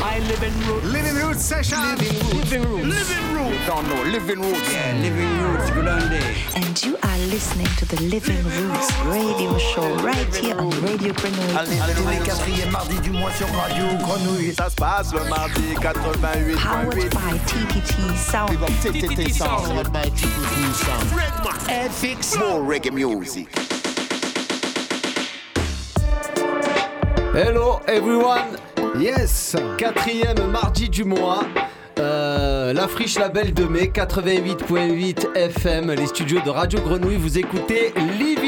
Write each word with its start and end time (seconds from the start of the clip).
My 0.00 0.18
living 0.20 0.56
root. 0.66 0.82
Living 0.84 1.16
Root 1.16 1.38
Session. 1.38 1.78
Living 1.96 2.62
root. 2.62 2.84
Living 2.84 3.34
roots 3.34 3.40
Root. 3.40 3.66
Don't 3.66 3.88
know, 3.88 4.02
living 4.04 4.40
roots. 4.40 4.72
Yeah, 4.72 4.94
living 5.00 5.32
roots. 5.42 5.70
Good 5.70 5.88
on 5.88 6.08
day. 6.10 6.34
And 6.56 6.84
you 6.84 6.96
are 7.02 7.18
listening 7.28 7.66
to 7.78 7.84
the 7.86 8.02
Living 8.02 8.42
Roots 8.44 8.88
radio 9.04 9.56
show 9.58 9.88
right 9.96 10.34
here 10.34 10.58
on 10.58 10.70
Radio 10.82 11.12
Grenouille. 11.12 11.56
Allez, 11.56 11.78
tous 11.96 12.08
les 12.08 12.18
quatrièmes 12.18 12.70
mardis 12.70 13.00
du 13.00 13.10
mois 13.10 13.30
sur 13.32 13.46
Radio 13.48 13.84
Grenouille. 13.98 14.54
Ça 14.54 14.70
se 14.70 14.76
passe 14.76 15.12
le 15.12 15.24
mardi 15.28 15.74
88.8. 15.80 16.56
Powered 16.56 17.10
by 17.10 17.38
TTT 17.46 18.16
Sound. 18.16 18.58
TTT 18.82 19.32
Sound. 19.32 19.86
FX. 21.68 22.36
More 22.38 22.62
reggae 22.62 22.90
music. 22.90 23.48
Hello 27.32 27.80
everyone, 27.86 28.58
Yes. 29.00 29.56
quatrième 29.78 30.50
mardi 30.50 30.90
du 30.90 31.04
mois. 31.04 31.40
Euh, 31.98 32.74
la 32.74 32.86
friche 32.86 33.18
label 33.18 33.54
de 33.54 33.64
mai 33.64 33.86
88.8 33.86 35.34
FM, 35.34 35.90
les 35.92 36.06
studios 36.06 36.40
de 36.44 36.50
Radio 36.50 36.78
Grenouille. 36.80 37.16
Vous 37.16 37.38
écoutez 37.38 37.94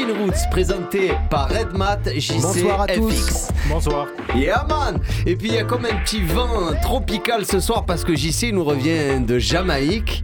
Living 0.03 0.21
Roots, 0.25 0.49
présenté 0.51 1.11
par 1.29 1.49
Redmat 1.49 1.99
JC 2.15 2.41
Bonsoir 2.41 2.81
à 2.81 2.87
tous. 2.87 3.11
FX. 3.11 3.51
Bonsoir. 3.69 4.07
Yeah 4.35 4.65
man 4.67 4.99
Et 5.25 5.35
puis 5.35 5.49
il 5.49 5.53
y 5.53 5.57
a 5.57 5.63
comme 5.63 5.85
un 5.85 5.95
petit 6.03 6.21
vent 6.21 6.73
tropical 6.81 7.45
ce 7.45 7.59
soir 7.59 7.85
parce 7.85 8.03
que 8.03 8.13
JC 8.15 8.51
nous 8.51 8.63
revient 8.63 9.21
de 9.25 9.39
Jamaïque 9.39 10.23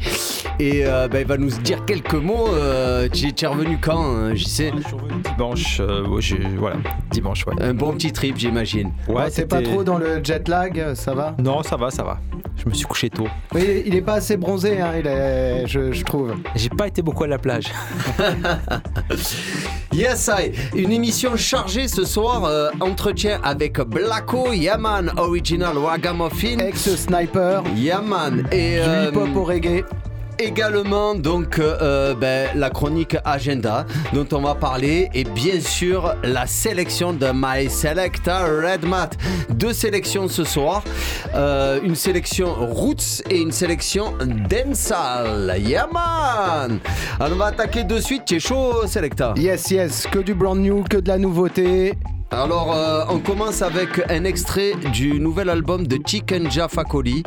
et 0.60 0.86
euh, 0.86 1.08
bah, 1.08 1.22
il 1.22 1.28
va 1.28 1.38
nous 1.38 1.50
dire 1.50 1.86
quelques 1.86 2.14
mots. 2.14 2.48
Euh, 2.50 3.08
tu 3.10 3.28
es 3.28 3.48
revenu 3.48 3.78
quand 3.82 4.04
hein, 4.04 4.36
JC 4.36 4.74
Je 4.76 4.82
suis 4.84 4.96
revenu 4.96 5.22
dimanche. 5.38 5.80
euh, 5.80 6.04
voilà, 6.58 6.76
dimanche, 7.12 7.46
ouais. 7.48 7.54
Un 7.62 7.74
bon 7.74 7.94
petit 7.94 8.12
trip 8.12 8.38
j'imagine. 8.38 8.92
Ouais, 9.08 9.30
c'est 9.30 9.46
pas 9.48 9.62
trop 9.62 9.84
dans 9.84 9.98
le 9.98 10.22
jet 10.24 10.46
lag, 10.50 10.94
ça 10.96 11.14
va? 11.14 11.36
Non, 11.40 11.64
ça 11.64 11.78
va, 11.78 11.90
ça 11.90 12.04
va. 12.04 12.20
Je 12.58 12.68
me 12.70 12.74
suis 12.74 12.86
couché 12.86 13.10
tôt. 13.10 13.28
Oui, 13.54 13.84
il 13.86 13.96
est 13.96 14.02
pas 14.02 14.16
assez 14.16 14.36
bronzé, 14.36 14.82
hein, 14.82 14.92
il 15.00 15.08
est, 15.08 15.66
je, 15.66 15.94
je 15.94 16.04
trouve. 16.04 16.36
J'ai 16.56 16.68
pas 16.68 16.88
été 16.88 17.02
beaucoup 17.02 17.24
à 17.24 17.28
la 17.28 17.38
plage. 17.38 17.72
Yes, 19.92 20.30
I. 20.32 20.52
Une 20.76 20.92
émission 20.92 21.36
chargée 21.36 21.88
ce 21.88 22.06
soir. 22.06 22.46
euh, 22.46 22.70
entretien 22.80 23.40
avec 23.44 23.80
Blacko, 23.82 24.54
Yaman, 24.54 25.12
Original 25.18 25.78
Ragamuffin. 25.78 26.60
Ex-sniper, 26.60 27.64
Yaman 27.76 28.48
et 28.52 28.76
du 28.76 28.80
euh, 28.80 29.10
hip-hop 29.10 29.36
au 29.36 29.44
reggae. 29.44 29.84
Également 30.40 31.16
donc 31.16 31.60
euh, 31.60 32.16
ben, 32.16 32.50
la 32.56 32.70
chronique 32.70 33.18
agenda 33.26 33.86
dont 34.14 34.28
on 34.32 34.42
va 34.42 34.56
parler 34.56 35.10
et 35.14 35.24
bien 35.24 35.60
sûr 35.60 36.16
la 36.24 36.48
sélection 36.48 37.14
de 37.14 37.28
My 37.34 37.70
Selecta 37.70 38.40
Red 38.46 38.86
Mat. 38.86 39.18
Deux 39.50 39.74
sélections 39.74 40.28
ce 40.28 40.44
soir, 40.44 40.84
Euh, 41.36 41.80
une 41.84 41.96
sélection 41.96 42.54
roots 42.56 43.22
et 43.30 43.38
une 43.40 43.52
sélection 43.52 44.14
dancehall. 44.50 45.56
Yaman. 45.60 46.80
Alors 47.20 47.34
on 47.34 47.36
va 47.36 47.48
attaquer 47.48 47.84
de 47.84 48.00
suite. 48.00 48.24
Tu 48.26 48.36
es 48.36 48.40
chaud, 48.40 48.88
Selecta? 48.88 49.34
Yes, 49.38 49.70
yes, 49.70 50.08
que 50.12 50.20
du 50.20 50.34
brand 50.34 50.58
new, 50.58 50.84
que 50.84 50.98
de 50.98 51.08
la 51.08 51.18
nouveauté. 51.18 51.94
Alors, 52.32 52.74
euh, 52.76 53.06
on 53.10 53.20
commence 53.20 53.62
avec 53.62 53.90
un 54.10 54.24
extrait 54.24 54.74
du 54.94 55.20
nouvel 55.20 55.50
album 55.50 55.88
de 55.88 56.00
Chicken 56.06 56.50
Jaffa 56.52 56.84
Coli. 56.84 57.24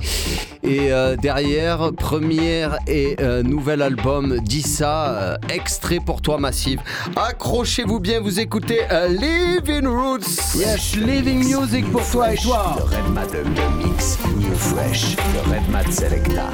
Et 0.63 0.93
euh, 0.93 1.17
derrière, 1.17 1.91
première 1.93 2.79
et 2.87 3.17
euh, 3.21 3.43
nouvel 3.43 3.83
album 3.83 4.39
d'Issa, 4.39 5.09
euh, 5.09 5.37
extrait 5.49 5.99
pour 5.99 6.23
toi 6.23 6.39
massive. 6.39 6.81
Accrochez-vous 7.17 7.99
bien, 7.99 8.21
vous 8.21 8.39
écoutez 8.39 8.83
euh, 8.93 9.09
Living 9.09 9.89
Roots. 9.89 10.55
Yes, 10.55 10.95
living 10.95 11.45
music 11.45 11.91
pour 11.91 12.09
toi 12.09 12.33
et 12.33 12.37
toi. 12.37 12.77
Le 12.79 12.85
Red 12.85 13.13
Mat 13.13 13.33
de 13.33 13.85
mix 13.85 14.19
New 14.37 14.55
Fresh. 14.55 15.17
Le 15.17 15.51
Red 15.53 15.69
Mat 15.69 15.93
Selecta. 15.93 16.49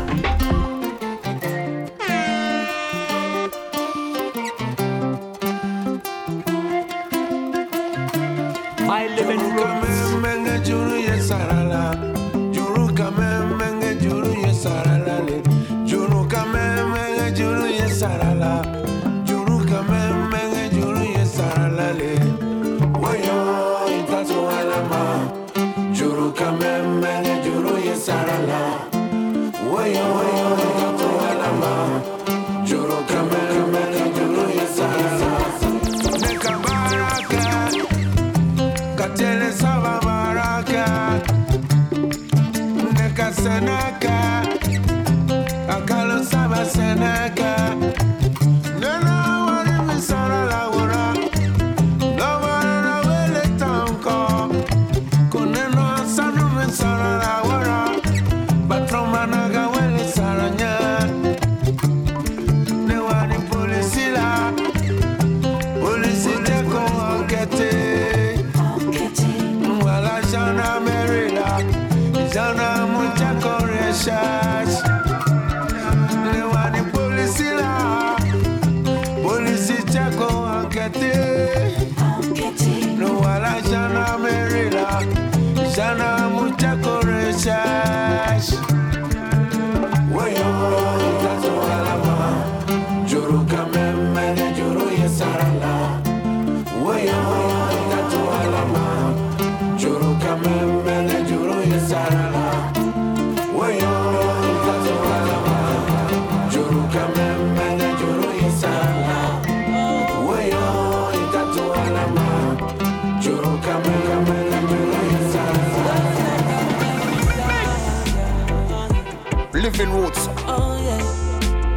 living 119.78 119.94
roots. 119.94 120.28
Oh 120.47 120.77
yeah. 120.83 121.03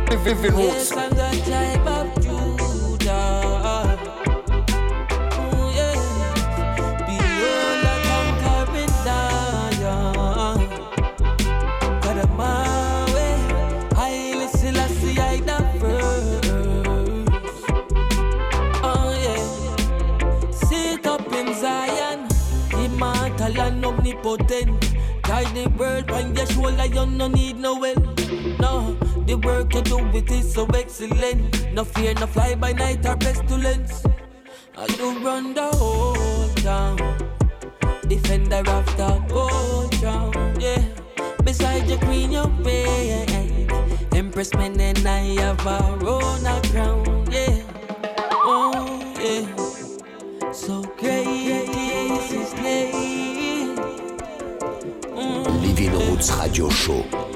The 0.09 0.15
living 0.25 0.55
roots. 0.55 0.89
Yes, 0.89 0.97
I'm 0.97 1.09
the 1.11 1.29
type 1.45 1.85
of 1.85 2.07
Judah. 2.23 3.97
Oh 5.37 5.71
yeah. 5.75 5.95
Beyond 7.05 7.79
the 7.85 7.93
conquering 8.09 8.95
lion. 9.05 10.59
Got 12.01 12.17
a 12.17 12.27
my 12.29 13.05
way. 13.13 13.37
I 13.95 14.33
listen, 14.35 14.75
I 14.77 14.87
see, 14.87 15.19
I 15.19 15.21
first. 15.79 16.45
Oh 18.83 19.09
yeah. 19.21 19.43
Sit 20.51 21.05
up 21.05 21.31
in 21.33 21.53
Zion, 21.53 22.27
immortal 22.73 23.61
and 23.61 23.85
omnipotent 23.85 24.90
guide 25.31 25.55
the 25.55 25.69
world 25.79 26.11
on 26.11 26.35
your 26.35 26.45
shoulder. 26.47 26.85
You 26.85 27.05
no 27.05 27.27
need 27.27 27.57
no 27.57 27.81
help. 27.81 28.19
No, 28.59 28.97
the 29.27 29.35
work 29.35 29.73
you 29.73 29.81
do 29.81 29.99
it 30.19 30.29
is 30.29 30.53
so 30.53 30.65
excellent. 30.81 31.71
No 31.73 31.85
fear, 31.85 32.13
no 32.15 32.27
fly 32.27 32.55
by 32.55 32.73
night 32.73 33.05
or 33.05 33.15
pestilence. 33.15 34.03
I 34.77 34.87
do 34.99 35.07
run 35.25 35.53
the 35.53 35.69
whole 35.79 36.49
town, 36.67 36.97
defender 38.07 38.63
of 38.77 38.85
the 38.97 39.11
whole 39.31 39.87
town. 40.03 40.33
Yeah, 40.59 40.83
beside 41.45 41.87
your 41.87 41.99
queen, 41.99 42.31
your 42.31 42.49
reign. 42.67 43.71
Empress 44.13 44.53
men 44.53 44.79
and 44.81 45.07
I 45.07 45.21
have 45.43 45.65
our 45.65 45.97
own 46.15 46.43
crown. 46.71 47.25
Yeah, 47.31 47.55
oh 48.33 48.83
yeah. 49.27 50.51
So 50.51 50.83
great 50.99 51.40
Radio 56.29 56.69
Show. 56.69 57.30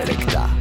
selekta. 0.00 0.59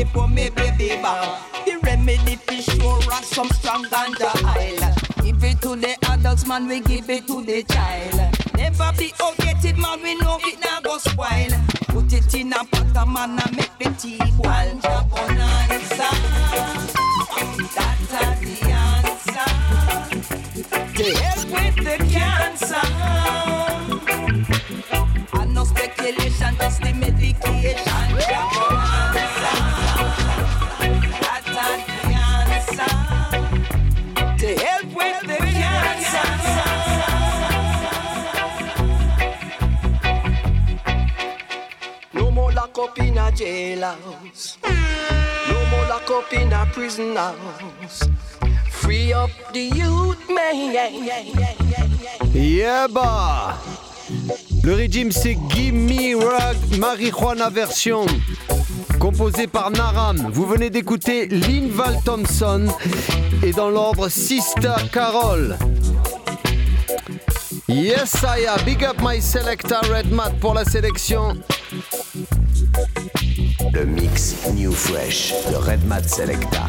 Baby 0.00 0.10
for 0.12 0.28
me 0.28 0.50
baby 0.50 1.00
bar. 1.02 1.38
The 1.64 1.78
remedy 1.82 2.36
for 2.36 2.54
sure 2.54 3.12
are 3.12 3.22
some 3.22 3.48
strong 3.50 3.84
ganja 3.84 4.30
oil. 4.56 5.24
Give 5.24 5.44
it 5.44 5.60
to 5.62 5.76
the 5.76 5.96
adults, 6.10 6.46
man, 6.46 6.66
we 6.66 6.80
give 6.80 7.08
it 7.10 7.26
to 7.26 7.42
the 7.44 7.62
child. 7.64 8.14
Never 8.56 8.92
be 8.98 9.12
outdated, 9.22 9.78
man, 9.78 10.02
we 10.02 10.14
know 10.16 10.38
it 10.42 10.58
now 10.60 10.80
go 10.80 10.98
spoil. 10.98 11.50
Put 11.88 12.12
it 12.12 12.34
in 12.34 12.52
a 12.52 12.64
pot, 12.64 13.08
man, 13.08 13.38
and 13.38 13.56
make 13.56 13.78
the 13.78 13.90
tea 13.98 14.18
boil. 14.36 14.78
Jabonanza, 14.80 16.10
that's 18.14 18.40
the 18.40 18.56
answer. 18.70 19.50
To 20.96 21.04
help 21.20 21.46
with 21.50 21.76
the 21.84 21.96
cancer. 22.10 23.59
Yeah 52.34 52.88
bah 52.88 53.58
Le 54.62 54.74
régime 54.74 55.12
c'est 55.12 55.36
Gimme 55.48 56.22
Rag 56.22 56.56
Marijuana 56.78 57.50
version 57.50 58.06
composé 59.00 59.46
par 59.46 59.70
Naram. 59.70 60.30
Vous 60.32 60.46
venez 60.46 60.68
d'écouter 60.70 61.26
Linval 61.26 61.96
Thompson 62.04 62.66
et 63.42 63.52
dans 63.52 63.70
l'ordre 63.70 64.08
Sista 64.08 64.76
Carol. 64.92 65.56
Yes 67.66 68.22
I 68.22 68.46
am. 68.46 68.62
Big 68.64 68.84
up 68.84 68.96
my 69.00 69.20
selector 69.20 69.80
Red 69.90 70.12
Mat 70.12 70.32
pour 70.40 70.54
la 70.54 70.64
sélection. 70.64 71.36
Le 73.72 73.84
mix 73.84 74.36
New 74.54 74.72
Fresh 74.72 75.32
de 75.50 75.56
Red 75.56 75.84
Mat 75.86 76.02
Selecta. 76.02 76.66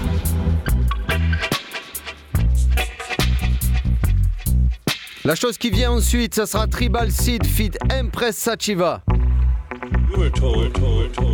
La 5.25 5.35
chose 5.35 5.57
qui 5.57 5.69
vient 5.69 5.91
ensuite, 5.91 6.35
ça 6.35 6.45
sera 6.45 6.67
Tribal 6.67 7.11
Seed 7.11 7.45
Feed 7.45 7.77
Empress 7.89 8.37
Sachiva. 8.37 9.01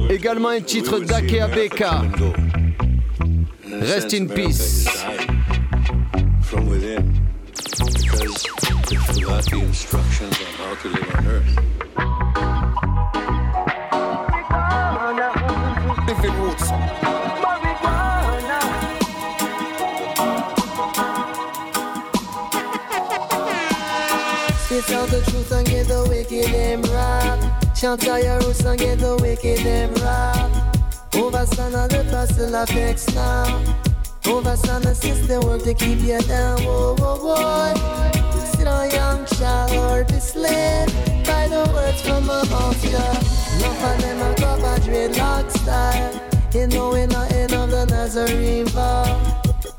Également 0.09 0.49
un 0.49 0.61
titre 0.61 0.99
d'Akea 0.99 1.47
Beka. 1.47 2.03
Rest 3.81 4.13
in 4.13 4.27
peace. 4.27 4.87
From 6.43 6.69
within. 6.69 7.13
Because 7.53 8.47
forgot 9.07 9.53
instructions 9.53 10.33
on 10.39 10.53
how 10.63 10.75
to 10.81 10.89
live 10.89 11.15
on 11.15 11.27
earth. 11.27 11.66
Living 16.27 16.41
Roots. 16.41 16.63
Spit 24.63 24.91
out 24.91 25.09
the 25.09 25.23
truth 25.29 25.51
and 25.51 25.67
get 25.67 25.87
the 25.87 26.05
wicked 26.09 26.53
them 26.53 26.81
rock. 26.83 27.75
Chant 27.75 28.07
out 28.07 28.23
your 28.23 28.39
roots 28.39 28.63
and 28.65 28.79
get 28.79 28.99
the 28.99 29.15
wicked 29.21 29.59
them 29.59 29.93
rock. 29.95 30.51
Overstand 31.13 31.75
all 31.75 31.87
the 31.87 32.05
pastel 32.09 32.55
affects 32.55 33.13
now. 33.15 33.45
Overstand 34.25 34.83
the 34.83 34.93
system 34.93 35.41
work 35.43 35.63
to 35.63 35.73
keep 35.73 35.99
you 35.99 36.19
down. 36.21 36.61
Whoa, 36.63 36.95
whoa, 36.95 37.15
whoa. 37.15 38.45
Sit 38.45 38.67
on 38.67 38.89
young 38.89 39.25
child 39.25 39.71
or 39.71 40.03
be 40.03 40.19
slave 40.19 40.87
the 40.87 41.16
words 41.73 42.01
from 42.01 42.29
a 42.29 42.45
monster. 42.49 43.09
Enough 43.57 43.83
of 43.83 44.01
them 44.01 44.21
a 44.21 44.35
cop 44.35 44.59
a 44.59 44.79
dreadlock 44.81 45.51
style. 45.51 46.21
You 46.53 46.67
know 46.67 46.89
we're 46.89 47.07
not 47.07 47.31
in 47.31 47.53
of 47.53 47.69
the 47.71 47.85
Nazarene 47.85 48.67
bar. 48.73 49.05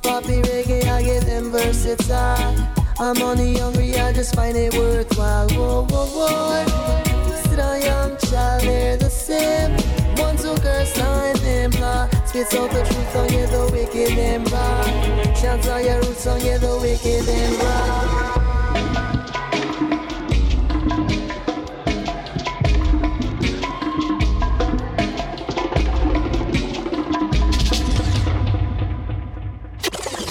Poppy 0.02 0.42
reggae, 0.42 0.84
I 0.84 1.02
give 1.02 1.26
them 1.26 1.50
versatile. 1.50 2.54
I'm 3.00 3.20
only 3.22 3.56
hungry, 3.58 3.98
I 3.98 4.12
just 4.12 4.34
find 4.34 4.56
it 4.56 4.74
worthwhile. 4.74 5.48
Whoa, 5.50 5.86
whoa, 5.90 6.06
whoa. 6.06 7.34
Sit 7.42 7.56
down, 7.56 7.80
young 7.80 8.16
child, 8.18 8.62
hear 8.62 8.96
the 8.96 9.10
same. 9.10 9.72
One 10.16 10.36
who 10.36 10.56
curse, 10.58 10.92
sign 10.94 11.36
them 11.36 11.70
law. 11.80 12.08
Spits 12.26 12.54
out 12.54 12.70
the 12.70 12.82
truth 12.82 13.16
on 13.16 13.32
you, 13.32 13.46
the 13.46 13.70
wicked 13.72 14.18
and 14.18 14.50
raw. 14.50 15.34
Shouts 15.34 15.68
out 15.68 15.84
your 15.84 16.00
roots 16.02 16.26
on 16.26 16.44
you, 16.44 16.58
the 16.58 16.78
wicked 16.80 17.28
and 17.28 17.62
raw. 17.62 18.47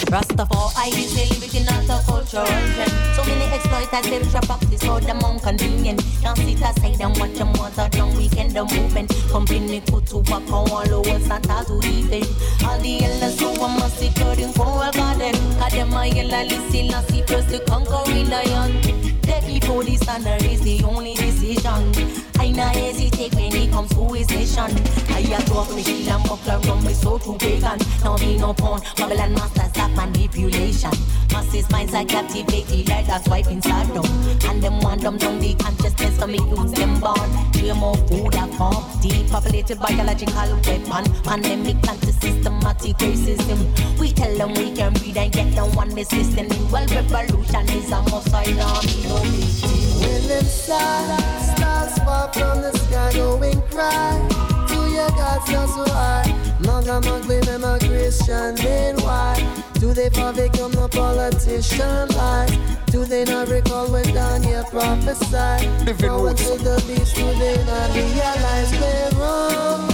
Rastafari 0.08 0.88
is 0.96 1.12
a 1.20 1.34
living 1.34 1.60
in 1.60 1.68
a 1.68 2.02
cultural 2.06 2.46
trend. 2.46 2.92
So 3.14 3.22
many 3.24 3.44
exploiters, 3.54 4.08
they 4.08 4.22
trap 4.30 4.48
up 4.48 4.60
this 4.70 4.82
for 4.82 5.00
them 5.00 5.20
convenient. 5.40 6.02
Can't 6.22 6.38
sit 6.38 6.60
aside 6.60 7.00
and 7.00 7.16
watch 7.18 7.34
them 7.34 7.52
water 7.52 7.88
down 7.90 8.16
weekend 8.16 8.52
the 8.52 8.64
movement. 8.64 9.12
Company 9.30 9.82
put 9.82 10.06
to 10.06 10.18
work 10.18 10.48
on 10.50 10.70
all 10.70 10.86
the 10.86 11.00
world 11.00 11.22
start 11.22 11.42
to 11.44 11.80
even. 11.86 12.24
All 12.64 12.78
the 12.80 13.04
elders 13.04 13.38
who 13.38 13.48
are 13.60 13.78
massacred 13.78 14.38
in 14.38 14.52
Coral 14.54 14.92
Garden. 15.18 15.58
Cause 15.58 15.72
them 15.72 15.92
a 15.92 16.06
yellow 16.06 16.44
listen 16.44 16.94
and 16.94 17.06
see 17.08 17.22
first 17.22 17.48
the 17.48 17.60
conquering 17.66 18.30
lion. 18.30 18.80
Dead 19.22 19.44
before 19.46 19.84
the 19.84 19.96
standard 19.96 20.42
is 20.42 20.60
the 20.62 20.82
only 20.84 21.14
decision. 21.14 21.92
I 22.38 22.50
not 22.50 22.74
hesitate 22.74 23.34
when 23.34 23.54
it 23.54 23.70
comes 23.70 23.90
to 23.94 24.12
his 24.12 24.28
nation. 24.30 24.70
I 25.10 25.22
have 25.32 25.44
talk 25.46 25.74
me 25.74 25.82
shield 25.82 26.08
and 26.08 26.24
buckler 26.24 26.60
from 26.60 26.84
me 26.84 26.94
so 26.94 27.18
to 27.18 27.36
pagan. 27.38 27.78
Now 28.02 28.16
me 28.16 28.38
no 28.38 28.54
pawn, 28.54 28.80
Babylon 28.96 29.34
masters 29.34 29.72
that 29.72 29.90
manipulation. 29.96 30.92
Masses 31.32 31.68
minds 31.70 31.94
are 31.94 32.04
captivated 32.04 32.88
like 32.88 33.06
that's 33.06 33.28
wife 33.28 33.50
inside 33.50 33.88
them. 33.88 34.04
And 34.48 34.62
them 34.62 34.80
want 34.80 35.02
them 35.02 35.18
down 35.18 35.38
the 35.40 35.54
consciousness 35.54 36.18
to 36.18 36.26
make 36.26 36.40
use 36.40 36.72
them 36.72 37.00
born. 37.00 37.30
Hear 37.54 37.74
more 37.74 37.96
food 38.06 38.32
that 38.32 38.50
form. 38.54 38.84
Depopulated 39.02 39.78
biological 39.80 40.50
weapon. 40.64 41.12
Pandemic 41.22 41.76
anti-systematic 41.88 42.96
racism. 42.96 43.98
We 43.98 44.12
tell 44.12 44.34
them 44.36 44.54
we 44.54 44.72
can 44.72 44.94
read 45.08 45.16
and 45.16 45.32
get 45.32 45.54
them 45.54 45.74
one 45.74 45.96
is 45.96 46.12
listening. 46.12 46.70
Well, 46.70 46.86
revolution 46.86 47.68
is 47.70 47.90
a 47.90 48.02
must. 48.02 48.34
I 48.34 48.44
know 48.52 48.80
me 48.82 49.02
no 49.04 49.20
big 49.22 49.48
deal. 49.60 50.00
When 50.00 50.28
them 50.28 50.44
stars, 50.44 51.56
stars 51.56 51.98
fall 51.98 52.28
from 52.32 52.62
the 52.62 52.72
sky, 52.78 53.12
going 53.12 53.60
cry. 53.70 54.28
To 54.68 54.78
your 54.90 55.10
gods 55.10 55.50
not 55.50 55.68
so 55.68 55.92
high. 55.92 56.34
Maga 56.60 57.00
claim 57.22 57.40
them 57.42 57.64
a 57.64 57.78
Christian, 57.78 58.54
then 58.56 58.96
why? 58.96 59.36
Do 59.74 59.92
they 59.94 60.10
fall 60.10 60.32
victim 60.32 60.72
to 60.72 60.88
politician 60.88 62.08
lies? 62.08 62.56
Do 62.86 63.04
they 63.04 63.24
not 63.24 63.48
recall 63.48 63.90
when 63.90 64.04
Daniel 64.12 64.64
prophesied? 64.64 65.62
Forward 65.98 66.36
to 66.38 66.58
the 66.58 66.82
beast, 66.86 67.14
do 67.14 67.26
they 67.38 67.56
not 67.64 67.94
realize 67.94 68.70
they're 68.80 69.10
wrong? 69.12 69.86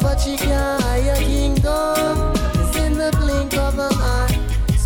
But 0.00 0.18
she 0.18 0.36
can't 0.36 0.82
hire 0.82 1.16
kingdom. 1.16 2.41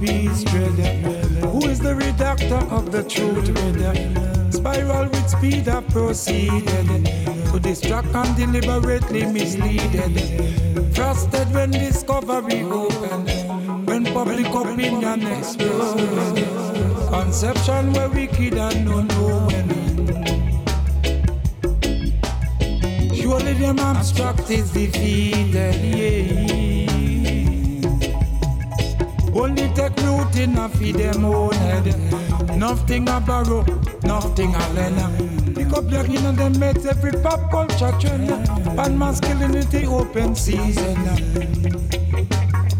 peace? 0.00 0.42
Who 1.42 1.66
is 1.66 1.78
the 1.80 1.94
redactor 1.94 2.62
of 2.70 2.92
the 2.92 3.02
truth 3.04 3.48
reader? 3.48 3.94
Spiral 4.50 5.08
with 5.08 5.28
speed 5.28 5.66
have 5.66 5.88
proceeded 5.88 7.06
to 7.50 7.60
distract 7.60 8.08
and 8.14 8.36
deliberately 8.36 9.22
misleaded. 9.22 10.94
Trusted 10.94 11.52
when 11.52 11.70
discovery 11.70 12.62
opened, 12.62 13.28
when 13.86 14.04
public 14.04 14.46
opinion 14.46 15.26
exploded. 15.26 16.46
Conception 17.08 17.92
were 17.92 18.08
wicked 18.08 18.54
and 18.54 18.88
unknown. 18.88 19.50
Surely 23.14 23.54
them 23.54 23.78
abstract 23.78 24.50
is 24.50 24.70
defeated, 24.72 25.74
yeah. 25.84 26.65
Only 29.58 29.74
take 29.74 29.96
root 30.04 30.36
in 30.36 30.58
a 30.58 30.68
feed 30.68 30.96
them 30.96 31.24
own 31.24 31.52
head. 31.54 31.86
Nothing 32.58 33.08
a 33.08 33.20
borrow, 33.20 33.64
nothing 34.02 34.54
a 34.54 34.68
lend. 34.74 35.56
Pick 35.56 35.72
up 35.72 35.90
your 35.90 36.04
in 36.04 36.26
and 36.26 36.36
them 36.36 36.58
mates 36.58 36.84
every 36.84 37.12
pop 37.22 37.50
culture 37.50 37.92
trend. 37.98 38.30
And 38.78 38.98
masculinity 38.98 39.86
open 39.86 40.34
season. 40.34 40.96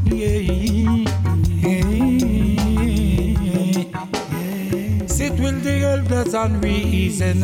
Yeah. 0.04 1.06
Sit 5.06 5.40
with 5.40 5.64
the 5.64 5.80
elders 5.82 6.34
and 6.34 6.62
reason. 6.62 7.40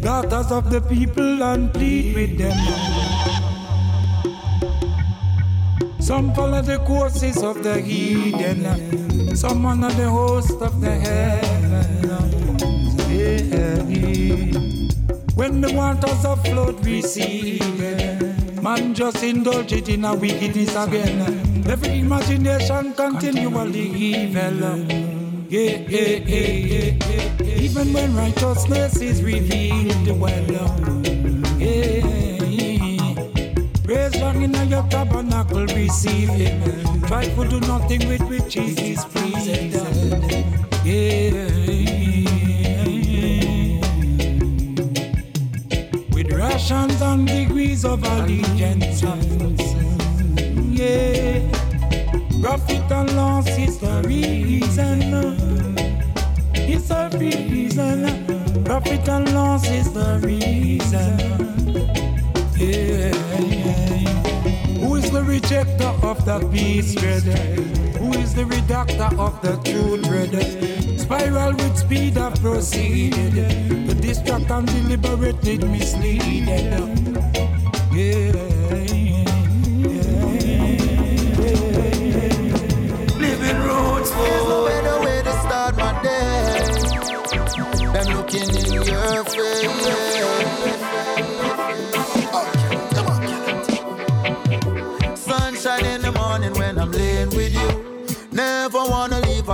Daughters 0.00 0.52
of 0.52 0.70
the 0.70 0.80
people 0.82 1.42
and 1.42 1.72
plead 1.74 2.14
with 2.14 2.38
them. 2.38 3.01
Some 6.02 6.34
follow 6.34 6.60
the 6.60 6.78
courses 6.78 7.44
of 7.44 7.62
the 7.62 7.80
heathen, 7.80 9.36
some 9.36 9.64
honor 9.64 9.92
the 9.92 10.10
host 10.10 10.60
of 10.60 10.80
the 10.80 10.90
heavens. 10.90 12.02
When 15.36 15.60
the 15.60 15.72
waters 15.72 16.26
flood 16.42 16.84
recede, 16.84 17.62
man 18.60 18.94
just 18.94 19.22
indulge 19.22 19.72
it 19.72 19.88
in 19.88 20.04
a 20.04 20.12
wickedness 20.16 20.74
again. 20.74 21.64
Every 21.70 22.00
imagination 22.00 22.94
continually 22.94 23.88
evil. 23.88 24.78
Yeah, 25.48 25.86
yeah, 25.86 26.18
yeah, 26.26 26.96
yeah. 26.98 27.42
Even 27.44 27.92
when 27.92 28.16
righteousness 28.16 29.00
is 29.00 29.22
revealed, 29.22 30.20
well. 30.20 31.01
John 33.92 34.42
in 34.42 34.54
your 34.70 34.82
tabernacle, 34.88 35.66
receive 35.66 36.30
him. 36.30 37.02
Try 37.02 37.24
to 37.26 37.48
do 37.48 37.60
nothing 37.60 38.08
with 38.08 38.22
which 38.22 38.54
he 38.54 38.92
is 38.92 39.04
pleased. 39.04 39.48
Yeah. 40.82 41.32
With 46.14 46.32
rations 46.32 47.02
and 47.02 47.26
degrees 47.26 47.84
of 47.84 48.02
allegiance. 48.04 49.02
Yeah. 50.72 51.40
Profit 52.40 52.90
and 52.90 53.14
loss 53.14 53.48
is 53.58 53.78
the 53.78 54.02
reason. 54.06 55.02
It's 56.54 56.88
the 56.88 57.10
reason. 57.18 58.64
Profit 58.64 59.08
and 59.08 59.34
loss 59.34 59.68
is 59.68 59.92
the 59.92 60.18
reason. 60.22 61.81
Who 62.62 62.68
is 64.94 65.10
the 65.10 65.22
rejecter 65.26 66.00
of 66.04 66.24
the 66.24 66.38
peace 66.52 66.94
treader? 66.94 67.36
Who 67.98 68.12
is 68.12 68.34
the 68.34 68.44
redactor 68.44 69.18
of 69.18 69.42
the 69.42 69.56
truth 69.68 70.06
treader? 70.06 70.96
Spiral 70.96 71.54
with 71.54 71.76
speed 71.76 72.14
have 72.14 72.40
proceeded 72.40 73.34
to 73.88 73.94
distract 73.94 74.48
and 74.52 74.68
deliberately 74.68 75.58
misleaded. 75.58 77.11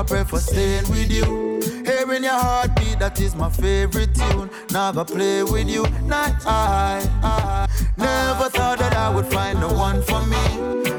Prefer 0.08 0.38
staying 0.38 0.88
with 0.88 1.12
you. 1.12 1.60
Hearing 1.84 2.24
your 2.24 2.32
heartbeat, 2.32 2.98
that 2.98 3.20
is 3.20 3.36
my 3.36 3.50
favorite 3.50 4.14
tune. 4.14 4.48
Never 4.72 5.04
play 5.04 5.42
with 5.42 5.68
you, 5.68 5.84
not 6.04 6.34
I. 6.46 7.06
I. 7.22 7.68
Never 7.96 8.48
thought 8.48 8.78
that 8.78 8.94
I 8.96 9.14
would 9.14 9.26
find 9.26 9.60
the 9.62 9.68
one 9.68 10.00
for 10.02 10.24
me. 10.26 10.44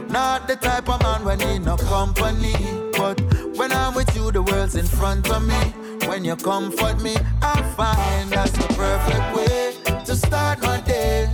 Not 0.09 0.47
the 0.47 0.55
type 0.55 0.87
of 0.89 1.01
man 1.01 1.25
when 1.25 1.39
need 1.39 1.65
no 1.65 1.75
company. 1.77 2.53
But 2.97 3.19
when 3.57 3.71
I'm 3.71 3.95
with 3.95 4.15
you, 4.15 4.31
the 4.31 4.43
world's 4.43 4.75
in 4.75 4.85
front 4.85 5.29
of 5.31 5.43
me. 5.43 5.61
When 6.07 6.23
you 6.23 6.35
comfort 6.35 7.01
me, 7.01 7.15
I 7.41 7.61
find 7.75 8.29
that's 8.29 8.51
the 8.51 8.67
perfect 8.75 9.35
way 9.35 10.03
to 10.05 10.15
start 10.15 10.61
my 10.61 10.81
day. 10.81 11.27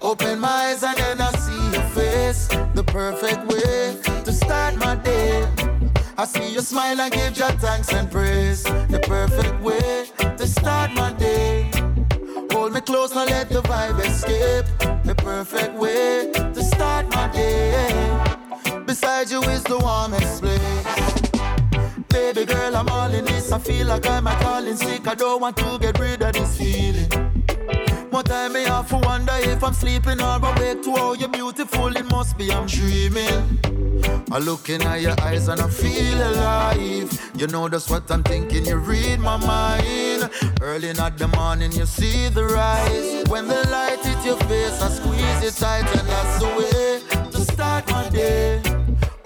Open 0.00 0.40
my 0.40 0.48
eyes 0.48 0.82
and 0.82 0.96
then 0.96 1.20
I 1.20 1.30
see 1.32 1.64
your 1.72 1.88
face. 1.90 2.48
The 2.74 2.84
perfect 2.84 3.41
I 6.18 6.26
see 6.26 6.52
you 6.52 6.60
smile 6.60 7.00
and 7.00 7.12
give 7.12 7.36
your 7.38 7.50
thanks 7.52 7.92
and 7.92 8.10
praise. 8.10 8.62
The 8.64 9.00
perfect 9.06 9.60
way 9.62 10.06
to 10.18 10.46
start 10.46 10.92
my 10.92 11.12
day. 11.14 11.70
Hold 12.52 12.74
me 12.74 12.80
close, 12.82 13.14
now 13.14 13.24
let 13.24 13.48
the 13.48 13.62
vibe 13.62 13.98
escape. 14.04 14.66
The 15.04 15.14
perfect 15.14 15.74
way 15.74 16.30
to 16.32 16.62
start 16.62 17.08
my 17.10 17.28
day. 17.28 18.84
Beside 18.84 19.30
you 19.30 19.42
is 19.44 19.62
the 19.64 19.78
warmest 19.78 20.42
place. 20.42 21.22
Baby 22.08 22.44
girl, 22.44 22.76
I'm 22.76 22.88
all 22.90 23.12
in 23.12 23.24
this. 23.24 23.50
I 23.50 23.58
feel 23.58 23.86
like 23.86 24.06
I'm 24.06 24.26
a 24.26 24.34
calling 24.36 24.76
sick. 24.76 25.08
I 25.08 25.14
don't 25.14 25.40
want 25.40 25.56
to 25.56 25.78
get 25.80 25.98
rid 25.98 26.22
of 26.22 26.34
this 26.34 26.58
feeling. 26.58 27.01
More 28.32 28.40
time 28.40 28.52
me 28.54 28.64
have 28.64 28.88
to 28.88 28.96
wonder 28.96 29.34
if 29.40 29.62
I'm 29.62 29.74
sleeping 29.74 30.18
or 30.22 30.36
awake 30.36 30.82
to 30.84 30.92
how 30.92 31.12
you're 31.12 31.28
beautiful. 31.28 31.94
It 31.94 32.06
must 32.06 32.38
be 32.38 32.50
I'm 32.50 32.66
dreaming. 32.66 33.58
I 34.30 34.38
look 34.38 34.70
in 34.70 34.80
your 35.02 35.20
eyes 35.20 35.48
and 35.48 35.60
I 35.60 35.68
feel 35.68 36.16
alive. 36.16 37.10
You 37.36 37.46
know 37.48 37.68
that's 37.68 37.90
what 37.90 38.10
I'm 38.10 38.22
thinking. 38.22 38.64
You 38.64 38.76
read 38.76 39.18
my 39.18 39.36
mind. 39.36 40.30
Early 40.62 40.88
in 40.88 40.96
the 40.96 41.28
morning, 41.36 41.72
you 41.72 41.84
see 41.84 42.28
the 42.30 42.44
rise. 42.44 43.28
When 43.28 43.48
the 43.48 43.68
light 43.68 44.00
hit 44.02 44.24
your 44.24 44.38
face, 44.48 44.80
I 44.80 44.88
squeeze 44.88 45.42
it 45.48 45.54
tight, 45.60 45.86
and 45.98 46.08
that's 46.08 46.38
the 46.38 46.48
way 46.58 47.30
to 47.32 47.38
start 47.52 47.86
my 47.90 48.08
day. 48.08 48.62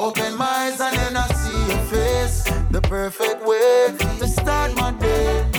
Open 0.00 0.36
my 0.36 0.46
eyes 0.46 0.80
and 0.80 0.96
then 0.96 1.16
I 1.16 1.28
see 1.28 1.72
your 1.72 1.84
face. 1.94 2.42
The 2.72 2.80
perfect 2.80 3.46
way 3.46 3.94
to 4.18 4.26
start 4.26 4.74
my 4.74 4.90
day. 4.90 5.55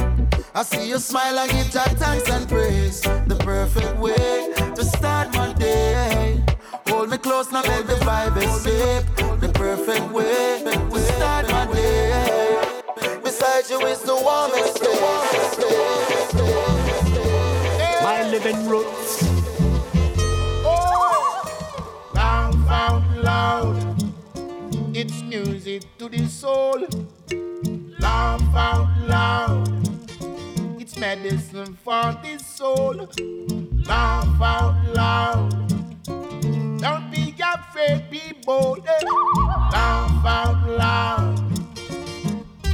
I 0.58 0.64
see 0.64 0.90
you 0.90 0.98
smile 0.98 1.38
and 1.38 1.52
give 1.52 1.72
your 1.72 1.84
thanks 2.02 2.28
and 2.32 2.50
praise. 2.50 3.02
The 3.02 3.38
perfect 3.42 3.96
way 3.98 4.52
to 4.76 4.84
start 4.84 5.32
my 5.36 5.54
day. 5.54 6.44
Hold 6.88 7.12
me 7.12 7.20
close 7.20 7.52
now, 7.52 7.62
let 7.62 7.86
the 7.86 7.94
vibe 7.94 8.38
escape. 8.38 9.06
The 9.40 9.50
perfect 9.50 10.12
way 10.12 10.64
to 10.64 11.00
start 11.14 11.48
my 11.52 11.72
day. 11.72 12.72
Beside 13.24 13.70
you 13.70 13.82
is 13.86 14.02
the 14.02 14.16
warmest 14.16 14.80
place. 14.82 15.54
My 18.02 18.28
living 18.28 18.68
roots. 18.68 19.30
Oh. 20.66 21.44
Laugh 22.16 22.56
out 22.68 23.04
loud. 23.18 23.78
It's 24.96 25.22
music 25.22 25.84
to 26.00 26.10
the 26.10 26.28
soul. 26.28 26.88
Laugh 28.00 28.42
out 28.56 28.90
loud. 29.08 29.87
Medicine 31.00 31.78
for 31.84 32.16
the 32.24 32.40
soul. 32.40 33.08
Laugh 33.86 34.42
out 34.42 34.96
loud. 34.96 35.52
Don't 36.80 37.12
be 37.12 37.36
afraid, 37.40 38.10
be 38.10 38.22
bold. 38.44 38.84
Laugh 38.86 40.26
out 40.26 40.68
loud. 40.68 41.40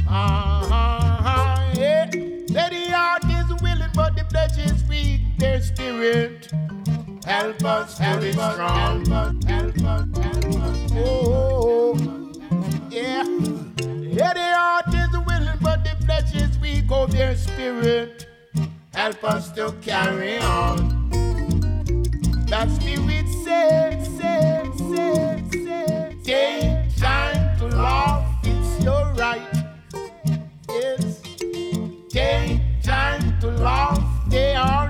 Uh-huh, 0.08 1.72
yeah. 1.74 2.10
Say 2.10 2.46
the 2.48 2.90
heart 2.92 3.24
is 3.26 3.62
willing, 3.62 3.90
but 3.94 4.16
the 4.16 4.24
flesh 4.30 4.56
is 4.58 4.82
weak. 4.88 5.20
Their 5.38 5.60
spirit. 5.60 6.50
Help 7.26 7.62
us 7.64 7.98
to 7.98 8.18
be 8.20 8.32
strong. 8.32 9.04
Help 9.04 9.10
us, 9.10 9.44
help 9.44 9.76
us, 9.84 10.18
help 10.18 10.62
us. 10.62 10.92
Oh, 10.94 11.96
yeah. 12.90 13.24
Yeah, 14.16 14.32
the 14.32 14.54
heart 14.56 14.94
flesh 16.04 16.34
is 16.34 16.58
weak. 16.58 16.84
Oh, 16.90 17.06
spirit. 17.34 18.26
Help 18.92 19.24
us 19.24 19.50
to 19.52 19.74
carry 19.82 20.38
on. 20.38 21.10
That 22.46 22.70
spirit 22.70 23.28
says, 23.44 24.06
says, 24.18 24.78
says, 24.78 25.40
says. 25.52 26.14
Take 26.24 26.96
time 26.96 27.58
to 27.58 27.66
laugh, 27.76 28.24
it's 28.44 28.84
your 28.84 29.12
right. 29.14 29.54
Yes. 30.68 31.20
Take 32.10 32.60
time 32.82 33.40
to 33.40 33.48
laugh 33.48 34.28
day 34.28 34.56
or 34.56 34.83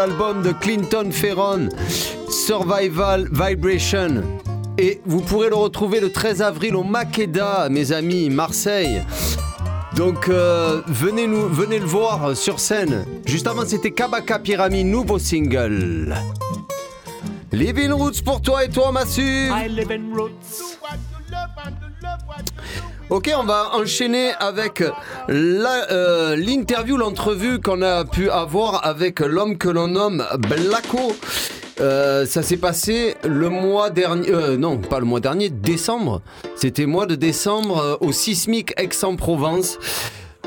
l'album 0.00 0.40
de 0.40 0.52
Clinton 0.52 1.10
Ferron, 1.10 1.68
Survival 2.30 3.28
Vibration. 3.30 4.22
Et 4.78 4.98
vous 5.04 5.20
pourrez 5.20 5.50
le 5.50 5.56
retrouver 5.56 6.00
le 6.00 6.10
13 6.10 6.40
avril 6.40 6.74
au 6.74 6.82
Makeda, 6.82 7.68
mes 7.68 7.92
amis, 7.92 8.30
Marseille. 8.30 9.02
Donc 9.96 10.30
euh, 10.30 10.80
venez, 10.86 11.26
nous, 11.26 11.46
venez 11.48 11.78
le 11.78 11.84
voir 11.84 12.34
sur 12.34 12.60
scène. 12.60 13.04
Juste 13.26 13.46
avant, 13.46 13.66
c'était 13.66 13.90
Kabaka 13.90 14.38
Pyramid, 14.38 14.86
nouveau 14.86 15.18
single. 15.18 16.14
Living 17.52 17.92
Roots 17.92 18.22
pour 18.24 18.40
toi 18.40 18.64
et 18.64 18.70
toi, 18.70 18.92
Massu. 18.92 19.50
Ok, 23.10 23.28
on 23.36 23.42
va 23.42 23.70
enchaîner 23.74 24.30
avec 24.38 24.82
euh, 25.28 26.36
l'interview, 26.36 26.96
l'entrevue 26.96 27.60
qu'on 27.60 27.82
a 27.82 28.04
pu 28.04 28.30
avoir 28.30 28.86
avec 28.86 29.18
l'homme 29.18 29.58
que 29.58 29.68
l'on 29.68 29.88
nomme 29.88 30.24
Blacko. 30.38 31.16
Euh, 31.80 32.24
ça 32.24 32.44
s'est 32.44 32.56
passé 32.56 33.16
le 33.24 33.48
mois 33.48 33.90
dernier, 33.90 34.30
euh, 34.30 34.56
non 34.56 34.78
pas 34.78 35.00
le 35.00 35.06
mois 35.06 35.18
dernier, 35.18 35.50
décembre. 35.50 36.22
C'était 36.54 36.86
mois 36.86 37.06
de 37.06 37.16
décembre 37.16 37.98
au 38.00 38.12
Sismic 38.12 38.74
Aix-en-Provence. 38.76 39.78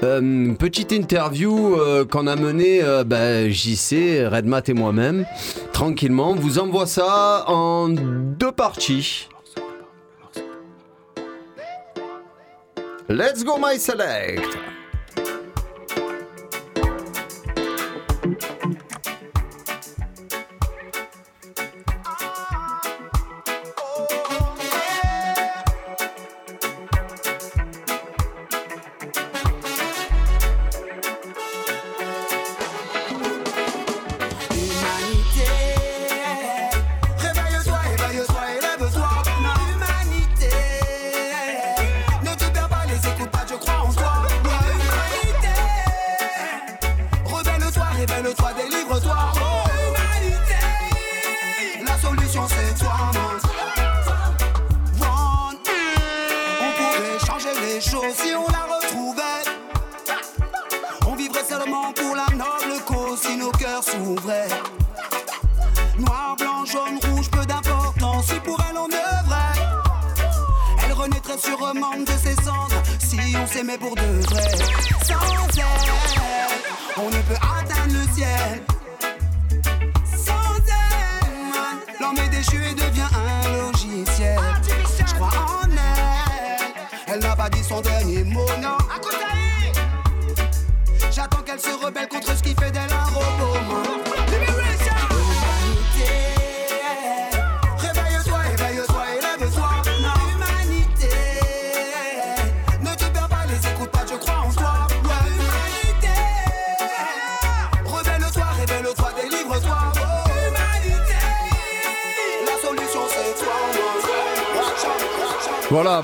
Petite 0.01 0.91
interview 0.91 1.77
qu'on 2.11 2.27
a 2.27 2.35
menée 2.35 2.81
euh, 2.83 3.05
ben, 3.05 3.49
JC, 3.49 4.27
Redmat 4.29 4.63
et 4.67 4.73
moi-même, 4.73 5.25
tranquillement. 5.71 6.33
Vous 6.33 6.59
envoie 6.59 6.87
ça 6.87 7.45
en 7.47 7.89
deux 7.89 8.51
parties. 8.51 9.27
Let's 13.09 13.43
go 13.43 13.57
my 13.57 13.77
select. 13.77 14.72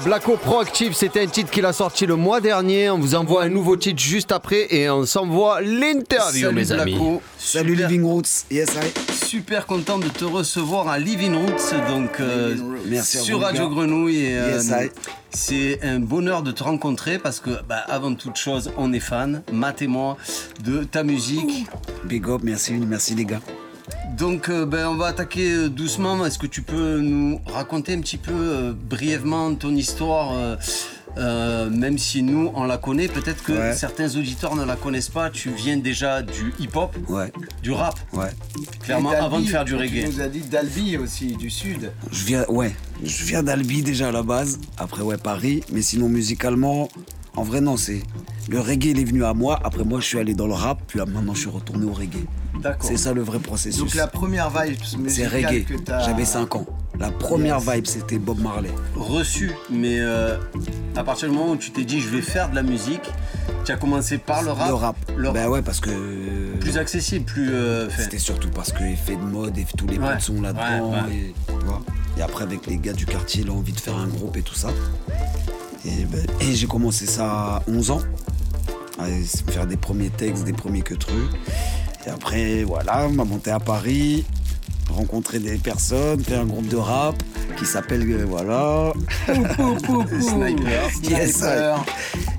Blacko 0.03 0.37
Proactive, 0.37 0.93
c'était 0.93 1.21
un 1.21 1.27
titre 1.27 1.51
qu'il 1.51 1.65
a 1.65 1.73
sorti 1.73 2.05
le 2.05 2.15
mois 2.15 2.39
dernier. 2.39 2.89
On 2.89 2.97
vous 2.99 3.15
envoie 3.15 3.43
un 3.43 3.49
nouveau 3.49 3.75
titre 3.75 4.01
juste 4.01 4.31
après 4.31 4.67
et 4.73 4.89
on 4.89 5.05
s'envoie 5.05 5.61
l'interview, 5.61 6.45
Salut, 6.47 6.55
mes 6.55 6.71
amis. 6.71 6.91
Blacko. 6.93 7.21
Salut 7.37 7.71
Super- 7.75 7.89
Living 7.89 8.05
Roots, 8.05 8.45
yes 8.49 8.69
I. 8.75 9.25
Super 9.25 9.65
content 9.65 9.97
de 9.99 10.07
te 10.07 10.23
recevoir 10.25 10.87
à 10.87 10.99
Living 10.99 11.35
Roots, 11.35 11.73
donc 11.89 12.19
euh, 12.19 12.51
Living 12.53 12.65
Roots. 12.71 12.77
Merci 12.87 13.17
à 13.17 13.21
sur 13.21 13.41
Radio. 13.41 13.69
Grenouille. 13.69 14.17
Et, 14.25 14.37
euh, 14.37 14.53
Yes, 14.55 14.67
I. 14.69 14.89
c'est 15.31 15.79
un 15.83 15.99
bonheur 15.99 16.43
de 16.43 16.51
te 16.51 16.63
rencontrer 16.63 17.19
parce 17.19 17.39
que, 17.39 17.51
bah, 17.67 17.83
avant 17.87 18.13
toute 18.15 18.37
chose, 18.37 18.71
on 18.77 18.93
est 18.93 18.99
fan, 19.01 19.43
Matt 19.51 19.81
et 19.81 19.87
moi, 19.87 20.17
de 20.63 20.83
ta 20.85 21.03
musique. 21.03 21.65
Big 22.05 22.27
up, 22.27 22.41
merci, 22.43 22.73
merci 22.73 23.15
les 23.15 23.25
gars. 23.25 23.41
Donc, 24.19 24.49
euh, 24.49 24.65
ben, 24.65 24.87
on 24.87 24.95
va 24.95 25.07
attaquer 25.07 25.49
euh, 25.51 25.69
doucement. 25.69 26.25
Est-ce 26.25 26.37
que 26.37 26.47
tu 26.47 26.61
peux 26.61 26.99
nous 26.99 27.39
raconter 27.45 27.93
un 27.93 28.01
petit 28.01 28.17
peu 28.17 28.33
euh, 28.33 28.73
brièvement 28.73 29.53
ton 29.55 29.73
histoire 29.75 30.33
euh, 30.33 30.55
euh, 31.17 31.69
même 31.69 31.97
si 31.97 32.21
nous 32.21 32.51
on 32.53 32.65
la 32.65 32.77
connaît, 32.77 33.07
peut-être 33.07 33.43
que 33.43 33.51
Ouais. 33.53 33.73
certains 33.73 34.15
auditeurs 34.15 34.55
ne 34.55 34.63
la 34.65 34.75
connaissent 34.75 35.09
pas. 35.09 35.29
Tu 35.29 35.49
viens 35.51 35.77
déjà 35.77 36.21
du 36.21 36.53
hip-hop, 36.59 36.95
Ouais. 37.07 37.31
du 37.63 37.71
rap, 37.71 37.97
Ouais. 38.13 38.29
clairement 38.83 39.11
avant 39.11 39.39
de 39.39 39.45
faire 39.45 39.63
du 39.65 39.71
Tu 39.71 39.77
reggae. 39.77 40.05
nous 40.07 40.21
as 40.21 40.27
dit 40.27 40.41
d'Albi 40.41 40.97
aussi, 40.97 41.35
du 41.37 41.49
sud. 41.49 41.91
Je 42.11 42.25
viens, 42.25 42.45
ouais, 42.49 42.75
je 43.03 43.23
viens 43.23 43.41
d'Albi 43.41 43.81
déjà 43.83 44.09
à 44.09 44.11
la 44.11 44.21
base. 44.23 44.59
Après, 44.77 45.01
ouais, 45.01 45.17
Paris. 45.17 45.63
Mais 45.71 45.81
sinon, 45.81 46.09
musicalement, 46.09 46.89
en 47.35 47.43
vrai, 47.43 47.61
non, 47.61 47.77
c'est. 47.77 48.01
Le 48.49 48.59
reggae, 48.59 48.87
il 48.91 48.99
est 48.99 49.03
venu 49.05 49.23
à 49.23 49.33
moi. 49.33 49.59
Après, 49.63 49.83
moi, 49.83 49.99
je 49.99 50.05
suis 50.05 50.19
allé 50.19 50.33
dans 50.33 50.47
le 50.47 50.53
rap. 50.53 50.79
Puis 50.87 50.99
là, 50.99 51.05
maintenant, 51.05 51.33
je 51.33 51.39
suis 51.41 51.49
retourné 51.49 51.85
au 51.85 51.93
reggae. 51.93 52.25
C'est 52.81 52.97
ça 52.97 53.13
le 53.13 53.21
vrai 53.21 53.39
processus. 53.39 53.79
Donc 53.79 53.95
la 53.95 54.07
première 54.07 54.49
vibe 54.49 54.77
C'est 54.83 54.97
musicale 54.97 55.31
reggae. 55.45 55.65
que 55.65 55.73
t'as... 55.75 56.01
J'avais 56.05 56.25
5 56.25 56.55
ans. 56.55 56.65
La 56.99 57.11
première 57.11 57.59
vibe, 57.61 57.85
c'était 57.87 58.19
Bob 58.19 58.39
Marley. 58.39 58.71
Reçu, 58.95 59.51
mais 59.69 59.99
euh, 59.99 60.37
à 60.97 61.03
partir 61.03 61.29
du 61.29 61.35
moment 61.35 61.51
où 61.51 61.55
tu 61.57 61.71
t'es 61.71 61.85
dit 61.85 62.01
je 62.01 62.09
vais 62.09 62.21
faire 62.21 62.49
de 62.49 62.55
la 62.55 62.63
musique, 62.63 63.09
tu 63.63 63.71
as 63.71 63.77
commencé 63.77 64.17
par 64.17 64.41
le 64.43 64.51
rap. 64.51 64.67
Le 64.67 64.73
rap. 64.73 64.95
Le 65.15 65.31
Bah 65.31 65.41
rap. 65.43 65.49
ouais, 65.51 65.61
parce 65.61 65.79
que. 65.79 65.89
Plus 66.59 66.77
accessible, 66.77 67.23
plus. 67.23 67.53
euh, 67.53 67.89
fait. 67.89 68.03
C'était 68.03 68.17
surtout 68.19 68.49
parce 68.49 68.73
que 68.73 68.83
effet 68.83 69.15
de 69.15 69.21
mode 69.21 69.57
et 69.57 69.65
tous 69.77 69.87
les 69.87 69.97
Ouais, 69.97 70.09
modes 70.11 70.19
sont 70.19 70.41
là-dedans. 70.41 70.91
ouais, 70.91 70.97
ouais. 71.07 71.33
Et, 72.17 72.21
après, 72.21 72.43
avec 72.43 72.65
les 72.67 72.75
gars 72.77 72.91
du 72.91 73.05
quartier, 73.05 73.43
il 73.43 73.49
a 73.49 73.53
envie 73.53 73.71
de 73.71 73.79
faire 73.79 73.95
un 73.95 74.07
groupe 74.07 74.35
et 74.35 74.41
tout 74.41 74.55
ça. 74.55 74.67
Et, 75.85 76.03
ben, 76.03 76.25
et 76.41 76.53
j'ai 76.53 76.67
commencé 76.67 77.05
ça 77.05 77.25
à 77.31 77.63
11 77.69 77.91
ans. 77.91 78.01
À 78.99 79.05
faire 79.51 79.65
des 79.65 79.77
premiers 79.77 80.09
textes, 80.09 80.43
des 80.43 80.51
premiers 80.51 80.81
que 80.81 80.95
trucs. 80.95 81.15
Et 82.05 82.09
après, 82.09 82.63
voilà, 82.63 83.05
on 83.07 83.11
m'a 83.13 83.23
monté 83.25 83.51
à 83.51 83.59
Paris, 83.59 84.25
rencontré 84.89 85.39
des 85.39 85.57
personnes, 85.57 86.23
fait 86.23 86.35
un 86.35 86.45
groupe 86.45 86.67
de 86.67 86.77
rap 86.77 87.15
qui 87.57 87.65
s'appelle, 87.65 88.09
euh, 88.09 88.25
voilà. 88.27 88.93
Sniper. 90.21 90.89
Yes, 91.03 91.37
Sniper. 91.37 91.83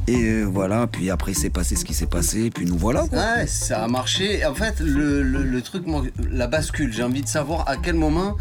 Et 0.07 0.16
euh, 0.25 0.44
voilà, 0.44 0.87
puis 0.87 1.11
après, 1.11 1.35
c'est 1.35 1.51
passé 1.51 1.77
ce 1.77 1.85
qui 1.85 1.94
s'est 1.94 2.07
passé, 2.07 2.44
et 2.46 2.51
puis 2.51 2.64
nous 2.64 2.77
voilà. 2.79 3.07
quoi. 3.07 3.18
Ouais, 3.18 3.46
ça 3.46 3.85
a 3.85 3.88
marché. 3.88 4.44
En 4.46 4.55
fait, 4.55 4.81
le, 4.81 5.23
le- 5.23 5.42
le 5.44 5.62
truc, 5.62 5.87
moi, 5.87 6.03
la 6.31 6.46
bascule, 6.46 6.92
j'ai 6.92 7.03
envie 7.03 7.23
de 7.23 7.29
savoir 7.29 7.68
à 7.68 7.77
quel 7.77 7.94
moment 7.94 8.37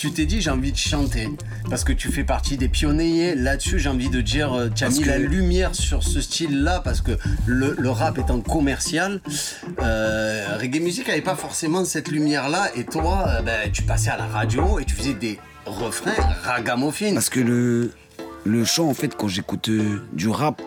tu 0.00 0.10
t'es 0.12 0.24
dit 0.24 0.40
j'ai 0.40 0.48
envie 0.50 0.72
de 0.72 0.76
chanter. 0.78 1.28
Parce 1.68 1.84
que 1.84 1.92
tu 1.92 2.08
fais 2.10 2.24
partie 2.24 2.56
des 2.56 2.68
pionniers. 2.68 3.34
Là-dessus, 3.34 3.78
j'ai 3.78 3.90
envie 3.90 4.08
de 4.08 4.22
dire, 4.22 4.50
euh, 4.54 4.68
tu 4.74 4.82
as 4.84 4.86
Parce 4.86 4.98
mis 4.98 5.04
que- 5.04 5.10
la 5.10 5.18
lumière 5.18 5.74
sur 5.74 6.02
ce 6.02 6.22
style-là 6.22 6.80
parce 6.82 7.02
que 7.02 7.12
le, 7.46 7.76
le 7.78 7.90
rap 7.90 8.16
étant 8.16 8.40
commercial, 8.40 9.20
euh, 9.82 10.56
reggae 10.58 10.80
music 10.80 11.06
n'avait 11.08 11.20
pas 11.20 11.36
forcément 11.36 11.84
cette 11.84 12.08
lumière-là. 12.08 12.70
Et 12.76 12.84
toi, 12.84 13.24
euh, 13.28 13.42
ben, 13.42 13.70
tu 13.70 13.82
passais 13.82 14.08
à 14.10 14.16
la 14.16 14.26
radio 14.26 14.78
et 14.78 14.86
tu 14.86 14.94
faisais 14.94 15.12
des 15.14 15.38
refrains 15.66 16.12
ragamuffin. 16.44 17.12
Parce 17.12 17.28
que 17.28 17.40
le, 17.40 17.92
le 18.44 18.64
chant, 18.64 18.88
en 18.88 18.94
fait, 18.94 19.14
quand 19.16 19.28
j'écoute 19.28 19.68
euh, 19.68 20.00
du 20.14 20.28
rap, 20.28 20.62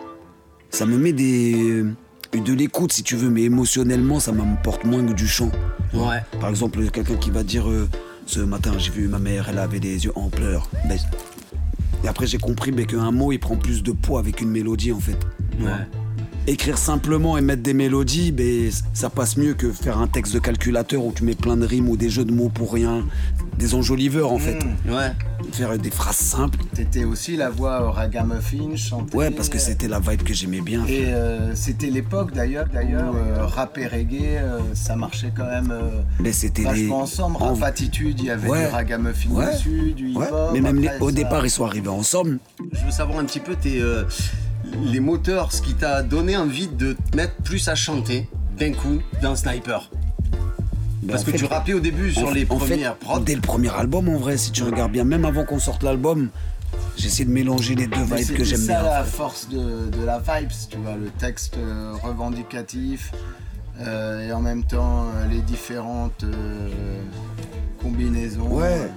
ça 0.70 0.86
me 0.86 0.96
met 0.96 1.12
des, 1.12 1.82
de 2.32 2.52
l'écoute, 2.52 2.92
si 2.92 3.02
tu 3.02 3.16
veux, 3.16 3.30
mais 3.30 3.42
émotionnellement, 3.42 4.20
ça 4.20 4.30
m'apporte 4.30 4.84
moins 4.84 5.04
que 5.04 5.12
du 5.12 5.26
chant. 5.26 5.50
Ouais. 5.92 6.18
Par 6.40 6.50
exemple, 6.50 6.88
quelqu'un 6.90 7.16
qui 7.16 7.30
va 7.30 7.42
dire 7.42 7.68
euh, 7.68 7.88
Ce 8.26 8.40
matin, 8.40 8.72
j'ai 8.78 8.90
vu 8.90 9.08
ma 9.08 9.18
mère, 9.18 9.48
elle 9.48 9.58
avait 9.58 9.80
des 9.80 10.04
yeux 10.04 10.12
en 10.14 10.28
pleurs. 10.28 10.68
Ben, 10.88 10.98
et 12.02 12.08
après, 12.08 12.26
j'ai 12.26 12.38
compris 12.38 12.70
ben, 12.70 12.86
qu'un 12.86 13.10
mot, 13.10 13.32
il 13.32 13.38
prend 13.38 13.56
plus 13.56 13.82
de 13.82 13.92
poids 13.92 14.18
avec 14.18 14.40
une 14.40 14.50
mélodie, 14.50 14.92
en 14.92 15.00
fait. 15.00 15.18
Ouais. 15.58 15.70
Écrire 16.46 16.76
simplement 16.76 17.38
et 17.38 17.40
mettre 17.40 17.62
des 17.62 17.72
mélodies, 17.72 18.30
ben, 18.30 18.70
ça 18.92 19.08
passe 19.08 19.38
mieux 19.38 19.54
que 19.54 19.72
faire 19.72 19.96
un 19.98 20.06
texte 20.06 20.34
de 20.34 20.38
calculateur 20.38 21.02
où 21.02 21.10
tu 21.10 21.24
mets 21.24 21.34
plein 21.34 21.56
de 21.56 21.64
rimes 21.64 21.88
ou 21.88 21.96
des 21.96 22.10
jeux 22.10 22.26
de 22.26 22.32
mots 22.32 22.50
pour 22.50 22.74
rien. 22.74 23.06
Des 23.58 23.74
enjoliveurs, 23.74 24.30
en 24.30 24.38
fait. 24.38 24.58
Ouais. 24.86 25.12
Faire 25.52 25.78
des 25.78 25.90
phrases 25.90 26.16
simples. 26.16 26.58
T'étais 26.74 27.04
aussi 27.04 27.36
la 27.36 27.48
voix 27.48 27.86
au 27.86 27.92
ragamuffin, 27.92 28.76
chanter. 28.76 29.16
Ouais, 29.16 29.30
parce 29.30 29.48
que 29.48 29.58
c'était 29.58 29.88
la 29.88 30.00
vibe 30.00 30.22
que 30.22 30.34
j'aimais 30.34 30.60
bien. 30.60 30.84
Et 30.86 31.06
euh, 31.06 31.54
c'était 31.54 31.86
l'époque 31.88 32.34
d'ailleurs, 32.34 32.66
d'ailleurs, 32.70 33.14
où, 33.14 33.16
euh, 33.16 33.46
rap 33.46 33.78
et 33.78 33.86
reggae, 33.86 34.36
euh, 34.36 34.58
ça 34.74 34.96
marchait 34.96 35.32
quand 35.34 35.46
même 35.46 35.70
euh, 35.70 36.02
Mais 36.20 36.32
c'était 36.32 36.70
les- 36.74 36.90
ensemble. 36.90 37.36
en- 37.40 37.54
Rap 37.54 37.62
Attitude, 37.62 38.16
il 38.20 38.26
y 38.26 38.30
avait 38.30 38.48
Ouais. 38.50 38.66
du 38.66 38.72
ragamuffin 38.72 39.30
Ouais. 39.30 39.52
dessus, 39.54 39.92
du 39.96 40.14
Ouais. 40.14 40.26
hip-hop. 40.26 40.50
Mais 40.52 40.60
même 40.60 40.80
les- 40.80 40.90
au 41.00 41.08
ça- 41.08 41.14
départ, 41.14 41.46
ils 41.46 41.50
sont 41.50 41.64
arrivés 41.64 41.88
ensemble. 41.88 42.38
Je 42.72 42.84
veux 42.84 42.90
savoir 42.90 43.18
un 43.20 43.24
petit 43.24 43.40
peu 43.40 43.54
tes, 43.54 43.80
euh, 43.80 44.04
les 44.82 45.00
moteurs, 45.00 45.52
ce 45.52 45.62
qui 45.62 45.74
t'a 45.74 46.02
donné 46.02 46.36
envie 46.36 46.68
de 46.68 46.94
te 46.94 47.16
mettre 47.16 47.34
plus 47.42 47.68
à 47.68 47.74
chanter 47.74 48.28
d'un 48.58 48.72
coup 48.72 49.00
dans 49.22 49.36
Sniper. 49.36 49.90
Ben, 51.02 51.12
Parce 51.12 51.24
que 51.24 51.32
fait, 51.32 51.38
tu 51.38 51.44
rappais 51.44 51.74
au 51.74 51.80
début 51.80 52.12
sur 52.12 52.30
les 52.30 52.46
premières 52.46 52.96
prods. 52.96 53.20
Dès 53.20 53.34
le 53.34 53.40
premier 53.40 53.68
album, 53.74 54.08
en 54.08 54.16
vrai, 54.16 54.38
si 54.38 54.52
tu 54.52 54.62
regardes 54.62 54.92
bien, 54.92 55.04
même 55.04 55.24
avant 55.24 55.44
qu'on 55.44 55.58
sorte 55.58 55.82
l'album, 55.82 56.30
j'essaie 56.96 57.24
de 57.24 57.30
mélanger 57.30 57.74
les 57.74 57.86
deux 57.86 58.02
vibes 58.02 58.36
que 58.36 58.44
j'aime 58.44 58.60
ça 58.60 58.80
bien. 58.80 58.90
la 58.90 59.04
force 59.04 59.48
de, 59.48 59.90
de 59.90 60.04
la 60.04 60.18
vibes, 60.18 60.50
tu 60.70 60.78
vois, 60.78 60.96
le 60.96 61.10
texte 61.10 61.56
euh, 61.58 61.92
revendicatif 62.02 63.12
euh, 63.80 64.26
et 64.26 64.32
en 64.32 64.40
même 64.40 64.64
temps 64.64 65.08
euh, 65.14 65.26
les 65.28 65.40
différentes 65.40 66.24
combinaisons. 67.82 68.48
Ouais, 68.48 68.88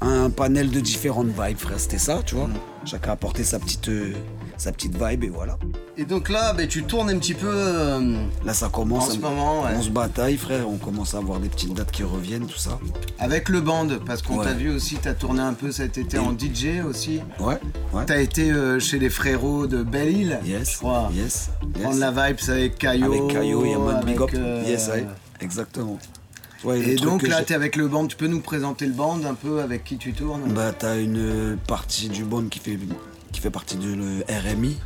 un 0.00 0.30
panel 0.30 0.70
de 0.70 0.78
différentes 0.78 1.28
vibes, 1.28 1.58
frère, 1.58 1.80
c'était 1.80 1.98
ça, 1.98 2.20
tu 2.24 2.36
vois. 2.36 2.48
Chacun 2.84 3.10
a 3.10 3.14
apporté 3.14 3.42
sa 3.42 3.58
petite, 3.58 3.90
sa 4.58 4.72
petite 4.72 4.96
vibe 5.02 5.24
et 5.24 5.28
voilà. 5.28 5.58
Et 5.98 6.04
donc 6.04 6.28
là, 6.28 6.52
ben, 6.52 6.66
tu 6.68 6.84
tournes 6.84 7.10
un 7.10 7.18
petit 7.18 7.34
peu. 7.34 7.46
euh, 7.50 8.24
Là, 8.44 8.54
ça 8.54 8.68
commence. 8.68 9.08
En 9.08 9.12
ce 9.12 9.16
on- 9.18 9.20
moment, 9.20 9.62
ouais. 9.64 9.70
On 9.76 9.82
se 9.82 9.90
bataille, 9.90 10.36
frère, 10.36 10.68
on 10.68 10.76
commence 10.76 11.14
à 11.14 11.18
avoir 11.18 11.40
des 11.40 11.48
petites 11.48 11.74
dates 11.74 11.90
qui 11.90 12.02
reviennent, 12.02 12.46
tout 12.46 12.58
ça. 12.58 12.78
Avec 13.18 13.48
le 13.48 13.60
band, 13.60 13.86
parce 14.06 14.22
qu'on 14.22 14.38
Ouais. 14.38 14.44
t'a 14.44 14.52
vu 14.54 14.70
aussi, 14.70 14.96
t'as 14.96 15.14
tourné 15.14 15.40
un 15.40 15.54
peu 15.54 15.72
cet 15.72 15.98
été 15.98 16.18
en 16.18 16.32
DJ 16.32 16.80
aussi. 16.88 17.20
Ouais, 17.40 17.58
ouais. 17.92 18.04
T'as 18.06 18.20
été 18.20 18.50
euh, 18.50 18.78
chez 18.80 18.98
les 18.98 19.10
frérots 19.10 19.66
de 19.66 19.82
Belle-Île, 19.82 20.38
Yes, 20.44 20.72
je 20.72 20.78
crois. 20.78 21.10
yes, 21.14 21.50
yes. 21.74 21.82
Prendre 21.82 21.98
la 21.98 22.10
vibe 22.10 22.36
avec 22.48 22.78
Caillot. 22.78 23.12
Avec 23.12 23.26
Caillot 23.34 23.64
Yaman 23.64 24.04
Big 24.04 24.20
Up. 24.20 24.30
euh, 24.34 24.62
Yes, 24.66 24.88
ouais, 24.88 25.06
exactement. 25.40 25.98
Ouais, 26.64 26.80
Et 26.80 26.94
donc 26.96 27.22
là, 27.22 27.38
j'ai- 27.38 27.44
t'es 27.44 27.54
avec 27.54 27.76
le 27.76 27.86
band, 27.86 28.06
tu 28.06 28.16
peux 28.16 28.26
nous 28.26 28.40
présenter 28.40 28.86
le 28.86 28.92
band 28.92 29.20
un 29.24 29.34
peu 29.34 29.60
avec 29.60 29.84
qui 29.84 29.98
tu 29.98 30.12
tournes? 30.14 30.40
Bah, 30.52 30.72
t'as 30.76 30.98
une 30.98 31.18
euh, 31.18 31.56
partie 31.68 32.08
du 32.08 32.24
band 32.24 32.44
qui 32.50 32.58
fait, 32.58 32.78
qui 33.36 33.42
fait 33.42 33.50
partie 33.50 33.76
de 33.76 33.92
le 33.92 34.24
RMI, 34.30 34.78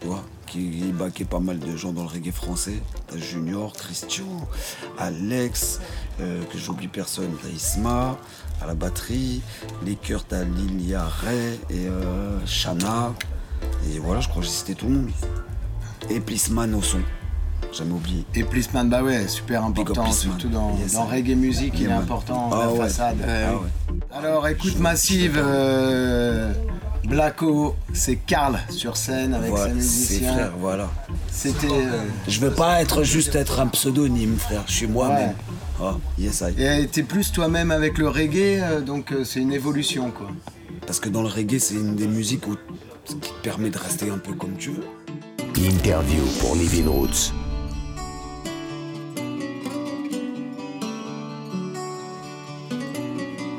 tu 0.00 0.06
vois, 0.06 0.24
qui 0.46 0.80
baquait 0.94 1.26
pas 1.26 1.40
mal 1.40 1.58
de 1.58 1.76
gens 1.76 1.92
dans 1.92 2.04
le 2.04 2.08
reggae 2.08 2.32
français. 2.32 2.80
T'as 3.06 3.18
Junior, 3.18 3.74
Christian, 3.74 4.48
Alex, 4.98 5.78
euh, 6.18 6.42
que 6.50 6.56
j'oublie 6.56 6.88
personne, 6.88 7.28
t'as 7.42 7.50
Isma, 7.50 8.16
à 8.62 8.66
la 8.66 8.74
batterie, 8.74 9.42
les 9.84 9.94
chœurs, 9.94 10.24
t'as 10.26 10.42
Lilia 10.44 11.02
Ray 11.04 11.60
et 11.68 11.86
euh, 11.86 12.38
Shana. 12.46 13.12
Et 13.92 13.98
voilà, 13.98 14.20
je 14.22 14.28
crois 14.30 14.40
que 14.40 14.48
j'ai 14.48 14.54
cité 14.54 14.74
tout 14.74 14.86
le 14.86 14.92
monde. 14.94 15.10
Et 16.08 16.20
Plisman 16.20 16.74
au 16.74 16.80
son, 16.80 17.00
jamais 17.74 17.92
oublié. 17.92 18.24
Et 18.34 18.42
Plisman, 18.42 18.88
bah 18.88 19.02
ouais, 19.02 19.28
super 19.28 19.64
important, 19.66 20.10
surtout 20.12 20.48
dans, 20.48 20.78
Yes, 20.78 20.94
dans 20.94 21.04
reggae 21.04 21.36
music, 21.36 21.74
il 21.76 21.84
est 21.84 21.88
man. 21.88 21.98
important, 21.98 22.48
Ah 22.54 22.56
la 22.60 22.72
ouais. 22.72 22.78
façade. 22.78 23.18
Ah 23.22 23.52
ouais. 23.54 23.68
Alors 24.16 24.48
écoute 24.48 24.78
Massive, 24.78 25.36
Blacko, 27.04 27.74
c'est 27.92 28.16
Karl 28.16 28.58
sur 28.70 28.96
scène 28.96 29.32
avec 29.34 29.50
Voilà, 29.50 29.64
ses 29.74 29.80
c'est 29.80 30.14
musiciens. 30.14 30.32
frère, 30.34 30.52
voilà. 30.60 30.90
C'était. 31.30 31.66
euh, 31.70 32.02
Je 32.26 32.40
veux 32.40 32.50
pas 32.50 32.82
être 32.82 33.02
juste 33.02 33.34
être 33.34 33.60
un 33.60 33.66
pseudonyme, 33.68 34.36
frère. 34.36 34.64
Je 34.66 34.72
suis 34.72 34.86
moi-même. 34.86 35.34
Ah, 35.80 35.96
yes, 36.18 36.42
I. 36.56 36.60
Et 36.62 36.86
t'es 36.88 37.02
plus 37.04 37.30
toi-même 37.32 37.70
avec 37.70 37.98
le 37.98 38.08
reggae, 38.08 38.60
euh, 38.60 38.80
donc 38.80 39.12
euh, 39.12 39.24
c'est 39.24 39.40
une 39.40 39.52
évolution 39.52 40.10
quoi. 40.10 40.26
Parce 40.86 41.00
que 41.00 41.08
dans 41.08 41.22
le 41.22 41.28
reggae, 41.28 41.58
c'est 41.60 41.74
une 41.74 41.94
des 41.94 42.08
musiques 42.08 42.46
où, 42.48 42.56
qui 43.04 43.14
te 43.16 43.28
permet 43.42 43.70
de 43.70 43.78
rester 43.78 44.10
un 44.10 44.18
peu 44.18 44.32
comme 44.34 44.56
tu 44.58 44.70
veux. 44.70 44.84
L'interview 45.56 46.22
pour 46.40 46.56
Living 46.56 46.86
Roots. 46.88 47.32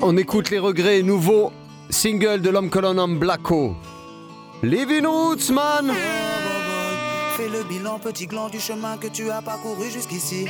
On 0.01 0.15
écoute 0.17 0.49
les 0.49 0.59
regrets, 0.59 1.01
nouveau 1.01 1.51
single 1.99 2.39
de 2.39 2.49
l'homme 2.49 2.69
colonne 2.69 3.19
Blacko. 3.19 3.75
Living 4.63 5.05
Roots, 5.05 5.49
man 5.51 5.91
Fais 7.35 7.49
le 7.49 7.61
bilan, 7.63 7.99
petit 7.99 8.25
gland 8.25 8.47
du 8.47 8.57
chemin 8.57 8.95
que 8.95 9.07
tu 9.07 9.29
as 9.29 9.41
parcouru 9.41 9.91
jusqu'ici. 9.91 10.47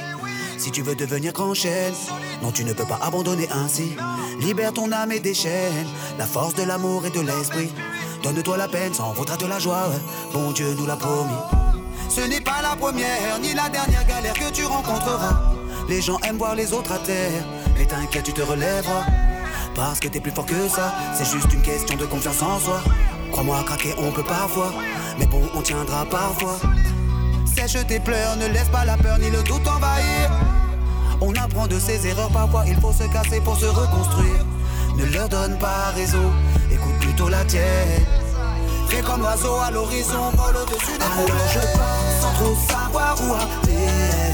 Si 0.60 0.70
tu 0.70 0.84
veux 0.84 0.94
devenir 0.94 1.34
grand 1.34 1.56
chaîne, 1.56 1.96
non, 2.44 2.52
tu 2.52 2.64
ne 2.64 2.74
peux 2.74 2.86
pas 2.86 3.00
abandonner 3.02 3.48
ainsi. 3.52 3.96
Libère 4.40 4.74
ton 4.74 4.92
âme 4.92 5.12
et 5.12 5.20
déchaîne 5.20 5.88
la 6.20 6.26
force 6.28 6.54
de 6.54 6.62
l'amour 6.62 7.08
et 7.08 7.10
de 7.10 7.22
l'esprit. 7.22 7.72
Donne-toi 8.22 8.56
la 8.56 8.68
peine, 8.68 8.94
ça 8.94 9.06
en 9.06 9.14
vaudra 9.14 9.36
de 9.36 9.48
la 9.48 9.58
joie. 9.58 9.90
Bon 10.32 10.52
Dieu 10.52 10.76
nous 10.78 10.86
l'a 10.86 10.98
promis. 10.98 11.42
Ce 12.10 12.22
n'est 12.22 12.42
pas 12.42 12.62
la 12.62 12.76
première 12.76 13.40
ni 13.42 13.56
la 13.56 13.70
dernière 13.70 14.06
galère 14.06 14.36
que 14.36 14.52
tu 14.54 14.66
rencontreras. 14.66 15.42
Les 15.90 16.00
gens 16.00 16.20
aiment 16.20 16.38
voir 16.38 16.54
les 16.54 16.74
autres 16.74 16.92
à 16.92 17.00
terre. 17.00 17.44
Mais 17.76 17.88
t'inquiète, 17.88 18.26
tu 18.26 18.34
te 18.34 18.42
relèveras. 18.44 19.29
Parce 19.75 19.99
que 19.99 20.08
t'es 20.08 20.19
plus 20.19 20.32
fort 20.32 20.45
que 20.45 20.67
ça. 20.67 20.93
C'est 21.15 21.25
juste 21.25 21.53
une 21.53 21.62
question 21.62 21.95
de 21.95 22.05
confiance 22.05 22.41
en 22.41 22.60
soi. 22.60 22.82
Crois-moi, 23.32 23.63
craquer, 23.65 23.93
on 23.97 24.12
peut 24.12 24.23
parfois. 24.23 24.73
Mais 25.17 25.25
bon, 25.25 25.41
on 25.55 25.62
tiendra 25.62 26.05
parfois. 26.05 26.58
Sèche 27.55 27.86
tes 27.88 27.99
pleurs, 27.99 28.36
ne 28.38 28.47
laisse 28.47 28.69
pas 28.69 28.86
la 28.86 28.97
peur 28.97 29.17
ni 29.19 29.29
le 29.29 29.43
doute 29.43 29.67
envahir. 29.67 30.29
On 31.21 31.34
apprend 31.34 31.67
de 31.67 31.77
ses 31.79 32.08
erreurs, 32.08 32.29
parfois 32.29 32.63
il 32.67 32.79
faut 32.79 32.93
se 32.93 33.03
casser 33.12 33.41
pour 33.41 33.58
se 33.58 33.65
reconstruire. 33.65 34.45
Ne 34.97 35.05
leur 35.05 35.27
donne 35.27 35.58
pas 35.58 35.91
raison, 35.95 36.32
écoute 36.71 36.97
plutôt 36.99 37.27
la 37.27 37.43
tienne. 37.45 38.05
Fais 38.88 39.01
comme 39.01 39.21
l'oiseau 39.21 39.55
à 39.55 39.71
l'horizon, 39.71 40.29
vole 40.34 40.55
au-dessus 40.55 40.97
des 40.97 41.03
Alors 41.03 41.49
je 41.53 41.60
pars 41.77 42.21
sans 42.21 42.34
trop 42.34 42.55
savoir 42.55 43.15
où 43.21 43.34
aller. 43.34 44.34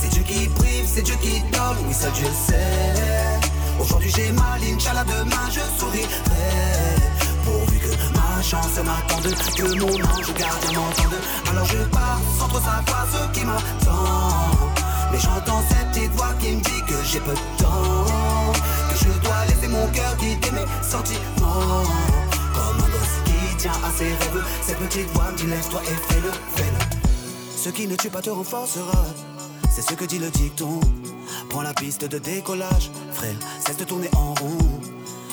C'est 0.00 0.08
Dieu 0.08 0.22
qui 0.22 0.48
prive, 0.48 0.86
c'est 0.86 1.02
Dieu 1.02 1.16
qui 1.20 1.40
donne, 1.52 1.76
oui 1.86 1.94
ça 1.94 2.10
Dieu 2.10 2.26
sait. 2.46 3.35
Aujourd'hui 3.86 4.12
j'ai 4.16 4.32
mal, 4.32 4.60
Inch'Allah 4.62 5.04
demain 5.04 5.48
je 5.48 5.60
sourirai. 5.78 6.08
Pourvu 7.44 7.78
que 7.78 7.92
ma 8.16 8.42
chance 8.42 8.78
m'attende, 8.84 9.32
que 9.56 9.78
mon 9.78 9.94
ange 10.10 10.34
gardien 10.34 10.72
m'entende. 10.72 11.14
Alors 11.50 11.64
je 11.66 11.78
pars 11.84 12.20
sans 12.36 12.48
trop 12.48 12.58
savoir 12.58 13.06
ce 13.12 13.38
qui 13.38 13.44
m'attend. 13.44 14.72
Mais 15.12 15.20
j'entends 15.20 15.62
cette 15.68 15.88
petite 15.92 16.10
voix 16.12 16.34
qui 16.40 16.50
me 16.56 16.60
dit 16.62 16.82
que 16.88 16.94
j'ai 17.04 17.20
peu 17.20 17.30
de 17.32 17.62
temps. 17.62 18.52
Que 18.90 18.96
je 18.98 19.20
dois 19.20 19.44
laisser 19.48 19.68
mon 19.68 19.86
cœur 19.88 20.16
guider 20.16 20.50
mes 20.50 20.66
sentiments. 20.82 21.84
Comme 22.54 22.78
un 22.84 22.90
gosse 22.90 23.18
qui 23.24 23.56
tient 23.56 23.70
à 23.70 23.90
ses 23.96 24.08
rêves. 24.08 24.44
Cette 24.66 24.78
petite 24.78 25.08
voix 25.12 25.30
me 25.30 25.36
dit 25.36 25.46
laisse-toi 25.46 25.80
et 25.84 26.12
fais-le, 26.12 26.32
fais-le. 26.56 26.96
Ce 27.56 27.68
qui 27.68 27.86
ne 27.86 27.94
tue 27.94 28.10
pas 28.10 28.20
te 28.20 28.30
renforcera. 28.30 29.04
C'est 29.76 29.82
ce 29.82 29.92
que 29.92 30.06
dit 30.06 30.18
le 30.18 30.30
dicton. 30.30 30.80
Prends 31.50 31.60
la 31.60 31.74
piste 31.74 32.06
de 32.06 32.16
décollage, 32.16 32.90
frère, 33.12 33.36
cesse 33.60 33.76
de 33.76 33.84
tourner 33.84 34.08
en 34.16 34.32
rond. 34.32 34.56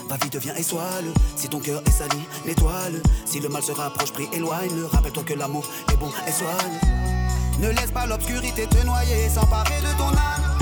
Va 0.09 0.17
vite, 0.17 0.35
viens 0.35 0.53
et 0.55 0.63
sois-le. 0.63 1.13
Si 1.37 1.47
ton 1.47 1.59
cœur 1.59 1.81
est 1.85 1.91
sali, 1.91 2.27
nettoie-le. 2.45 3.01
Si 3.25 3.39
le 3.39 3.47
mal 3.47 3.63
se 3.63 3.71
rapproche, 3.71 4.11
prie, 4.11 4.27
éloigne-le. 4.33 4.85
Rappelle-toi 4.87 5.23
que 5.23 5.33
l'amour 5.33 5.63
est 5.93 5.95
bon 5.95 6.11
et 6.27 6.31
soigne. 6.33 6.77
Ne 7.61 7.69
laisse 7.69 7.91
pas 7.91 8.05
l'obscurité 8.05 8.67
te 8.67 8.85
noyer, 8.85 9.29
s'emparer 9.29 9.79
de 9.79 9.97
ton 9.97 10.09
âme. 10.09 10.57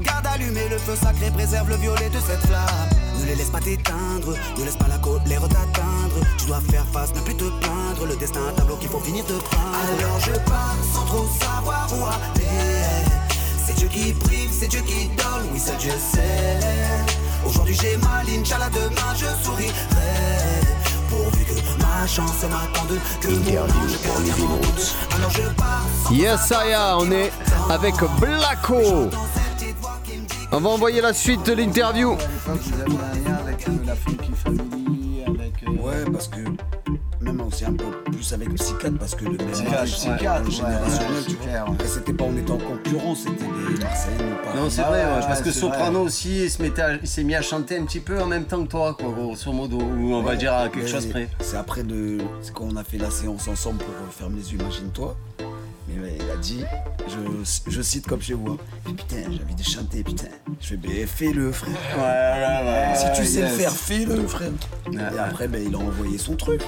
Garde 0.00 0.26
allumé 0.28 0.66
le 0.70 0.78
feu 0.78 0.96
sacré, 0.96 1.30
préserve 1.30 1.68
le 1.68 1.76
violet 1.76 2.08
de 2.08 2.18
cette 2.26 2.46
flamme. 2.46 2.88
Ne 3.20 3.26
les 3.26 3.34
laisse 3.34 3.50
pas 3.50 3.60
t'éteindre, 3.60 4.32
ne 4.56 4.64
laisse 4.64 4.76
pas 4.76 4.88
la 4.88 4.96
colère 4.96 5.42
t'atteindre. 5.42 6.16
Tu 6.38 6.46
dois 6.46 6.62
faire 6.62 6.86
face, 6.94 7.14
ne 7.14 7.20
plus 7.20 7.36
te 7.36 7.44
plaindre. 7.44 8.06
Le 8.08 8.16
destin, 8.16 8.40
un 8.48 8.52
tableau 8.52 8.76
qu'il 8.76 8.88
faut 8.88 9.00
finir 9.00 9.24
de 9.26 9.34
peindre. 9.34 9.98
Alors 9.98 10.18
je 10.18 10.32
pars 10.48 10.76
sans 10.94 11.04
trop 11.04 11.26
savoir 11.38 11.88
où 11.92 12.04
aller. 12.06 12.75
C'est 13.76 13.88
Dieu 13.88 13.88
qui 13.88 14.12
prive, 14.14 14.48
c'est 14.50 14.68
Dieu 14.68 14.80
qui 14.80 15.08
donne, 15.08 15.50
oui, 15.52 15.58
ça 15.58 15.74
Dieu 15.74 15.90
sait. 15.90 16.58
Aujourd'hui 17.44 17.76
j'ai 17.78 17.96
mal, 17.98 18.24
Inch'Allah, 18.26 18.70
demain 18.70 19.14
je 19.14 19.26
sourirai. 19.44 19.72
Pourvu 21.10 21.44
que 21.44 21.82
ma 21.82 22.06
chance 22.06 22.42
m'attende, 22.44 22.98
que 23.20 23.28
mon 23.28 23.60
ange 23.60 24.02
gardien 24.02 24.34
m'entende. 24.46 24.80
Alors 25.14 25.30
je 25.30 25.42
pars 25.56 25.84
Yes, 26.10 26.52
Aya, 26.52 26.96
on 26.98 27.10
est 27.10 27.30
avec 27.68 27.96
Blacko. 28.18 29.10
On 30.52 30.60
va 30.60 30.68
envoyer 30.70 31.02
la 31.02 31.12
suite 31.12 31.44
de 31.44 31.52
l'interview. 31.52 32.16
Ouais, 35.78 36.04
parce 36.10 36.28
que 36.28 36.38
même 37.36 37.46
aussi 37.46 37.64
un 37.64 37.72
peu 37.72 37.84
plus 38.10 38.32
avec 38.32 38.54
Psychiatre, 38.54 38.98
parce 38.98 39.14
que 39.14 39.24
le 39.24 39.32
même 39.32 39.48
Psychiatre, 39.50 40.50
générationnel, 40.50 40.78
tu 41.26 41.34
vois. 41.34 41.86
c'était 41.86 42.12
pas 42.12 42.24
on 42.24 42.36
était 42.36 42.50
en 42.50 42.58
concurrence, 42.58 43.18
c'était 43.20 43.44
des 43.44 43.82
Marseillais 43.82 44.16
ou 44.32 44.44
pas. 44.46 44.60
Non, 44.60 44.70
c'est 44.70 44.82
Ah 44.82 44.88
vrai, 44.90 45.04
parce 45.26 45.42
que 45.42 45.50
Soprano 45.50 46.00
aussi 46.00 46.48
s'est 46.50 47.24
mis 47.24 47.34
à 47.34 47.42
chanter 47.42 47.78
un 47.78 47.84
petit 47.84 48.00
peu 48.00 48.20
en 48.20 48.26
même 48.26 48.44
temps 48.44 48.62
que 48.64 48.68
toi, 48.70 48.94
quoi, 48.98 49.10
grosso 49.10 49.52
modo, 49.52 49.78
ou 49.78 50.14
on 50.14 50.22
va 50.22 50.36
dire 50.36 50.54
à 50.54 50.68
quelque 50.68 50.88
chose 50.88 51.06
près. 51.06 51.28
C'est 51.40 51.56
après 51.56 51.82
de. 51.82 52.18
Quand 52.54 52.64
on 52.72 52.76
a 52.76 52.84
fait 52.84 52.98
la 52.98 53.10
séance 53.10 53.48
ensemble 53.48 53.78
pour 53.78 53.88
euh, 53.94 54.10
faire 54.10 54.28
les 54.28 54.52
yeux, 54.52 54.58
imagine-toi. 54.60 55.16
Il 56.04 56.30
a 56.30 56.36
dit, 56.36 56.64
je, 57.08 57.70
je 57.70 57.82
cite 57.82 58.06
comme 58.06 58.20
chez 58.22 58.34
vous, 58.34 58.52
hein, 58.52 58.56
putain, 58.84 59.16
j'ai 59.30 59.42
envie 59.42 59.54
de 59.54 59.62
chanter, 59.62 60.02
putain. 60.04 60.28
Je 60.60 60.68
fais, 60.68 60.76
ben 60.76 61.06
fais-le, 61.06 61.52
frère. 61.52 61.74
Ouais, 61.96 62.02
ouais, 62.02 62.70
ouais. 62.70 62.94
Si 63.14 63.20
tu 63.20 63.26
sais 63.26 63.40
yes. 63.40 63.50
le 63.52 63.56
faire, 63.58 63.72
fais-le, 63.72 64.26
frère. 64.26 64.50
Ouais, 64.88 64.94
Et 65.14 65.18
après, 65.18 65.48
ben, 65.48 65.62
il 65.66 65.74
a 65.74 65.78
envoyé 65.78 66.18
son 66.18 66.36
truc, 66.36 66.60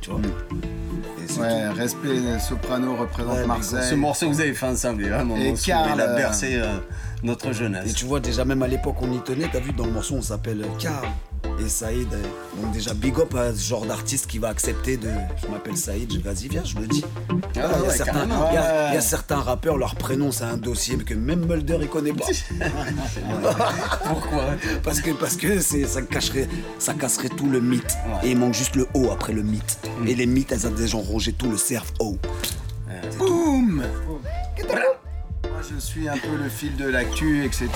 tu 0.00 0.10
vois. 0.10 0.20
Et 0.20 1.40
Ouais, 1.40 1.68
tout. 1.70 1.76
respect, 1.76 2.38
Soprano 2.40 2.96
représente 2.96 3.34
Ouais, 3.36 3.46
Marseille. 3.46 3.88
Ce 3.88 3.94
morceau 3.94 4.28
que 4.28 4.32
vous 4.34 4.40
avez 4.40 4.54
fait 4.54 4.66
ensemble, 4.66 5.04
vraiment 5.08 5.36
Et 5.36 5.54
Karl, 5.54 5.92
il 5.94 6.00
a 6.00 6.04
euh, 6.10 6.16
bercé 6.16 6.54
euh, 6.56 6.78
notre 7.22 7.50
Et 7.50 7.54
jeunesse. 7.54 7.94
tu 7.94 8.04
vois, 8.04 8.18
déjà, 8.20 8.44
même 8.44 8.62
à 8.62 8.66
l'époque, 8.68 8.96
on 9.00 9.12
y 9.12 9.20
tenait. 9.22 9.48
T'as 9.52 9.60
vu, 9.60 9.72
dans 9.72 9.86
le 9.86 9.92
morceau, 9.92 10.14
on 10.16 10.22
s'appelle 10.22 10.66
Karl 10.80 11.06
et 11.64 11.68
Saïd. 11.68 12.12
euh, 12.12 12.22
Donc, 12.62 12.72
déjà, 12.72 12.94
big 12.94 13.18
up 13.18 13.34
à 13.34 13.52
ce 13.54 13.60
genre 13.62 13.84
d'artiste 13.86 14.26
qui 14.26 14.38
va 14.38 14.48
accepter 14.48 14.96
de. 14.96 15.08
Je 15.42 15.46
m'appelle 15.48 15.76
Saïd, 15.76 16.12
je 16.12 16.18
vas-y, 16.20 16.48
viens, 16.48 16.64
je 16.64 16.76
le 16.78 16.86
dis. 16.86 17.04
Ah 17.30 17.34
il, 17.54 17.58
y 17.58 17.60
a 17.60 17.80
ouais, 17.82 17.90
certains, 17.96 18.12
carrément. 18.12 18.48
il 18.50 18.54
y 18.54 18.56
a- 18.56 18.86
il 18.88 18.88
y 18.88 18.92
a 18.92 18.94
Ouais. 18.96 19.00
certains 19.00 19.40
rappeurs, 19.40 19.76
leur 19.78 19.94
prénom, 19.96 20.32
c'est 20.32 20.44
un 20.44 20.56
dossier 20.56 20.96
que 20.98 21.14
même 21.14 21.46
Mulder, 21.46 21.78
il 21.80 21.88
connaît 21.88 22.12
pas. 22.12 22.26
Pourquoi? 24.04 24.44
Parce 24.82 25.00
que, 25.00 25.10
parce 25.12 25.36
que 25.36 25.60
ça, 25.60 26.02
cacherait, 26.02 26.48
ça 26.78 26.94
casserait 26.94 27.28
tout 27.28 27.48
le 27.48 27.60
mythe. 27.60 27.96
Ouais. 28.22 28.28
Et 28.28 28.30
il 28.32 28.38
manque 28.38 28.54
juste 28.54 28.76
le 28.76 28.86
O 28.94 29.10
après 29.10 29.32
le 29.32 29.42
mythe. 29.42 29.78
Et 30.06 30.14
les 30.14 30.26
mythes, 30.26 30.52
elles 30.52 30.66
ont 30.66 30.70
déjà 30.72 30.96
rongé 30.98 31.32
tout 31.32 31.50
le 31.50 31.56
cerf 31.56 31.84
O. 31.98 32.16
Boum 33.18 33.76
Moi, 33.76 35.60
je 35.70 35.78
suis 35.78 36.08
un 36.08 36.16
peu 36.16 36.36
le 36.42 36.48
fil 36.48 36.74
de 36.76 36.86
l'actu, 36.86 37.44
etc. 37.44 37.68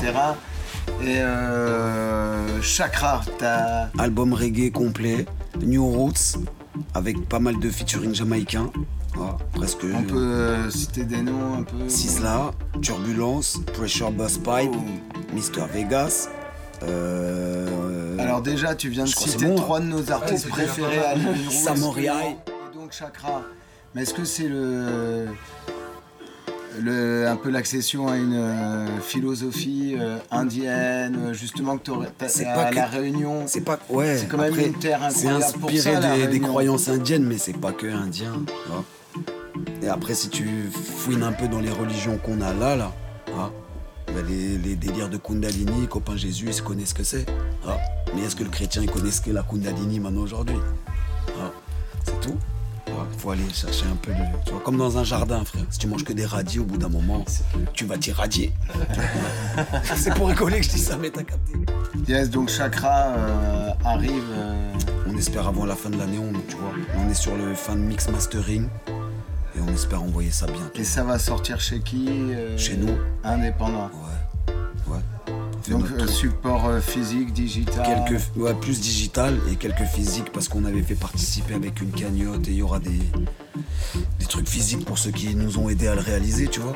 Et 1.03 1.19
euh, 1.19 2.61
Chakra, 2.63 3.21
t'as. 3.39 3.89
Album 3.99 4.33
reggae 4.33 4.71
complet, 4.73 5.27
New 5.61 5.85
Roots, 5.87 6.39
avec 6.95 7.29
pas 7.29 7.39
mal 7.39 7.59
de 7.59 7.69
featuring 7.71 8.15
jamaïcains. 8.15 8.71
Voilà, 9.15 9.37
presque. 9.55 9.85
On 9.95 10.03
peut 10.03 10.17
euh, 10.17 10.71
citer 10.71 11.05
des 11.05 11.23
noms 11.23 11.59
un 11.59 11.63
peu. 11.63 11.89
Sisla, 11.89 12.51
Turbulence, 12.83 13.61
Pressure 13.75 14.11
Bus 14.11 14.39
Pipe, 14.39 14.73
Oh. 14.75 15.35
Mr. 15.37 15.67
Vegas. 15.73 16.29
euh, 16.83 18.17
Alors 18.19 18.41
déjà, 18.41 18.75
tu 18.75 18.89
viens 18.89 19.05
de 19.05 19.09
citer 19.09 19.47
bon, 19.47 19.55
trois 19.57 19.81
de 19.81 19.87
nos 19.87 20.11
artistes 20.11 20.49
préférés 20.49 20.99
à 21.01 21.15
Living 21.15 21.45
Roots. 21.47 21.51
Samory 21.53 22.05
Eye. 22.07 22.37
Et 22.73 22.77
donc 22.77 22.93
Chakra. 22.93 23.43
Mais 23.95 24.03
est-ce 24.03 24.15
que 24.15 24.25
c'est 24.25 24.49
le, 24.49 25.27
le 26.81 27.27
un 27.29 27.37
peu 27.37 27.51
l'accession 27.51 28.09
à 28.09 28.17
une 28.17 28.35
euh, 28.35 28.87
philosophie 29.01 29.97
euh, 29.99 30.19
indienne, 30.31 31.17
euh, 31.27 31.33
justement 31.33 31.79
que 31.79 31.91
C'est 32.27 32.47
à 32.47 32.55
pas 32.55 32.71
que- 32.71 32.75
la 32.77 32.87
Réunion 32.87 33.45
C'est 33.47 33.61
pas. 33.63 33.79
Ouais, 33.89 34.17
C'est 34.19 34.27
quand 34.27 34.39
même 34.39 34.53
après, 34.53 34.67
une 34.67 34.75
terre 34.79 35.01
C'est 35.11 35.29
incroyable 35.29 35.59
pour 35.61 35.71
inspiré 35.71 35.95
ça, 36.03 36.17
des, 36.17 36.27
des 36.27 36.41
croyances 36.41 36.89
indiennes, 36.89 37.25
mais 37.25 37.39
c'est 37.39 37.57
pas 37.57 37.73
que 37.73 37.87
indien. 37.87 38.33
tu. 38.47 39.85
Et 39.85 39.89
après, 39.89 40.15
si 40.15 40.29
tu 40.29 40.47
fouines 40.73 41.23
un 41.23 41.33
peu 41.33 41.47
dans 41.49 41.61
les 41.61 41.71
religions 41.71 42.19
qu'on 42.19 42.41
a 42.41 42.53
là, 42.53 42.75
là, 42.77 42.93
ah, 43.39 43.51
bah, 44.09 44.13
les, 44.29 44.59
les 44.59 44.75
délires 44.77 45.09
de 45.09 45.17
Kundalini, 45.17 45.87
copain 45.87 46.17
Jésus, 46.17 46.47
ils 46.51 46.63
connaissent 46.63 46.89
ce 46.91 46.95
que 46.95 47.05
c'est. 47.05 47.27
Mais 48.15 48.23
est-ce 48.23 48.37
que 48.37 48.45
le 48.45 48.51
chrétien, 48.51 48.83
il 48.83 48.91
connaît 48.91 49.11
ce 49.11 49.21
qu'est 49.21 49.33
la 49.33 49.43
Kundalini 49.43 49.99
maintenant 50.01 50.23
aujourd'hui 50.23 50.57
C'est 52.05 52.21
tout. 52.21 52.37
Faut 53.19 53.31
aller 53.31 53.43
chercher 53.53 53.87
un 53.87 53.97
peu 53.97 54.13
de. 54.13 54.19
Tu 54.45 54.53
vois, 54.53 54.61
comme 54.61 54.77
dans 54.77 54.99
un 54.99 55.05
jardin, 55.05 55.45
frère. 55.45 55.63
Si 55.71 55.79
tu 55.79 55.87
manges 55.87 56.05
que 56.05 56.13
des 56.13 56.27
radis, 56.27 56.59
au 56.59 56.65
bout 56.65 56.77
d'un 56.79 56.89
moment, 56.89 57.25
tu 57.73 57.85
vas 57.87 57.97
t'irradier. 57.99 58.53
c'est 59.97 60.15
pour 60.15 60.29
rigoler 60.29 60.59
que 60.59 60.65
je 60.67 60.71
dis 60.71 60.79
ça, 60.79 60.97
mais 61.01 61.11
t'as 61.11 61.23
capté. 61.23 61.53
Yes, 62.09 62.31
donc 62.31 62.49
Chakra 62.49 63.15
euh, 63.17 63.71
arrive. 63.85 64.23
euh, 64.33 64.73
On 65.09 65.17
espère 65.17 65.47
avant 65.49 65.65
la 65.65 65.75
fin 65.77 65.91
de 65.91 65.97
l'année, 65.97 66.19
on, 66.19 66.33
tu 66.49 66.57
vois, 66.57 66.73
on 66.99 67.09
est 67.11 67.15
sur 67.15 67.35
le 67.37 67.55
fin 67.55 67.75
de 67.77 67.81
mix 67.81 68.09
mastering 68.09 68.67
et 69.57 69.61
on 69.61 69.73
espère 69.73 70.03
envoyer 70.03 70.31
ça 70.31 70.47
bientôt. 70.47 70.71
Et 70.75 70.85
ça 70.85 71.05
va 71.05 71.19
sortir 71.19 71.61
chez 71.61 71.81
qui 71.81 72.07
euh, 72.11 72.57
Chez 72.59 72.77
nous. 72.77 72.97
Indépendant. 73.23 73.85
Ouais. 73.87 74.24
Donc 75.71 75.91
notre 75.91 76.05
euh, 76.05 76.07
support 76.07 76.67
euh, 76.69 76.81
physique, 76.81 77.33
digital. 77.33 78.05
Quelques, 78.07 78.21
ouais, 78.37 78.55
plus 78.55 78.81
digital 78.81 79.39
et 79.51 79.57
quelques 79.57 79.85
physiques 79.85 80.31
parce 80.33 80.49
qu'on 80.49 80.65
avait 80.65 80.83
fait 80.83 80.95
participer 80.95 81.55
avec 81.55 81.81
une 81.81 81.91
cagnotte 81.91 82.47
et 82.49 82.51
il 82.51 82.57
y 82.59 82.63
aura 82.63 82.79
des, 82.81 83.01
des 84.19 84.27
trucs 84.27 84.49
physiques 84.49 84.85
pour 84.85 84.99
ceux 84.99 85.11
qui 85.11 85.35
nous 85.35 85.59
ont 85.59 85.69
aidés 85.69 85.89
à 85.89 85.95
le 85.95 86.01
réaliser, 86.01 86.49
tu 86.49 86.61
vois. 86.61 86.75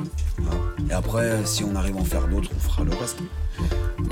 Et 0.89 0.93
après, 0.93 1.45
si 1.45 1.65
on 1.65 1.75
arrive 1.77 1.97
à 1.97 2.01
en 2.01 2.05
faire 2.05 2.29
d'autres, 2.29 2.51
on 2.57 2.61
fera 2.61 2.85
le 2.85 2.91
reste. 2.93 3.19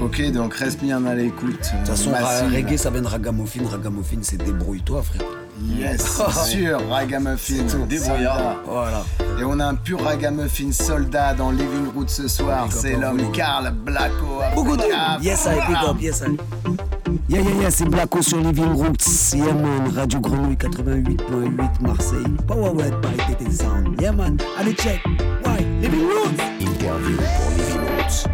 Ok, 0.01 0.21
donc 0.33 0.55
reste 0.55 0.81
bien 0.83 1.05
à 1.07 1.15
l'écoute. 1.15 1.53
De 1.53 1.79
toute 1.79 1.87
façon, 1.87 2.11
ra- 2.13 2.49
reggae, 2.49 2.77
ça 2.77 2.91
vient 2.91 3.03
de 3.03 3.07
ragamuffin. 3.07 3.67
Ragamuffin, 3.67 4.19
c'est 4.23 4.37
débrouille-toi, 4.43 5.03
frère. 5.03 5.23
Yes, 5.63 6.21
sûr, 6.51 6.79
ragamuffin, 6.91 7.65
Débrouillard. 7.89 8.37
soldat. 8.39 8.57
Voilà. 8.67 9.05
Et 9.41 9.45
on 9.45 9.59
a 9.61 9.67
un 9.67 9.75
pur 9.75 10.03
ragamuffin 10.03 10.71
soldat 10.73 11.35
dans 11.35 11.51
Living 11.51 11.89
Root 11.95 12.09
ce 12.09 12.29
soir. 12.29 12.69
C'est 12.71 12.95
l'homme. 12.97 13.31
Karl 13.33 13.71
Blacko. 13.73 14.41
Beaucoup 14.55 14.77
de 14.77 14.83
Africa. 14.83 15.19
Yes, 15.23 15.47
I 15.47 15.67
big 15.67 15.77
up, 15.89 15.97
yes, 16.01 16.23
I. 16.27 16.37
Yeah, 17.29 17.41
yeah, 17.41 17.51
yeah, 17.63 17.71
c'est 17.71 17.87
Blacko 17.87 18.21
sur 18.23 18.39
Living 18.39 18.73
Roots. 18.75 19.33
Yeah, 19.35 19.53
man. 19.55 19.91
Radio 19.97 20.21
Grenouille 20.21 20.57
88.8 20.57 21.81
Marseille. 21.81 22.25
Power 22.47 22.73
Word 22.75 23.01
by 23.01 23.17
TT 23.17 23.51
Sound. 23.53 24.01
Yeah, 24.01 24.13
man. 24.13 24.37
Allez, 24.59 24.75
check. 24.75 25.01
Why? 25.45 25.65
Living 25.81 26.07
Roots. 26.07 26.41
Interview 26.61 27.17
pour 27.17 27.51
Living 27.57 27.97
Roots. 27.97 28.27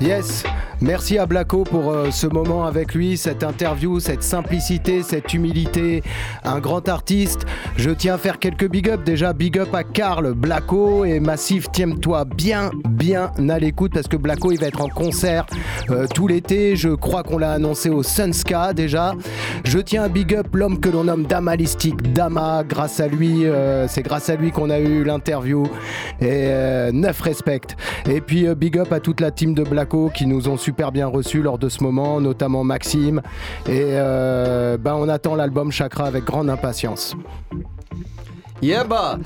Yes, 0.00 0.42
merci 0.82 1.18
à 1.18 1.26
Blacko 1.26 1.64
pour 1.64 1.90
euh, 1.90 2.10
ce 2.10 2.26
moment 2.26 2.64
avec 2.64 2.94
lui, 2.94 3.16
cette 3.16 3.44
interview, 3.44 4.00
cette 4.00 4.22
simplicité, 4.22 5.02
cette 5.02 5.32
humilité. 5.34 6.02
Un 6.44 6.58
grand 6.60 6.88
artiste. 6.88 7.46
Je 7.76 7.90
tiens 7.90 8.14
à 8.14 8.18
faire 8.18 8.38
quelques 8.38 8.68
big 8.68 8.88
up. 8.88 9.02
Déjà, 9.04 9.32
big 9.32 9.58
up 9.58 9.74
à 9.74 9.84
Karl, 9.84 10.34
Blacko 10.34 11.04
et 11.04 11.20
Massif. 11.20 11.66
Tiens-toi 11.72 12.24
bien, 12.24 12.70
bien 12.88 13.32
à 13.48 13.58
l'écoute 13.58 13.92
parce 13.94 14.08
que 14.08 14.16
Blacko, 14.16 14.52
il 14.52 14.60
va 14.60 14.66
être 14.66 14.80
en 14.80 14.88
concert 14.88 15.46
euh, 15.90 16.06
tout 16.12 16.26
l'été. 16.26 16.76
Je 16.76 16.90
crois 16.90 17.22
qu'on 17.22 17.38
l'a 17.38 17.52
annoncé 17.52 17.88
au 17.88 18.02
Sunska 18.02 18.72
déjà. 18.72 19.14
Je 19.64 19.78
tiens 19.78 20.04
à 20.04 20.08
big 20.08 20.34
up 20.34 20.54
l'homme 20.54 20.80
que 20.80 20.88
l'on 20.88 21.04
nomme 21.04 21.24
Damalistique. 21.24 22.12
Dama, 22.12 22.64
grâce 22.68 23.00
à 23.00 23.08
lui, 23.08 23.46
euh, 23.46 23.86
c'est 23.88 24.02
grâce 24.02 24.28
à 24.30 24.36
lui 24.36 24.50
qu'on 24.50 24.70
a 24.70 24.78
eu 24.78 25.04
l'interview. 25.04 25.64
Et 26.20 26.50
neuf 26.92 27.20
respect. 27.20 27.60
Et 28.08 28.20
puis 28.20 28.46
big 28.54 28.78
up 28.78 28.92
à 28.92 29.00
toute 29.00 29.20
la 29.20 29.30
team 29.30 29.54
de 29.54 29.62
Blacko 29.62 30.10
qui 30.14 30.26
nous 30.26 30.48
ont 30.48 30.56
super 30.72 30.90
bien 30.90 31.06
reçus 31.06 31.42
lors 31.42 31.58
de 31.58 31.68
ce 31.68 31.82
moment, 31.82 32.18
notamment 32.18 32.64
Maxime. 32.64 33.20
Et 33.66 33.90
euh, 33.92 34.78
ben, 34.78 34.94
on 34.94 35.06
attend 35.06 35.34
l'album 35.34 35.70
Chakra 35.70 36.06
avec 36.06 36.24
grande 36.24 36.48
impatience. 36.48 37.14
Yeah 38.62 38.84
bah, 38.84 39.18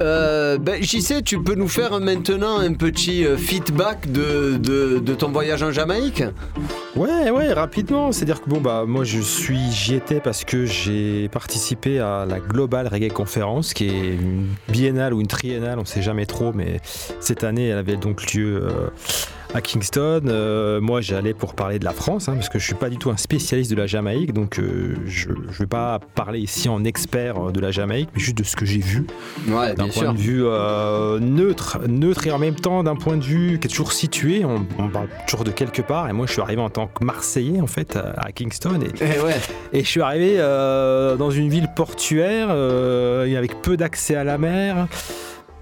euh, 0.00 0.58
ben, 0.58 0.80
JC, 0.80 1.22
tu 1.24 1.42
peux 1.42 1.56
nous 1.56 1.66
faire 1.66 1.98
maintenant 1.98 2.60
un 2.60 2.72
petit 2.72 3.26
euh, 3.26 3.36
feedback 3.36 4.10
de, 4.10 4.58
de, 4.58 5.00
de 5.00 5.14
ton 5.14 5.32
voyage 5.32 5.64
en 5.64 5.72
Jamaïque? 5.72 6.22
Ouais, 6.94 7.30
ouais, 7.30 7.52
rapidement. 7.52 8.12
C'est-à-dire 8.12 8.40
que 8.40 8.48
bon, 8.48 8.60
bah, 8.60 8.84
moi, 8.86 9.02
je 9.02 9.18
suis, 9.18 9.72
j'y 9.72 9.96
étais 9.96 10.20
parce 10.20 10.44
que 10.44 10.66
j'ai 10.66 11.28
participé 11.28 11.98
à 11.98 12.24
la 12.26 12.38
Global 12.38 12.86
Reggae 12.86 13.12
Conference, 13.12 13.74
qui 13.74 13.88
est 13.88 14.14
une 14.14 14.46
biennale 14.68 15.12
ou 15.12 15.20
une 15.20 15.26
triennale, 15.26 15.80
on 15.80 15.84
sait 15.84 16.02
jamais 16.02 16.24
trop, 16.26 16.52
mais 16.54 16.80
cette 17.18 17.42
année, 17.42 17.66
elle 17.66 17.78
avait 17.78 17.96
donc 17.96 18.32
lieu 18.32 18.62
euh, 18.62 18.88
à 19.54 19.60
Kingston. 19.60 20.22
Euh, 20.26 20.80
moi, 20.80 21.00
j'allais 21.00 21.34
pour 21.34 21.54
parler 21.54 21.78
de 21.78 21.84
la 21.84 21.92
France, 21.92 22.28
hein, 22.28 22.34
parce 22.34 22.48
que 22.48 22.58
je 22.58 22.64
suis 22.64 22.74
pas 22.74 22.88
du 22.90 22.96
tout 22.98 23.10
un 23.10 23.16
spécialiste 23.16 23.70
de 23.70 23.76
la 23.76 23.86
Jamaïque, 23.86 24.32
donc 24.32 24.58
euh, 24.58 24.94
je, 25.06 25.28
je 25.50 25.58
vais 25.58 25.66
pas 25.66 26.00
parler 26.14 26.40
ici 26.40 26.68
en 26.68 26.84
expert 26.84 27.48
euh, 27.48 27.52
de 27.52 27.60
la 27.60 27.70
Jamaïque, 27.70 28.08
mais 28.14 28.20
juste 28.20 28.36
de 28.38 28.44
ce 28.44 28.56
que 28.56 28.64
j'ai 28.66 28.80
vu. 28.80 29.06
Ouais, 29.48 29.74
d'un 29.74 29.88
point 29.88 30.02
sûr. 30.02 30.12
de 30.14 30.18
vue 30.18 30.44
euh, 30.44 31.18
neutre, 31.20 31.78
neutre 31.88 32.26
et 32.26 32.30
en 32.30 32.38
même 32.38 32.54
temps 32.56 32.82
d'un 32.82 32.96
point 32.96 33.16
de 33.16 33.24
vue 33.24 33.58
qui 33.58 33.66
est 33.66 33.70
toujours 33.70 33.92
situé. 33.92 34.44
On, 34.44 34.66
on 34.78 34.88
parle 34.88 35.08
toujours 35.26 35.44
de 35.44 35.50
quelque 35.50 35.82
part. 35.82 36.08
Et 36.08 36.12
moi, 36.12 36.26
je 36.26 36.32
suis 36.32 36.42
arrivé 36.42 36.60
en 36.60 36.70
tant 36.70 36.86
que 36.86 37.04
Marseillais 37.04 37.60
en 37.60 37.66
fait 37.66 37.96
à, 37.96 38.14
à 38.18 38.32
Kingston 38.32 38.80
et, 38.82 38.90
Eh 39.00 39.20
ouais. 39.20 39.36
et 39.72 39.80
je 39.80 39.88
suis 39.88 40.00
arrivé 40.00 40.36
dans 40.38 41.30
une 41.30 41.48
ville 41.48 41.68
portuaire 41.74 42.50
avec 42.50 43.60
peu 43.62 43.76
d'accès 43.76 44.16
à 44.16 44.24
la 44.24 44.38
mer. 44.38 44.88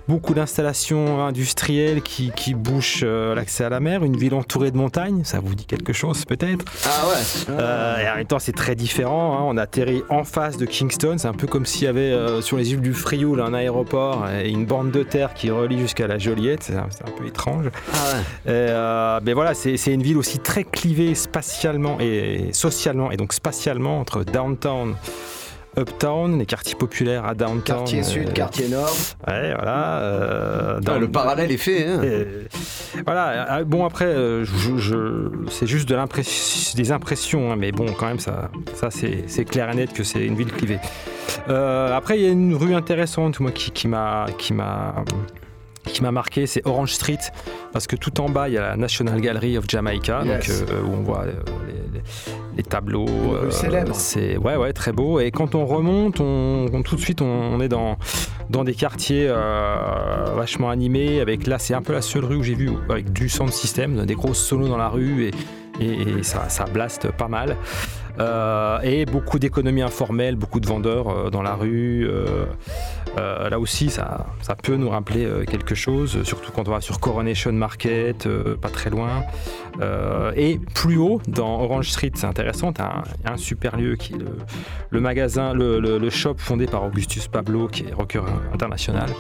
Beaucoup 0.07 0.35
d'installations 0.35 1.25
industrielles 1.25 2.03
qui, 2.03 2.31
qui 2.37 2.53
bouchent 2.53 3.05
euh, 3.05 3.35
l'accès 3.35 3.65
à 3.65 3.71
la 3.71 3.81
mer, 3.81 4.05
une 4.05 4.19
ville 4.19 4.35
entourée 4.35 4.71
de 4.71 4.77
montagnes, 4.77 5.25
ça 5.25 5.41
vous 5.41 5.55
dit 5.55 5.65
quelque 5.65 5.95
chose 5.95 6.27
peut-être? 6.27 6.65
Ah 6.85 7.09
ouais 7.09 7.23
euh, 7.49 7.99
et 7.99 8.11
en 8.11 8.17
même 8.17 8.27
temps, 8.27 8.39
c'est 8.39 8.53
très 8.53 8.75
différent. 8.75 9.39
hein. 9.39 9.43
On 9.47 9.57
atterrit 9.57 10.03
en 10.11 10.25
face 10.25 10.59
de 10.59 10.67
Kingston. 10.67 11.17
C'est 11.17 11.29
un 11.29 11.33
peu 11.33 11.47
comme 11.47 11.65
s'il 11.65 11.85
y 11.85 11.87
avait 11.87 12.13
euh, 12.13 12.43
sur 12.43 12.59
les 12.59 12.73
îles 12.73 12.83
du 12.83 12.93
Frioul 12.93 13.41
un 13.41 13.55
aéroport 13.55 14.29
et 14.29 14.51
une 14.51 14.67
bande 14.67 14.91
de 14.91 15.03
terre 15.03 15.33
qui 15.33 15.51
relie 15.51 15.79
jusqu'à 15.79 16.07
la 16.07 16.19
Joliette. 16.19 16.65
C'est 16.65 16.77
un, 16.77 17.11
peu 17.17 17.27
étrange. 17.27 17.71
Ah 17.95 17.97
ouais. 18.47 18.53
Et, 18.53 19.25
mais 19.25 19.33
voilà, 19.33 19.55
c'est 19.55 19.79
c'est 19.79 19.93
une 19.93 20.03
ville 20.03 20.19
aussi 20.19 20.39
très 20.39 20.65
clivée 20.65 21.15
spatialement 21.15 21.99
et 22.01 22.51
socialement 22.53 23.11
et 23.11 23.17
donc 23.17 23.33
spatialement 23.33 24.01
entre 24.01 24.23
downtown. 24.23 24.97
Uptown, 25.79 26.39
les 26.39 26.47
quartiers 26.47 26.75
populaires 26.77 27.25
à 27.25 27.35
downtown. 27.35 27.79
Quartier 27.79 28.03
sud, 28.03 28.29
euh, 28.29 28.33
quartier 28.33 28.69
nord. 28.69 28.91
Ouais, 29.27 29.55
voilà. 29.55 29.99
euh, 30.01 30.81
Ah, 30.87 30.99
le 30.99 31.09
parallèle 31.11 31.51
est 31.51 31.57
fait. 31.57 31.87
Hein. 31.87 32.03
et 32.03 32.27
voilà. 33.05 33.57
euh, 33.59 33.65
Bon 33.65 33.85
après, 33.85 34.07
je, 34.45 34.77
je- 34.79 35.31
c'est 35.51 35.67
juste 35.67 35.89
de 35.89 35.95
des 36.77 36.93
impressions, 36.93 37.51
hein, 37.53 37.57
mais 37.59 37.73
bon, 37.73 37.87
quand 37.99 38.07
même, 38.07 38.19
ça, 38.21 38.51
ça 38.75 38.91
c'est 38.91 39.25
c'est 39.27 39.45
clair 39.45 39.71
et 39.71 39.75
net 39.75 39.93
que 39.93 40.05
c'est 40.05 40.25
une 40.25 40.37
ville 40.37 40.53
clivée. 40.53 40.79
Euh, 41.49 41.95
après, 41.97 42.19
il 42.19 42.23
y 42.25 42.27
a 42.27 42.31
une 42.31 42.55
rue 42.55 42.75
intéressante, 42.75 43.41
moi, 43.41 43.51
qui, 43.51 43.71
qui 43.71 43.89
m'a, 43.89 44.27
qui 45.85 45.91
m'a, 45.91 45.95
qui 45.95 46.03
m'a 46.03 46.13
marqué, 46.13 46.47
c'est 46.47 46.67
Orange 46.67 46.93
Street, 46.93 47.19
parce 47.73 47.87
que 47.87 47.97
tout 47.97 48.21
en 48.21 48.29
bas, 48.29 48.49
il 48.49 48.55
y 48.55 48.59
a 48.59 48.63
la 48.63 48.77
National 48.77 49.21
Gallery 49.21 49.57
of 49.59 49.65
Jamaica, 49.69 50.23
Yes. 50.25 50.61
donc 50.61 50.71
euh, 50.71 50.83
où 50.83 50.93
on 50.93 51.03
voit 51.03 51.25
euh, 51.25 51.33
les, 52.57 52.63
tableaux. 52.63 53.07
Célèbre. 53.51 53.95
C'est 53.95 54.37
ouais, 54.37 54.57
ouais, 54.57 54.73
très 54.73 54.93
beau. 54.93 55.21
Et 55.21 55.31
quand 55.31 55.55
on 55.55 55.67
remonte, 55.67 56.21
on, 56.21 56.67
on- 56.73 56.83
tout 56.83 56.97
de 56.97 57.01
suite, 57.01 57.21
on, 57.23 57.27
on 57.27 57.61
est 57.61 57.69
dans 57.69 57.97
dans 58.51 58.63
des 58.65 58.75
quartiers 58.75 59.27
euh, 59.29 60.25
vachement 60.37 60.71
animés. 60.71 61.21
Avec 61.21 61.47
là, 61.47 61.59
c'est 61.59 61.75
un 61.75 61.83
peu 61.83 61.93
la 61.93 62.03
seule 62.03 62.25
rue 62.25 62.37
où 62.37 62.43
j'ai 62.43 62.55
vu 62.55 62.71
avec 62.91 63.13
du 63.13 63.29
sound 63.29 63.51
system, 63.53 64.05
des 64.05 64.15
grosses 64.15 64.39
solos 64.45 64.69
dans 64.69 64.77
la 64.77 64.89
rue 64.89 65.25
et, 65.25 65.31
et, 65.81 66.19
et 66.19 66.23
ça, 66.23 66.49
ça 66.49 66.65
blaste 66.65 67.11
pas 67.13 67.29
mal. 67.29 67.57
Euh, 68.21 68.79
et 68.83 69.07
beaucoup 69.07 69.41
d'économies 69.41 69.83
informelles, 69.83 70.37
beaucoup 70.37 70.61
de 70.61 70.67
vendeurs 70.69 71.09
euh, 71.09 71.31
dans 71.31 71.43
la 71.43 71.55
rue. 71.55 72.07
euh, 72.09 72.47
là 73.49 73.59
aussi, 73.59 73.91
ça, 73.91 74.27
ça 74.41 74.55
peut 74.57 74.77
nous 74.77 74.89
rappeler 74.89 75.29
quelque 75.47 75.75
chose, 75.75 76.23
surtout 76.25 76.51
quand 76.53 76.67
on 76.69 76.73
va 76.73 76.81
sur 76.81 76.99
Coronation 77.01 77.53
Market, 77.53 78.29
pas 78.61 78.71
très 78.71 78.91
loin. 78.91 79.23
Et 80.37 80.59
plus 80.75 80.97
haut, 80.97 81.21
dans 81.29 81.61
Orange 81.61 81.91
Street, 81.91 82.11
c'est 82.15 82.27
intéressant, 82.27 82.73
a 82.79 83.05
un 83.25 83.37
super 83.37 83.77
lieu 83.77 83.95
qui 83.95 84.15
est 84.15 84.19
le, 84.91 85.01
magasin, 85.01 85.53
le, 85.55 85.79
le- 85.79 85.99
le 85.99 86.11
shop 86.11 86.37
fondé 86.39 86.67
par 86.67 86.85
Augustus 86.85 87.29
Pablo, 87.29 87.69
qui 87.69 87.85
est 87.85 87.93
rocker 87.93 88.23
international. 88.53 89.11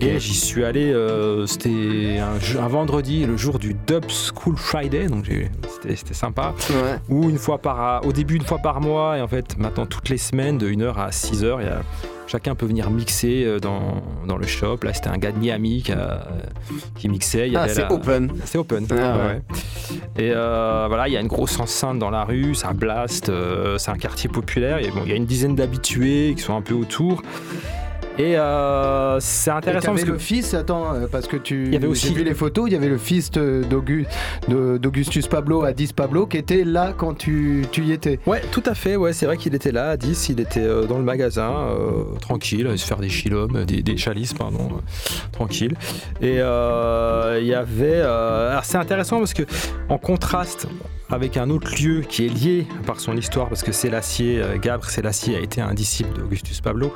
Et 0.00 0.18
j'y 0.20 0.34
suis 0.34 0.64
allé, 0.64 0.92
euh, 0.92 1.46
c'était 1.46 2.18
un, 2.20 2.68
vendredi, 2.68 3.24
le 3.26 3.36
jour 3.36 3.58
du 3.58 3.74
Dub 3.86 4.04
School 4.08 4.56
Friday, 4.56 5.06
donc 5.06 5.28
c'était 5.68 6.14
sympa. 6.14 6.54
Ouais. 6.70 6.96
Ou 7.08 7.28
une 7.30 7.38
fois 7.38 7.58
par, 7.58 8.06
au 8.06 8.12
début 8.12 8.36
une 8.36 8.44
fois 8.44 8.58
par 8.58 8.80
mois, 8.80 9.18
et 9.18 9.20
en 9.20 9.28
fait 9.28 9.58
maintenant 9.58 9.86
toutes 9.86 10.08
les 10.08 10.18
semaines, 10.18 10.58
de 10.58 10.68
1h 10.70 10.94
à 10.96 11.10
6h, 11.10 11.56
il 11.60 11.66
y 11.66 11.68
a, 11.68 11.82
chacun 12.26 12.54
peut 12.54 12.66
venir 12.66 12.90
mixer 12.90 13.44
euh, 13.44 13.58
dans, 13.58 14.02
dans 14.28 14.36
le 14.36 14.46
shop. 14.46 14.78
Là 14.84 14.92
c'était 14.94 15.08
un 15.08 15.18
gars 15.18 15.32
de 15.32 15.38
Miami 15.38 15.82
qui, 15.82 15.92
a- 15.92 16.26
qui 16.96 17.08
mixait. 17.08 17.48
Il 17.48 17.52
y 17.54 17.56
Ah, 17.56 17.66
c'est 17.68 17.82
la- 17.82 17.92
open. 17.92 18.32
C'est 18.44 18.58
open. 18.58 18.86
Ah, 18.90 18.94
ouais, 18.94 19.00
ouais. 19.00 19.26
ouais. 19.26 19.42
Et 20.18 20.32
euh, 20.34 20.84
voilà, 20.88 21.08
il 21.08 21.14
y 21.14 21.16
a 21.16 21.20
une 21.20 21.26
grosse 21.28 21.58
enceinte 21.58 21.98
dans 21.98 22.10
la 22.10 22.24
rue, 22.24 22.54
ça 22.54 22.72
blast, 22.72 23.28
euh, 23.28 23.78
c'est 23.78 23.90
un 23.90 23.96
quartier 23.98 24.28
populaire. 24.30 24.78
Et 24.78 24.90
bon, 24.90 25.00
il 25.04 25.10
y 25.10 25.12
a 25.12 25.16
une 25.16 25.26
dizaine 25.26 25.54
d'habitués 25.56 26.34
qui 26.36 26.42
sont 26.42 26.56
un 26.56 26.62
peu 26.62 26.74
autour. 26.74 27.22
Et 28.20 28.36
euh, 28.36 29.18
c'est 29.18 29.50
intéressant 29.50 29.86
t'avais 29.92 29.94
parce 30.00 30.04
que 30.04 30.12
le 30.12 30.18
fils, 30.18 30.52
attends, 30.52 30.92
euh, 30.94 31.06
parce 31.10 31.26
que 31.26 31.38
tu. 31.38 31.64
Il 31.68 31.72
y 31.72 31.76
avait 31.76 31.86
aussi- 31.86 32.08
J'ai 32.08 32.14
vu 32.14 32.22
les 32.22 32.34
photos, 32.34 32.66
il 32.68 32.74
y 32.74 32.76
avait 32.76 32.88
le 32.90 32.98
fils 32.98 33.30
d'Augustus 33.30 35.26
Pablo, 35.26 35.64
Addis 35.64 35.92
Pablo, 35.94 36.26
qui 36.26 36.36
était 36.36 36.64
là 36.64 36.92
quand 36.96 37.14
tu, 37.14 37.64
tu 37.72 37.82
y 37.84 37.92
étais. 37.92 38.18
Ouais, 38.26 38.42
tout 38.52 38.62
à 38.66 38.74
fait. 38.74 38.96
Ouais, 38.96 39.14
c'est 39.14 39.24
vrai 39.24 39.38
qu'il 39.38 39.54
était 39.54 39.72
là 39.72 39.90
à 39.90 39.96
10. 39.96 40.28
Il 40.28 40.40
était 40.40 40.60
euh, 40.60 40.84
dans 40.86 40.98
le 40.98 41.04
magasin, 41.04 41.50
euh, 41.70 42.02
tranquille, 42.20 42.66
à 42.66 42.76
se 42.76 42.86
faire 42.86 42.98
des 42.98 43.08
chilums, 43.08 43.64
des, 43.64 43.82
des 43.82 43.96
chalices, 43.96 44.34
pardon, 44.34 44.68
euh, 44.70 44.80
tranquille. 45.32 45.74
Et 46.20 46.36
euh, 46.40 47.38
il 47.40 47.46
y 47.46 47.54
avait. 47.54 48.00
euh, 48.02 48.50
alors 48.50 48.64
c'est 48.66 48.76
intéressant 48.78 49.18
parce 49.18 49.32
que 49.32 49.44
en 49.88 49.96
contraste 49.96 50.66
avec 51.08 51.36
un 51.38 51.48
autre 51.50 51.70
lieu 51.82 52.02
qui 52.02 52.26
est 52.26 52.28
lié 52.28 52.66
par 52.86 53.00
son 53.00 53.16
histoire, 53.16 53.48
parce 53.48 53.62
que 53.62 53.72
Sélassié, 53.72 54.42
Gabre 54.62 54.84
Sélassié 54.90 55.36
a 55.36 55.40
été 55.40 55.60
un 55.60 55.74
disciple 55.74 56.16
d'Augustus 56.20 56.60
Pablo. 56.60 56.92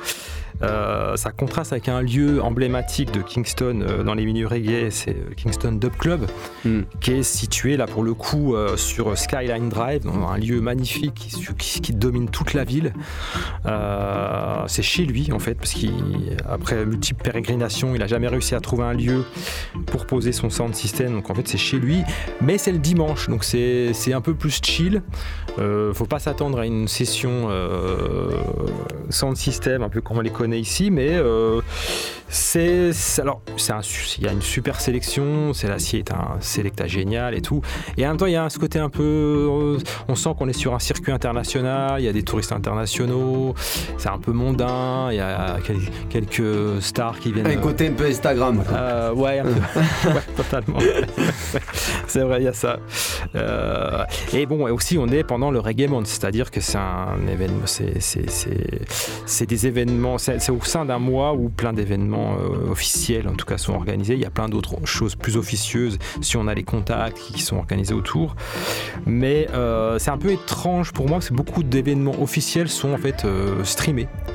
Euh, 0.61 1.15
ça 1.17 1.31
contraste 1.31 1.71
avec 1.73 1.89
un 1.89 2.01
lieu 2.01 2.41
emblématique 2.41 3.11
de 3.11 3.21
Kingston 3.21 3.81
euh, 3.81 4.03
dans 4.03 4.13
les 4.13 4.25
milieux 4.25 4.47
reggae, 4.47 4.89
c'est 4.89 5.11
euh, 5.15 5.33
Kingston 5.35 5.73
Dub 5.73 5.93
Club, 5.97 6.27
qui 7.01 7.11
est 7.11 7.23
situé 7.23 7.75
là 7.77 7.87
pour 7.87 8.03
le 8.03 8.13
coup 8.13 8.55
euh, 8.55 8.77
sur 8.77 9.17
Skyline 9.17 9.69
Drive, 9.69 10.07
un 10.07 10.37
lieu 10.37 10.61
magnifique 10.61 11.13
qui, 11.13 11.45
qui- 11.57 11.81
qui 11.81 11.93
domine 11.93 12.29
toute 12.29 12.53
la 12.53 12.63
ville. 12.63 12.93
C'est 14.67 14.81
chez 14.81 15.05
lui 15.05 15.31
en 15.31 15.39
fait, 15.39 15.55
parce 15.55 15.73
qu'après 15.73 16.85
multiples 16.85 17.23
pérégrinations, 17.23 17.95
il 17.95 18.01
a 18.01 18.07
jamais 18.07 18.27
réussi 18.27 18.55
à 18.55 18.59
trouver 18.59 18.83
un 18.83 18.93
lieu 18.93 19.23
pour 19.85 20.05
poser 20.05 20.31
son 20.31 20.49
sound 20.49 20.75
system. 20.75 21.13
Donc 21.13 21.29
en 21.29 21.35
fait, 21.35 21.47
c'est 21.47 21.57
chez 21.57 21.77
lui, 21.77 22.03
mais 22.41 22.57
c'est 22.57 22.71
le 22.71 22.79
dimanche, 22.79 23.29
donc 23.29 23.43
c'est 23.43 24.13
un 24.13 24.21
peu 24.21 24.33
plus 24.33 24.59
chill. 24.63 25.01
Euh, 25.59 25.93
faut 25.93 26.05
pas 26.05 26.19
s'attendre 26.19 26.59
à 26.59 26.65
une 26.65 26.87
session 26.87 27.47
euh, 27.49 28.31
sound 29.09 29.37
system 29.37 29.83
un 29.83 29.89
peu 29.89 30.01
comme 30.01 30.17
on 30.17 30.21
les 30.21 30.29
connaît 30.29 30.59
ici, 30.59 30.91
mais 30.91 31.11
euh, 31.11 31.61
c'est 32.27 32.91
alors 33.19 33.41
il 34.17 34.23
y 34.23 34.27
a 34.27 34.31
une 34.31 34.41
super 34.41 34.81
sélection. 34.81 35.53
C'est 35.53 35.67
l'acier 35.67 35.99
est 35.99 36.11
un 36.11 36.37
sélecta 36.41 36.87
génial 36.87 37.35
et 37.35 37.41
tout. 37.41 37.61
Et 37.97 38.05
en 38.05 38.09
même 38.09 38.17
temps, 38.17 38.25
il 38.25 38.33
y 38.33 38.35
a 38.35 38.49
ce 38.49 38.59
côté 38.59 38.79
un 38.79 38.89
peu, 38.89 39.77
on 40.07 40.15
sent 40.15 40.29
qu'on 40.37 40.49
est 40.49 40.53
sur 40.53 40.73
un 40.73 40.79
circuit 40.79 41.11
international. 41.11 41.99
Il 41.99 42.05
y 42.05 42.09
a 42.09 42.13
des 42.13 42.23
touristes 42.23 42.51
internationaux. 42.51 43.55
C'est 43.97 44.09
un 44.09 44.17
peu 44.17 44.31
mondain. 44.55 45.11
Il 45.11 45.17
y 45.17 45.19
a 45.19 45.57
quel- 45.65 45.89
quelques 46.09 46.81
stars 46.81 47.19
qui 47.19 47.31
viennent. 47.31 47.47
Un 47.47 47.57
côté 47.57 47.87
un 47.87 47.93
peu 47.93 48.05
Instagram. 48.05 48.63
Euh, 48.71 49.13
ouais, 49.13 49.39
un 49.39 49.43
peu. 49.43 49.51
Ouais, 50.05 50.21
totalement. 50.35 50.77
c'est 52.07 52.21
vrai, 52.21 52.41
il 52.41 52.45
y 52.45 52.47
a 52.47 52.53
ça. 52.53 52.77
Euh, 53.35 54.03
et 54.33 54.45
bon, 54.45 54.67
et 54.67 54.71
aussi, 54.71 54.97
on 54.97 55.07
est 55.07 55.23
pendant 55.23 55.51
le 55.51 55.59
Reggae 55.59 55.87
Month, 55.89 56.05
c'est-à-dire 56.07 56.51
que 56.51 56.61
c'est 56.61 56.77
un 56.77 57.27
événement, 57.27 57.65
c'est, 57.65 59.45
des 59.45 59.67
événements, 59.67 60.17
c'est, 60.17 60.49
au 60.49 60.61
sein 60.63 60.85
d'un 60.85 60.99
mois 60.99 61.33
où 61.33 61.49
plein 61.49 61.73
d'événements 61.73 62.35
euh, 62.35 62.71
officiels, 62.71 63.27
en 63.27 63.33
tout 63.33 63.45
cas, 63.45 63.57
sont 63.57 63.73
organisés. 63.73 64.13
Il 64.13 64.21
y 64.21 64.25
a 64.25 64.29
plein 64.29 64.47
d'autres 64.47 64.85
choses 64.85 65.15
plus 65.15 65.37
officieuses 65.37 65.97
si 66.21 66.37
on 66.37 66.47
a 66.47 66.53
les 66.53 66.63
contacts 66.63 67.17
qui 67.17 67.41
sont 67.41 67.57
organisés 67.57 67.93
autour. 67.93 68.35
Mais 69.05 69.47
euh, 69.53 69.97
c'est 69.99 70.11
un 70.11 70.17
peu 70.17 70.31
étrange 70.31 70.91
pour 70.93 71.07
moi, 71.07 71.17
parce 71.17 71.29
que 71.29 71.33
beaucoup 71.33 71.63
d'événements 71.63 72.21
officiels 72.21 72.69
sont 72.69 72.93
en 72.93 72.97
fait 72.97 73.25
streamés 73.63 74.07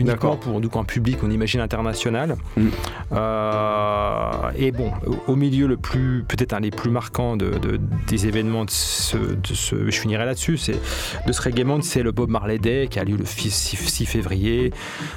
uniquement 0.00 0.36
pour 0.36 0.60
donc, 0.60 0.76
un 0.76 0.84
public, 0.84 1.18
on 1.22 1.30
imagine 1.30 1.60
international. 1.60 2.36
Euh, 3.12 4.50
et 4.56 4.72
bon, 4.72 4.90
au- 5.26 5.36
milieu 5.36 5.66
le 5.66 5.76
plus, 5.76 6.22
peut-être 6.28 6.52
un 6.52 6.60
des 6.60 6.70
plus 6.70 6.90
marquants 6.90 7.36
de, 7.36 7.50
de- 7.50 7.80
des 8.08 8.26
événements 8.26 8.64
de 8.66 8.70
ce, 8.70 9.16
de 9.16 9.54
ce- 9.54 9.90
je 9.90 9.98
finirai 10.00 10.24
là-dessus, 10.26 10.58
c'est 10.58 10.78
de 11.26 11.32
ce 11.32 11.40
Reggae 11.42 11.60
c'est 11.82 12.02
le 12.02 12.12
Bob 12.12 12.28
Marley 12.30 12.58
Day 12.58 12.88
qui 12.90 12.98
a 12.98 13.04
lieu 13.04 13.16
le 13.16 13.24
6, 13.24 13.50
6 13.50 14.06
février. 14.06 14.72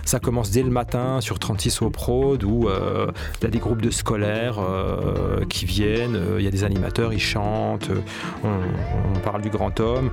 Ça 0.05 0.19
commence 0.19 0.51
dès 0.51 0.63
le 0.63 0.69
matin 0.69 1.19
sur 1.21 1.39
36 1.39 1.81
au 1.81 1.89
Prod 1.89 2.43
où 2.43 2.67
euh, 2.69 3.07
il 3.41 3.43
y 3.43 3.47
a 3.47 3.49
des 3.49 3.59
groupes 3.59 3.81
de 3.81 3.91
scolaires 3.91 4.57
euh, 4.59 5.43
qui 5.49 5.65
viennent, 5.65 6.15
euh, 6.15 6.35
il 6.39 6.45
y 6.45 6.47
a 6.47 6.51
des 6.51 6.63
animateurs, 6.63 7.11
ils 7.13 7.19
chantent, 7.19 7.89
on, 8.43 8.47
on 9.15 9.19
parle 9.19 9.41
du 9.41 9.49
grand 9.49 9.79
homme. 9.79 10.09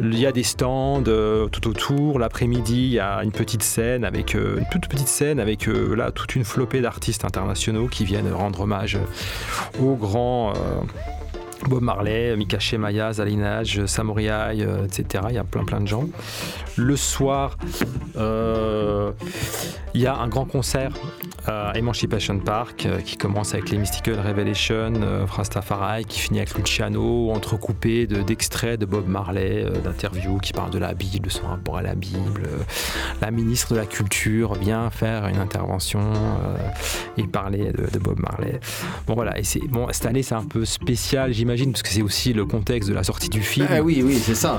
Il 0.00 0.18
y 0.18 0.26
a 0.26 0.32
des 0.32 0.42
stands 0.42 1.02
euh, 1.08 1.46
tout 1.48 1.68
autour. 1.68 2.18
L'après-midi, 2.18 2.74
il 2.84 2.92
y 2.94 2.98
a 3.00 3.22
une 3.22 3.32
petite 3.32 3.62
scène 3.62 4.04
avec 4.12 4.34
euh, 4.34 4.58
une 4.58 4.66
toute 4.70 4.88
petite 4.88 5.08
scène 5.08 5.40
avec 5.40 5.68
euh, 5.68 5.94
là 5.94 6.10
toute 6.10 6.36
une 6.36 6.44
flopée 6.44 6.82
d'artistes 6.82 7.24
internationaux 7.24 7.88
qui 7.88 8.04
viennent 8.04 8.30
rendre 8.30 8.60
hommage 8.60 8.98
au 9.80 9.94
grand. 9.94 10.52
Euh, 11.64 11.68
Bob 11.68 11.82
Marley, 11.82 12.36
Mika 12.36 12.58
Shemaya, 12.58 13.12
Zalinage, 13.12 13.86
Samoriai, 13.86 14.62
euh, 14.62 14.84
etc. 14.84 15.24
Il 15.30 15.34
y 15.34 15.38
a 15.38 15.44
plein 15.44 15.64
plein 15.64 15.80
de 15.80 15.86
gens. 15.88 16.06
Le 16.76 16.96
soir, 16.96 17.56
euh, 18.16 19.12
il 19.94 20.00
y 20.00 20.06
a 20.06 20.16
un 20.16 20.28
grand 20.28 20.44
concert 20.46 20.90
à 21.46 21.72
Emancipation 21.76 22.38
Park 22.38 22.86
euh, 22.86 23.00
qui 23.00 23.16
commence 23.16 23.52
avec 23.52 23.70
les 23.70 23.78
Mystical 23.78 24.14
Revelation, 24.20 24.92
euh, 25.02 25.24
Rastafari, 25.28 26.04
qui 26.04 26.20
finit 26.20 26.38
avec 26.38 26.54
Luciano, 26.56 27.30
entrecoupé 27.32 28.06
de- 28.06 28.22
d'extraits 28.22 28.78
de, 28.80 28.86
Bob 28.86 29.08
Marley, 29.08 29.64
euh, 29.64 29.70
d'interviews 29.80 30.38
qui 30.38 30.52
parlent 30.52 30.70
de 30.70 30.78
la 30.78 30.94
Bible, 30.94 31.26
de 31.26 31.30
son 31.30 31.46
rapport 31.48 31.78
à 31.78 31.82
la 31.82 31.94
Bible. 31.94 32.42
Euh, 32.46 32.62
la 33.20 33.30
ministre 33.30 33.74
de 33.74 33.78
la 33.80 33.86
Culture 33.86 34.54
vient 34.54 34.88
faire 34.90 35.26
une 35.26 35.38
intervention 35.38 36.00
euh, 36.00 36.56
et 37.18 37.26
parler 37.26 37.72
de, 37.72 37.90
de 37.90 37.98
Bob 37.98 38.18
Marley. 38.20 38.60
Bon 39.06 39.14
voilà, 39.14 39.34
bon 39.68 39.88
cette 39.90 40.06
année 40.06 40.22
c'est 40.22 40.34
un 40.34 40.44
peu 40.44 40.64
spécial 40.64 41.32
j'imagine 41.32 41.51
parce 41.70 41.82
que 41.82 41.88
c'est 41.90 42.02
aussi 42.02 42.32
le 42.32 42.44
contexte 42.46 42.88
de 42.88 42.94
la 42.94 43.02
sortie 43.04 43.28
du 43.28 43.40
film. 43.42 43.66
Ah 43.70 43.82
oui, 43.82 44.02
oui, 44.04 44.18
c'est 44.22 44.34
ça. 44.34 44.58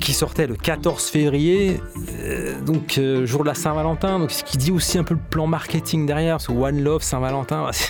Qui 0.00 0.12
sortait 0.12 0.46
le 0.46 0.54
14 0.56 1.04
février, 1.04 1.80
euh, 2.20 2.60
donc 2.60 2.98
euh, 2.98 3.24
jour 3.24 3.40
de 3.42 3.48
la 3.48 3.54
Saint-Valentin, 3.54 4.18
donc 4.18 4.30
ce 4.30 4.44
qui 4.44 4.58
dit 4.58 4.70
aussi 4.70 4.98
un 4.98 5.04
peu 5.04 5.14
le 5.14 5.20
plan 5.30 5.46
marketing 5.46 6.04
derrière, 6.06 6.38
ce 6.40 6.52
One 6.52 6.82
Love 6.82 7.02
Saint-Valentin. 7.02 7.70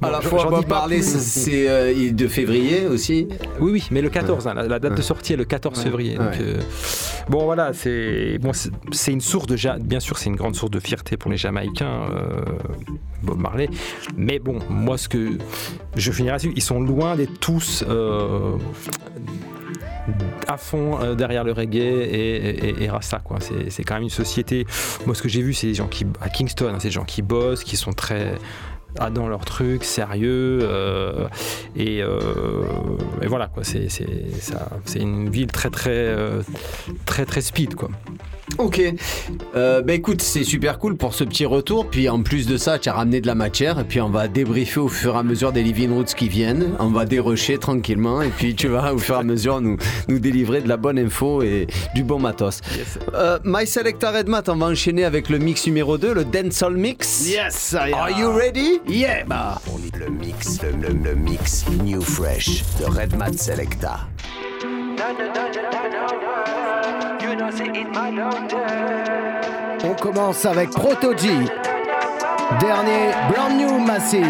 À 0.00 0.10
la 0.10 0.20
fois, 0.22 0.46
Bob 0.48 0.66
Marley, 0.66 1.02
c'est- 1.02 1.18
c'est 1.18 1.68
euh, 1.68 2.10
de 2.10 2.26
février 2.28 2.86
aussi. 2.86 3.28
Oui, 3.60 3.72
oui, 3.72 3.84
mais 3.90 4.00
le 4.00 4.08
14, 4.08 4.46
hein, 4.46 4.54
la, 4.54 4.66
la 4.66 4.78
date 4.78 4.96
de 4.96 5.02
sortie 5.02 5.34
est 5.34 5.36
le 5.36 5.44
14 5.44 5.76
Ouais. 5.78 5.84
février. 5.84 6.16
donc, 6.16 6.32
bon, 7.28 7.44
voilà, 7.44 7.72
c'est 7.72 8.38
une 9.12 9.20
source 9.20 9.46
de. 9.46 9.56
Bien 9.80 10.00
sûr, 10.00 10.18
c'est 10.18 10.30
une 10.30 10.36
grande 10.36 10.56
source 10.56 10.70
de 10.70 10.80
fierté 10.80 11.16
pour 11.16 11.30
les 11.30 11.36
Jamaïcains, 11.36 12.08
euh, 12.10 12.42
Bob 13.22 13.38
Marley. 13.38 13.68
Mais 14.16 14.38
bon, 14.38 14.58
moi, 14.68 14.98
ce 14.98 15.08
que. 15.08 15.38
Je 15.96 16.12
finirai 16.12 16.32
là-dessus, 16.32 16.52
ils 16.56 16.62
sont 16.62 16.80
loin 16.80 17.16
d'être 17.16 17.38
tous. 17.40 17.84
euh, 17.88 18.56
à 20.46 20.56
fond 20.56 20.98
euh, 21.02 21.14
derrière 21.14 21.44
le 21.44 21.52
reggae 21.52 21.76
et, 21.76 22.68
et- 22.84 22.90
c'est 23.70 23.84
quand 23.84 23.94
même 23.94 24.04
une 24.04 24.08
société. 24.08 24.66
Moi 25.04 25.14
ce 25.14 25.20
que 25.22 25.28
j'ai 25.28 25.42
vu 25.42 25.52
c'est 25.52 25.66
des 25.66 25.74
gens 25.74 25.86
qui 25.86 26.06
à 26.22 26.30
Kingston, 26.30 26.68
hein, 26.72 26.76
c'est 26.78 26.88
des 26.88 26.92
gens 26.92 27.04
qui 27.04 27.20
bossent, 27.20 27.62
qui 27.62 27.76
sont 27.76 27.92
très 27.92 28.34
ah, 28.98 29.10
dans 29.10 29.28
leur 29.28 29.44
truc, 29.44 29.84
sérieux 29.84 30.60
euh, 30.62 31.28
et, 31.76 32.02
euh, 32.02 32.18
et 33.22 33.26
voilà 33.26 33.46
quoi. 33.46 33.62
C'est, 33.64 33.88
une 34.96 35.28
ville 35.28 35.48
très 35.48 35.70
très 35.70 35.90
euh, 35.90 36.42
très 37.04 37.24
très 37.24 37.40
speed 37.40 37.74
quoi. 37.74 37.90
Ok. 38.56 38.80
Euh, 39.54 39.82
bah 39.82 39.92
écoute, 39.92 40.22
c'est 40.22 40.42
super 40.44 40.78
cool 40.78 40.96
pour 40.96 41.14
ce 41.14 41.22
petit 41.24 41.44
retour. 41.44 41.88
Puis 41.88 42.08
en 42.08 42.22
plus 42.22 42.46
de 42.46 42.56
ça, 42.56 42.78
tu 42.78 42.88
as 42.88 42.92
ramené 42.94 43.20
de 43.20 43.26
la 43.26 43.34
matière. 43.34 43.78
Et 43.78 43.84
puis 43.84 44.00
on 44.00 44.08
va 44.08 44.26
débriefer 44.26 44.80
au 44.80 44.88
fur 44.88 45.14
et 45.14 45.18
à 45.18 45.22
mesure 45.22 45.52
des 45.52 45.62
Living 45.62 45.92
Roots 45.92 46.14
qui 46.16 46.28
viennent. 46.28 46.74
On 46.78 46.88
va 46.88 47.04
dérocher 47.04 47.58
tranquillement. 47.58 48.22
Et 48.22 48.28
puis 48.30 48.54
tu 48.54 48.68
vas 48.68 48.94
au 48.94 48.98
fur 48.98 49.16
et 49.16 49.18
à 49.18 49.22
mesure 49.22 49.60
nous, 49.60 49.76
nous 50.08 50.18
délivrer 50.18 50.60
de 50.62 50.68
la 50.68 50.76
bonne 50.76 50.98
info 50.98 51.42
et 51.42 51.66
du 51.94 52.02
bon 52.02 52.18
matos. 52.18 52.60
Euh, 53.14 53.38
My 53.44 53.66
Selecta 53.66 54.10
Redmat, 54.10 54.42
on 54.48 54.56
va 54.56 54.66
enchaîner 54.66 55.04
avec 55.04 55.28
le 55.28 55.38
mix 55.38 55.66
numéro 55.66 55.98
2, 55.98 56.14
le 56.14 56.24
Dancehall 56.24 56.76
Mix. 56.76 57.28
Yes, 57.28 57.72
I 57.78 57.92
Are 57.92 58.10
you 58.18 58.30
ready? 58.30 58.80
Yeah, 58.88 59.24
bah. 59.24 59.60
On 59.72 59.78
le 59.98 60.10
mix, 60.10 60.60
le, 60.62 60.70
le- 60.88 60.94
le 60.94 61.14
mix 61.14 61.64
New 61.84 62.00
Fresh 62.00 62.62
de 62.80 62.86
Red 62.86 63.16
Mat 63.16 63.34
Selecta. 63.38 64.00
On 69.84 69.94
commence 69.94 70.44
avec 70.44 70.70
Protoji. 70.70 71.46
Dernier 72.60 73.12
Brand 73.30 73.56
New 73.56 73.78
Massive. 73.78 74.24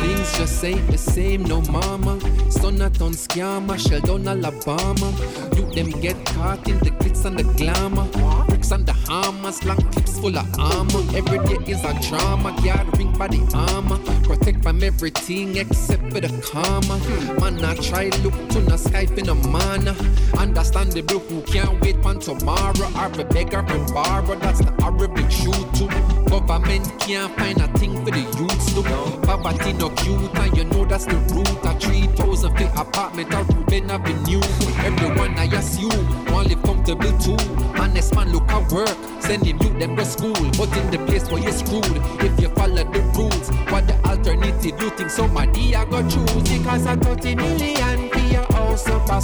Things 0.00 0.36
just 0.36 0.64
ain't 0.64 0.90
the 0.90 0.98
same, 0.98 1.44
no 1.44 1.60
mama. 1.70 2.18
Son 2.50 2.82
a 2.82 2.90
ton 2.90 3.12
scammer, 3.12 3.78
shell 3.78 4.00
down 4.00 4.26
Alabama. 4.26 5.12
You 5.56 5.64
them 5.74 5.90
get 6.00 6.16
caught 6.26 6.66
in 6.68 6.78
the 6.80 6.90
glitz 6.90 7.24
and 7.24 7.38
the 7.38 7.44
glamour. 7.54 8.06
Bricks 8.48 8.72
and 8.72 8.84
the 8.84 8.92
hammers, 8.92 9.64
long 9.64 9.76
clips 9.92 10.18
full 10.18 10.36
of 10.36 10.46
armor. 10.58 11.02
Every 11.14 11.38
day 11.46 11.72
is 11.72 11.84
a 11.84 11.94
drama, 12.08 12.56
gathering 12.62 13.12
by 13.12 13.28
the 13.28 13.40
armor. 13.54 13.98
Protect 14.24 14.62
from 14.62 14.82
everything 14.82 15.56
except 15.56 16.02
for 16.12 16.20
the 16.20 16.30
karma. 16.42 16.98
Man, 17.40 17.64
I 17.64 17.74
try 17.76 18.10
look 18.22 18.34
to 18.50 18.60
the 18.60 18.76
sky 18.76 19.06
for 19.06 19.22
no 19.22 19.34
mana. 19.34 19.94
Understandable 20.36 21.20
who 21.20 21.42
can't 21.42 21.80
wait 21.80 22.02
for 22.02 22.14
tomorrow. 22.14 22.90
Or 22.96 23.20
a 23.20 23.24
beggar 23.24 23.64
and 23.66 23.94
borrow, 23.94 24.34
that's 24.38 24.60
the 24.60 24.72
horrible 24.82 25.26
truth 25.28 25.70
too. 25.78 25.88
Government 26.28 26.86
can't 26.98 27.32
find 27.36 27.60
a 27.60 27.68
thing 27.78 28.04
for 28.04 28.10
the 28.10 28.24
youths 28.38 28.74
to. 28.74 28.82
Poverty 29.26 29.72
no 29.74 29.90
cute, 29.90 30.34
and 30.38 30.56
you 30.56 30.64
know 30.64 30.84
that's 30.84 31.04
the 31.06 31.16
root. 31.34 31.50
of 31.64 31.80
3,000 31.80 32.39
feet 32.48 32.70
apartment 32.76 33.34
or 33.34 33.44
Ruben 33.44 33.90
Avenue. 33.90 34.40
Everyone 34.84 35.36
I 35.38 35.44
assume 35.44 36.06
want 36.32 36.48
live 36.48 36.62
comfortable 36.62 37.12
too. 37.18 37.36
Honest 37.78 38.14
man 38.14 38.32
look 38.32 38.48
at 38.48 38.72
work, 38.72 38.96
send 39.20 39.44
him 39.44 39.58
youth 39.60 39.78
them 39.78 39.96
to 39.96 40.04
school. 40.04 40.32
But 40.32 40.74
in 40.76 40.90
the 40.90 41.04
place 41.06 41.30
where 41.30 41.42
you're 41.42 41.52
screwed, 41.52 41.84
if 42.20 42.40
you 42.40 42.48
follow 42.50 42.84
the 42.84 43.00
rules, 43.14 43.48
what 43.70 43.86
the 43.86 43.94
alternative 44.08 44.80
you 44.80 44.90
think 44.90 45.10
somebody 45.10 45.74
I 45.74 45.84
go 45.84 46.02
choose? 46.08 46.58
Because 46.58 46.86
I 46.86 46.96
30 46.96 47.34
million 47.34 48.08
for 48.10 48.18
your 48.18 48.44
house 48.52 48.86
up 48.88 49.10
a 49.10 49.20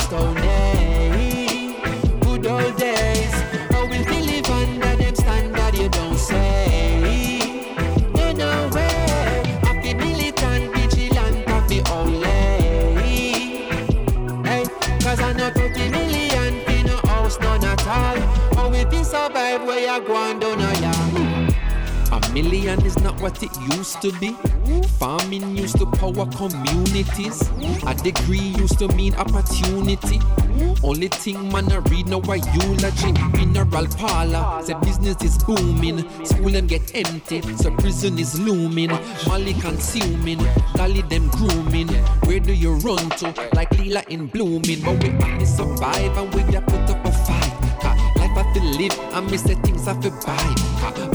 million 22.36 22.84
is 22.84 22.98
not 22.98 23.18
what 23.22 23.42
it 23.42 23.50
used 23.74 24.02
to 24.02 24.12
be. 24.20 24.36
Farming 24.98 25.56
used 25.56 25.78
to 25.78 25.86
power 25.86 26.26
communities. 26.40 27.40
A 27.86 27.94
degree 27.94 28.48
used 28.60 28.78
to 28.78 28.88
mean 28.88 29.14
opportunity. 29.14 30.20
Only 30.82 31.08
thing 31.08 31.50
man 31.50 31.72
I 31.72 31.76
read 31.88 32.08
now 32.08 32.20
a 32.20 32.36
eulogy. 32.36 33.12
Mineral 33.32 33.86
parlor, 33.96 34.62
say 34.62 34.74
business 34.82 35.16
is 35.22 35.38
booming. 35.44 35.98
School 36.26 36.50
them 36.50 36.66
get 36.66 36.94
empty, 36.94 37.40
so 37.56 37.70
prison 37.76 38.18
is 38.18 38.38
looming. 38.38 38.90
Molly 39.26 39.54
consuming, 39.54 40.40
dolly 40.74 41.02
them 41.02 41.28
grooming. 41.30 41.88
Where 42.26 42.40
do 42.40 42.52
you 42.52 42.74
run 42.86 43.08
to? 43.20 43.32
Like 43.54 43.70
Lila 43.78 44.02
in 44.10 44.26
blooming. 44.26 44.82
But 44.82 45.02
we 45.02 45.08
to 45.38 45.46
survive 45.46 46.14
and 46.18 46.34
we 46.34 46.42
have 46.52 46.66
put 46.66 46.90
up 46.90 47.02
a 47.06 47.12
fight. 47.12 47.45
To 48.56 48.62
live 48.62 48.98
and 49.12 49.30
miss 49.30 49.42
the 49.42 49.54
things 49.56 49.84
have 49.84 50.00
to 50.00 50.10
buy. 50.24 50.54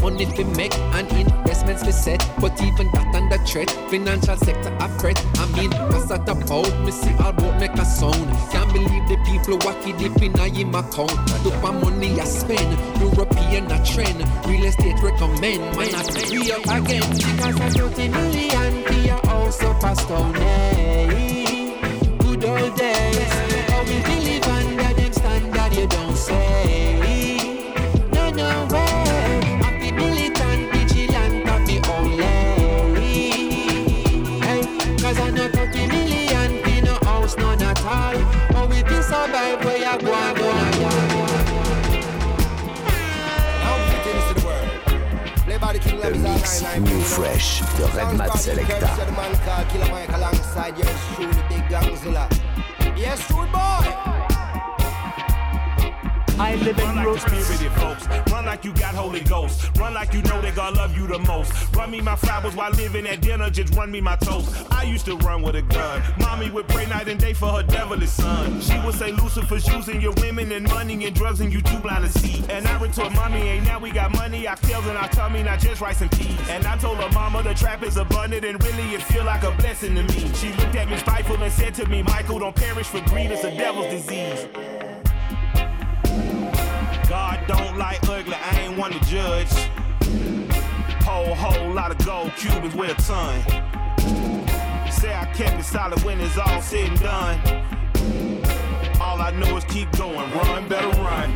Money 0.03 0.25
fi 0.25 0.43
make 0.55 0.77
and 0.93 1.11
investments 1.13 1.81
fi 1.81 1.89
set, 1.89 2.31
but 2.39 2.53
even 2.61 2.85
that 2.91 3.15
under 3.15 3.43
threat. 3.45 3.71
Financial 3.89 4.37
sector 4.37 4.71
a 4.79 4.87
threat. 4.99 5.17
I 5.37 5.47
mean, 5.57 5.71
what's 5.89 6.05
that 6.09 6.29
about? 6.29 6.69
Me 6.85 6.91
see 6.91 7.11
all 7.15 7.33
boat 7.33 7.59
make 7.59 7.73
a 7.73 7.83
sound. 7.83 8.29
Can't 8.51 8.71
believe 8.71 9.07
the 9.09 9.17
people 9.25 9.57
wacky 9.65 9.97
deep 9.97 10.21
in 10.21 10.37
a 10.37 10.47
him 10.49 10.75
account. 10.75 11.17
My 11.63 11.71
money 11.71 12.21
I 12.21 12.25
spend. 12.25 12.77
European 13.01 13.71
a 13.71 13.83
trend. 13.83 14.21
Real 14.45 14.65
estate 14.65 15.01
recommend. 15.01 15.61
Man 15.75 15.95
I 15.95 16.03
free 16.13 16.51
up 16.51 16.61
again. 16.61 17.09
Because 17.09 17.41
I 17.41 17.89
30 17.89 18.07
million 18.09 18.83
for 18.85 18.93
your 19.01 19.25
house 19.25 19.63
up 19.63 19.83
a 19.83 19.95
stone 19.95 20.35
hey. 20.35 21.73
Good 22.19 22.45
old 22.45 22.77
days 22.77 23.33
How 23.69 23.81
we 23.81 23.97
feel 24.05 24.23
live 24.29 24.43
under 24.43 24.93
them 24.93 25.11
standard 25.13 25.73
you 25.75 25.87
don't 25.87 26.15
say 26.15 27.00
mix 46.41 46.63
New 46.79 46.99
Fresh 47.01 47.61
de 47.77 47.85
Redmat 47.95 48.35
Selecta. 48.37 48.89
Yes, 52.95 53.27
boy. 53.31 54.10
I 56.41 56.55
live 56.55 56.79
in 56.79 56.85
Run 56.85 56.95
like 56.95 57.05
you 57.05 57.19
spirited 57.19 57.71
folks. 57.73 58.07
Run 58.31 58.45
like 58.45 58.65
you 58.65 58.73
got 58.73 58.95
Holy 58.95 59.19
Ghost. 59.19 59.77
Run 59.77 59.93
like 59.93 60.11
you 60.11 60.23
know 60.23 60.41
that 60.41 60.55
God 60.55 60.75
love 60.75 60.97
you 60.97 61.05
the 61.05 61.19
most. 61.19 61.53
Run 61.75 61.91
me 61.91 62.01
my 62.01 62.15
flowers 62.15 62.55
while 62.55 62.71
living 62.71 63.05
at 63.05 63.21
dinner. 63.21 63.51
Just 63.51 63.75
run 63.75 63.91
me 63.91 64.01
my 64.01 64.15
toast. 64.15 64.49
I 64.71 64.81
used 64.81 65.05
to 65.05 65.15
run 65.17 65.43
with 65.43 65.55
a 65.55 65.61
gun. 65.61 66.01
Mommy 66.17 66.49
would 66.49 66.67
pray 66.67 66.87
night 66.87 67.07
and 67.07 67.19
day 67.19 67.33
for 67.33 67.49
her 67.49 67.61
devilish 67.61 68.09
son. 68.09 68.59
She 68.59 68.73
would 68.79 68.95
say 68.95 69.11
Lucifer's 69.11 69.67
using 69.67 70.01
your 70.01 70.13
women 70.13 70.51
and 70.51 70.67
money 70.67 71.05
and 71.05 71.15
drugs 71.15 71.41
and 71.41 71.53
you 71.53 71.61
too 71.61 71.77
blind 71.77 72.11
to 72.11 72.19
see. 72.19 72.43
And 72.49 72.67
I 72.67 72.81
retort, 72.81 73.13
mommy, 73.13 73.41
ain't 73.41 73.65
now 73.65 73.77
we 73.77 73.91
got 73.91 74.11
money. 74.11 74.47
I 74.47 74.55
failed 74.55 74.87
in 74.87 74.97
our 74.97 75.09
tummy, 75.09 75.43
not 75.43 75.59
just 75.59 75.79
rice 75.79 76.01
and 76.01 76.09
peas. 76.09 76.49
And 76.49 76.65
I 76.65 76.75
told 76.77 76.97
her 76.97 77.09
mama 77.11 77.43
the 77.43 77.53
trap 77.53 77.83
is 77.83 77.97
abundant 77.97 78.45
and 78.45 78.61
really 78.63 78.95
it 78.95 79.03
feel 79.03 79.25
like 79.25 79.43
a 79.43 79.51
blessing 79.57 79.93
to 79.93 80.01
me. 80.01 80.33
She 80.33 80.51
looked 80.53 80.73
at 80.73 80.89
me 80.89 80.97
spiteful 80.97 81.35
and 81.35 81.53
said 81.53 81.75
to 81.75 81.85
me, 81.87 82.01
Michael, 82.01 82.39
don't 82.39 82.55
perish 82.55 82.87
for 82.87 83.01
greed. 83.01 83.29
It's 83.29 83.43
a 83.43 83.55
devil's 83.55 83.91
disease. 83.91 84.47
God 87.11 87.43
don't 87.45 87.77
like 87.77 88.01
ugly, 88.07 88.35
I 88.35 88.61
ain't 88.61 88.77
one 88.77 88.93
to 88.93 88.99
judge. 89.01 89.51
Whole, 91.03 91.35
whole 91.35 91.73
lot 91.73 91.91
of 91.91 91.97
gold 92.05 92.31
Cubans 92.37 92.73
with 92.73 92.97
a 92.97 93.01
ton. 93.01 93.41
Say 94.89 95.13
I 95.13 95.25
kept 95.35 95.59
it 95.59 95.65
solid 95.65 96.01
when 96.03 96.21
it's 96.21 96.37
all 96.37 96.61
said 96.61 96.87
and 96.87 96.99
done. 97.01 97.37
All 99.01 99.21
I 99.21 99.31
know 99.31 99.57
is 99.57 99.65
keep 99.65 99.91
going, 99.97 100.31
run, 100.31 100.69
better 100.69 100.87
run. 101.01 101.29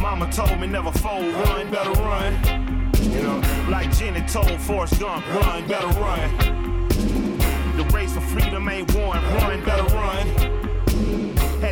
Mama 0.00 0.32
told 0.32 0.58
me 0.60 0.66
never 0.66 0.92
fold, 0.92 1.34
run, 1.34 1.70
better 1.70 1.92
run. 2.00 2.90
You 3.02 3.22
know, 3.22 3.42
like 3.68 3.94
Jenny 3.98 4.26
told 4.26 4.58
Forrest 4.62 4.98
Gump, 4.98 5.26
run, 5.34 5.68
better 5.68 5.88
run. 6.00 6.88
The 7.76 7.84
race 7.92 8.14
for 8.14 8.22
freedom 8.22 8.66
ain't 8.66 8.94
won, 8.94 9.22
run, 9.34 9.62
better 9.62 9.94
run. 9.94 10.65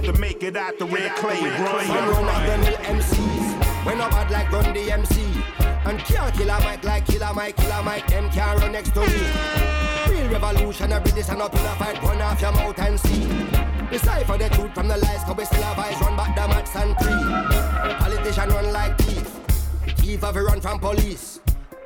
To 0.04 0.12
make 0.20 0.42
it 0.42 0.54
out 0.54 0.78
the 0.78 0.84
red 0.84 1.16
clay, 1.16 1.40
run, 1.40 1.86
better 1.86 2.10
run 2.10 2.26
like 2.26 2.48
run. 2.48 2.60
the 2.60 2.72
MCs. 2.92 3.86
When 3.86 3.96
no 3.96 4.10
bad 4.10 4.30
like 4.30 4.52
run 4.52 4.74
the 4.74 4.92
MC. 4.92 5.24
And 5.86 5.98
can't 6.00 6.34
kill 6.34 6.50
a 6.50 6.58
mic 6.60 6.84
like 6.84 7.06
killer 7.06 7.32
Mike, 7.34 7.56
killer 7.56 7.82
Mike, 7.82 8.06
them 8.08 8.28
can't 8.30 8.60
run 8.60 8.72
next 8.72 8.92
to 8.92 9.00
me. 9.00 9.22
Real 10.10 10.28
revolutionary, 10.28 11.10
this 11.12 11.30
and 11.30 11.40
up 11.40 11.54
in 11.54 11.60
a 11.60 11.74
fight, 11.76 12.02
run 12.02 12.20
off 12.20 12.38
your 12.38 12.52
mouth 12.52 12.78
and 12.78 13.00
see. 13.00 13.26
Decipher 13.90 14.36
the 14.36 14.50
truth 14.50 14.74
from 14.74 14.88
the 14.88 14.98
lies, 14.98 15.24
cause 15.24 15.36
we 15.38 15.44
still 15.46 15.62
have 15.62 15.78
eyes, 15.78 15.98
run 16.00 16.16
back 16.16 16.36
the 16.36 16.48
mats 16.48 16.76
and 16.76 16.96
pre. 16.98 17.94
Politician 17.94 18.48
run 18.50 18.72
like 18.74 18.98
thief. 18.98 19.26
Thief 19.96 20.20
have 20.20 20.36
a 20.36 20.42
run 20.42 20.60
from 20.60 20.80
police. 20.80 21.40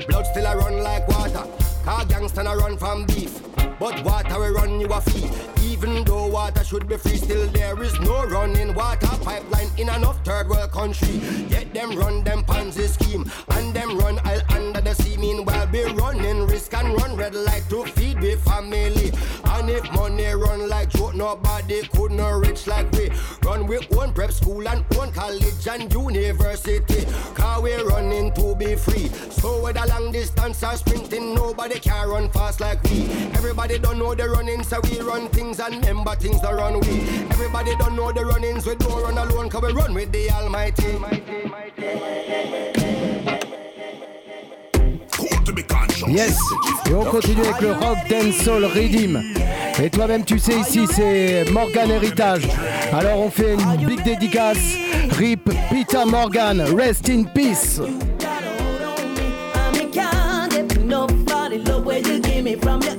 Blood 0.07 0.27
still 0.27 0.47
a 0.47 0.57
run 0.57 0.83
like 0.83 1.09
water. 1.09 1.45
Car 1.85 2.05
gangster 2.05 2.43
a 2.43 2.57
run 2.57 2.77
from 2.79 3.05
beef. 3.07 3.43
But 3.79 4.05
water 4.05 4.39
will 4.39 4.53
run 4.55 4.81
you 4.81 4.87
a 4.89 5.01
fee. 5.01 5.29
Even 5.63 6.05
though 6.05 6.27
water 6.27 6.65
should 6.65 6.89
be 6.89 6.97
free, 6.97 7.17
still 7.17 7.47
there 7.49 7.81
is 7.83 7.99
no 8.01 8.25
running 8.27 8.75
water 8.75 9.09
pipeline 9.23 9.69
in 9.77 9.89
enough 9.89 10.25
third 10.25 10.49
world 10.49 10.71
country. 10.73 11.21
Yet 11.49 11.75
them 11.75 11.97
run 11.97 12.25
them 12.25 12.43
Ponzi 12.45 12.89
scheme 12.89 13.31
and 13.51 13.75
them 13.75 13.99
run 13.99 14.19
all 14.21 14.41
under 14.51 14.81
the 14.81 14.95
sea. 14.95 15.17
Meanwhile, 15.17 15.67
be 15.67 15.85
running 15.85 16.47
risk 16.47 16.75
and 16.75 16.95
run 16.95 17.17
red 17.17 17.35
light 17.35 17.65
to 17.71 17.85
feed 17.85 18.21
the 18.21 18.37
family. 18.37 19.13
And 19.45 19.71
if 19.71 19.91
money 19.93 20.27
run 20.27 20.69
like 20.69 20.91
nobody 21.19 21.83
could 21.89 22.13
not 22.13 22.39
rich 22.39 22.67
like 22.67 22.91
we. 22.93 23.11
Run 23.43 23.67
we 23.67 23.79
own 23.99 24.13
prep 24.13 24.31
school 24.31 24.67
and 24.67 24.85
own 24.97 25.13
college 25.13 25.67
and 25.69 25.93
university. 25.93 27.05
Car 27.35 27.61
we 27.61 27.75
running 27.75 28.33
to 28.35 28.55
be 28.55 28.77
free. 28.77 29.09
So 29.09 29.61
whether 29.63 29.85
long 29.87 30.13
distance 30.13 30.63
or 30.63 30.77
sprinting, 30.77 31.35
nobody 31.35 31.81
can 31.81 32.09
run 32.09 32.31
fast 32.31 32.61
like 32.61 32.83
we. 32.85 33.09
Everybody 33.35 33.79
don't 33.79 33.99
know 33.99 34.15
the 34.15 34.29
running, 34.29 34.63
so 34.63 34.81
we 34.85 35.01
run 35.01 35.29
things 35.29 35.59
and 35.61 35.75
remember 35.75 36.15
things 36.15 36.41
don't 36.41 36.57
run 36.57 36.81
we. 36.81 37.01
Everybody 37.31 37.75
don't 37.77 37.97
know 37.97 38.13
the 38.13 38.25
runnings, 38.25 38.65
we 38.67 38.77
don't 38.77 39.03
run 39.03 39.19
alone, 39.19 39.51
cause 39.51 39.63
we 39.63 39.73
run 39.73 39.93
with 39.95 40.13
the 40.13 40.31
Almighty. 40.31 40.99
Yes, 46.07 46.39
et 46.89 46.95
on 46.95 47.05
continue 47.05 47.43
avec 47.43 47.61
le 47.61 47.73
rock 47.73 47.99
dancehall 48.09 48.65
Redeem. 48.65 49.23
Et 49.83 49.91
toi-même, 49.91 50.25
tu 50.25 50.39
sais, 50.39 50.61
ici, 50.61 50.87
c'est 50.93 51.45
Morgan 51.51 51.91
Héritage. 51.91 52.49
Alors, 52.93 53.19
on 53.21 53.31
fait 53.31 53.55
une 53.55 53.87
big 53.87 54.03
dédicace. 54.03 54.75
Rip 55.13 55.51
Peter 55.71 56.05
Morgan, 56.07 56.61
rest 56.77 57.09
in 57.09 57.25
peace. 57.25 57.81
I 59.75 59.87
can't 59.93 60.51
get 60.53 60.85
nobody 60.85 61.59
love 61.59 61.85
where 61.85 61.99
you 61.99 62.21
give 62.21 62.45
me 62.45 62.57
from 62.57 62.83
your 62.83 62.98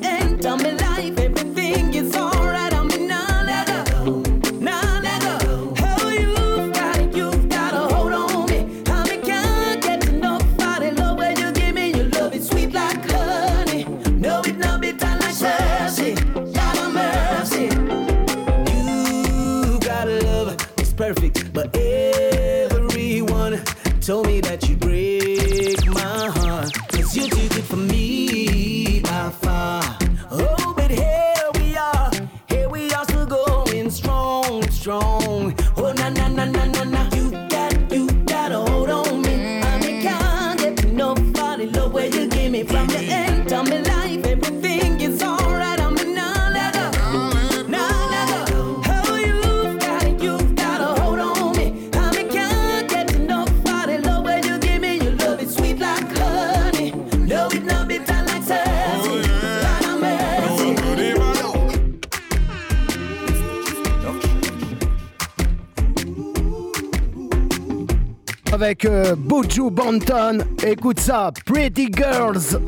avec 68.51 68.85
euh, 68.85 69.15
Buju 69.15 69.69
Banton. 69.69 70.39
Écoute 70.65 70.99
ça, 70.99 71.31
Pretty 71.45 71.89
Girls. 71.91 72.59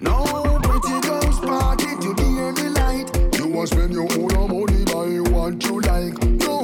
No 0.00 0.24
pretty 0.62 1.00
girls 1.02 1.40
party 1.40 1.86
to 2.00 2.14
the 2.14 2.22
early 2.40 2.68
light. 2.70 3.38
You 3.38 3.48
want 3.48 3.68
spend 3.68 3.92
your 3.92 4.08
own 4.18 4.48
money 4.48 4.84
buy 4.84 5.30
what 5.30 5.62
you 5.64 5.80
like. 5.80 6.14
No 6.40 6.57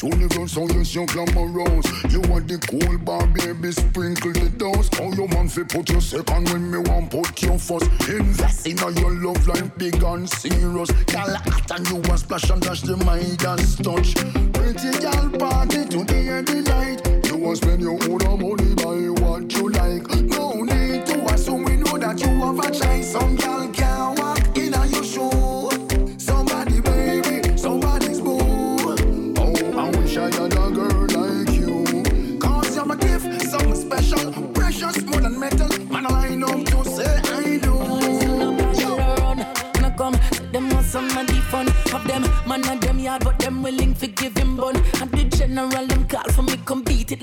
so 0.00 0.66
yes, 0.68 0.94
you 0.94 1.06
glamorous. 1.06 1.86
You 2.10 2.22
are 2.32 2.40
the 2.40 2.58
cool 2.68 2.98
bar, 2.98 3.26
baby, 3.26 3.70
sprinkle 3.70 4.32
the 4.32 4.48
dose. 4.56 4.88
How 4.96 5.12
your 5.12 5.28
man 5.28 5.48
fi 5.48 5.62
put 5.62 5.90
your 5.90 6.00
second 6.00 6.48
when 6.48 6.70
me 6.70 6.78
want 6.78 7.10
put 7.10 7.42
your 7.42 7.58
first. 7.58 7.90
Invest 8.08 8.66
in 8.66 8.78
all 8.80 8.92
your 8.92 9.12
love 9.12 9.46
life, 9.46 9.70
big 9.76 10.02
and 10.02 10.28
serious. 10.28 10.90
Girl, 10.90 11.36
hot 11.36 11.70
and 11.72 11.88
you 11.88 12.00
a 12.12 12.18
splash 12.18 12.48
and 12.50 12.62
dash 12.62 12.80
the 12.80 12.96
Midas 12.96 13.76
touch. 13.76 14.14
Pretty 14.54 14.90
girl 15.04 15.30
party 15.38 15.84
to 15.86 16.04
the 16.04 16.16
end 16.16 16.48
of 16.48 16.66
night. 16.66 17.26
You 17.26 17.36
want 17.36 17.58
spend 17.58 17.82
your 17.82 17.98
own 18.08 18.40
money, 18.40 18.74
buy 18.74 19.22
what 19.22 19.52
you 19.52 19.68
like. 19.68 20.08
No 20.32 20.62
need 20.62 21.06
to 21.06 21.24
assume 21.34 21.64
we 21.64 21.76
know 21.76 21.98
that 21.98 22.18
you 22.20 22.28
have 22.40 22.58
a 22.58 22.70
choice. 22.70 23.12
Some 23.12 23.36
girl 23.36 23.68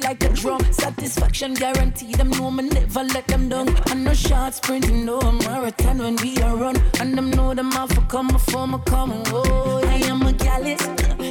like 0.08 0.24
a 0.24 0.30
drum. 0.30 0.62
Satisfaction 0.72 1.54
guarantee 1.54 2.14
them 2.14 2.30
know 2.32 2.50
me 2.50 2.64
never 2.64 3.04
let 3.04 3.28
them 3.28 3.50
down. 3.50 3.68
And 3.92 4.06
no 4.06 4.14
short 4.14 4.54
sprinting, 4.54 5.06
no 5.06 5.20
marathon 5.46 5.98
when 5.98 6.16
we 6.18 6.38
are 6.38 6.56
run. 6.56 6.78
And 7.02 7.18
them 7.18 7.30
know 7.32 7.54
them 7.54 7.72
off 7.74 7.92
for 7.94 8.06
come 8.14 8.28
before 8.28 8.68
me 8.68 8.78
come. 8.86 9.12
Oh, 9.28 9.82
I 9.86 9.98
am 10.12 10.22
a 10.22 10.32
gallus. 10.32 10.84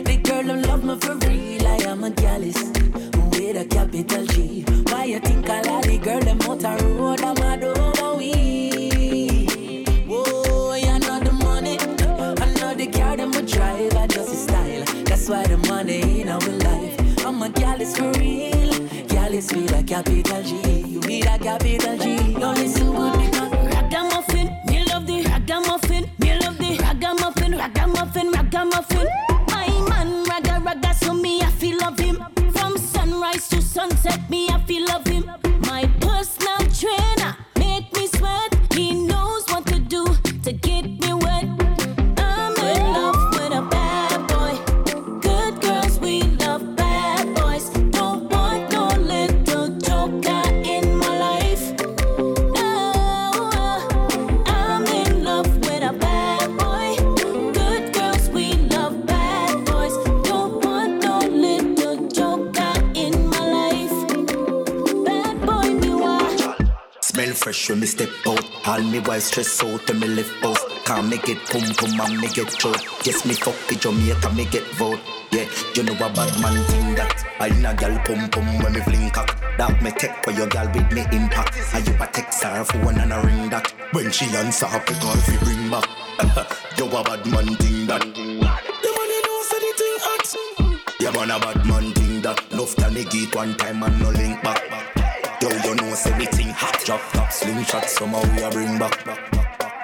The 0.09 0.21
girl 0.23 0.43
them 0.43 0.63
love 0.63 0.85
me 0.85 0.95
for 1.01 1.15
real. 1.27 1.67
I 1.67 1.77
am 1.93 2.05
a 2.05 2.11
gallus. 2.11 2.59
With 3.31 3.57
a 3.63 3.67
capital 3.71 4.27
G. 4.27 4.65
Why 4.91 5.05
you 5.05 5.21
think 5.21 5.49
I 5.49 5.63
like 5.63 5.87
the 5.87 5.99
girl 5.99 6.21
them 6.21 6.41
out 6.43 6.65
a 6.65 6.85
road? 6.85 7.21
I'm 7.23 7.37
a 8.05 8.15
we. 8.19 9.85
Whoa, 10.07 10.73
I 10.73 10.99
know 10.99 11.19
the 11.21 11.33
money. 11.33 11.79
I 12.45 12.47
know 12.59 12.75
the 12.75 12.87
car 12.89 13.17
them 13.17 13.33
a 13.33 13.43
drive. 13.43 13.97
I 13.97 14.07
just 14.07 14.35
a 14.35 14.37
style. 14.37 14.85
That's 15.05 15.29
why 15.31 15.47
the 15.47 15.57
money 15.69 16.21
in 16.21 16.29
our 16.29 16.41
life. 16.41 16.66
I'm 17.47 17.53
gal 17.53 17.81
is 17.81 17.97
for 17.97 18.11
real. 18.19 18.89
Gal 19.07 19.33
is 19.33 19.53
with 19.53 19.73
a 19.73 19.81
capital 19.85 20.43
G. 20.43 20.99
With 20.99 21.33
a 21.33 21.39
capital 21.39 21.97
G. 21.97 22.16
stress 69.27 69.63
out 69.65 69.89
when 69.89 70.01
me 70.01 70.09
left 70.09 70.33
house. 70.43 70.65
Can't 70.85 71.09
make 71.09 71.29
it 71.29 71.39
pum 71.51 71.63
pum 71.75 72.01
and 72.01 72.21
me 72.21 72.29
get 72.29 72.51
throat. 72.51 72.81
Yes, 73.05 73.27
me 73.27 73.35
fuck 73.35 73.57
the 73.69 73.75
Jamaica, 73.75 74.31
me 74.35 74.45
get 74.47 74.65
vote. 74.79 75.01
Yeah, 75.33 75.49
you 75.75 75.83
know 75.83 75.95
a 75.95 76.09
bad 76.15 76.33
man 76.41 76.57
thing 76.71 76.95
that. 76.95 77.25
I 77.41 77.49
in 77.49 77.67
a 77.67 77.75
gal 77.75 77.99
pum 78.07 78.31
pum 78.31 78.47
when 78.63 78.73
me 78.73 78.81
fling 78.81 79.11
cock. 79.11 79.37
That 79.59 79.83
me 79.83 79.91
take 79.91 80.17
for 80.23 80.31
your 80.31 80.47
gal 80.47 80.67
with 80.73 80.91
me 80.93 81.03
impact. 81.13 81.59
And 81.75 81.87
you 81.87 81.95
a 81.95 82.07
text 82.07 82.45
her 82.45 82.65
phone 82.65 82.99
and 82.99 83.13
a 83.13 83.21
ring 83.21 83.51
that. 83.51 83.73
When 83.93 84.11
she 84.13 84.27
answer, 84.37 84.67
pick 84.87 85.03
her 85.03 85.33
you 85.33 85.39
bring 85.41 85.71
back. 85.71 85.89
you 86.79 86.87
a 86.87 87.03
bad 87.03 87.27
man 87.27 87.57
thing 87.57 87.87
that. 87.87 88.03
The 88.03 88.91
money 88.97 89.19
know 89.27 89.39
say 89.51 89.59
the 89.81 89.91
hot. 90.07 90.29
Yeah, 91.01 91.11
man 91.11 91.31
a 91.31 91.39
bad 91.41 91.67
man 91.67 91.93
thing 91.95 92.23
that. 92.23 92.53
Love 92.53 92.75
to 92.77 92.91
negate 92.91 93.35
one 93.35 93.57
time 93.57 93.83
and 93.83 94.01
no 94.01 94.11
link 94.11 94.43
back. 94.43 94.86
Yo, 95.77 95.85
you 95.85 95.91
know 95.91 95.95
say 95.95 96.19
the 96.19 96.27
thing 96.27 96.51
hot. 96.51 96.81
Drop 96.85 97.01
top 97.13 97.33
slingshot 97.33 97.85
somehow 97.89 98.23
we 98.35 98.43
a 98.43 98.51
bring 98.51 98.79
back. 98.79 99.05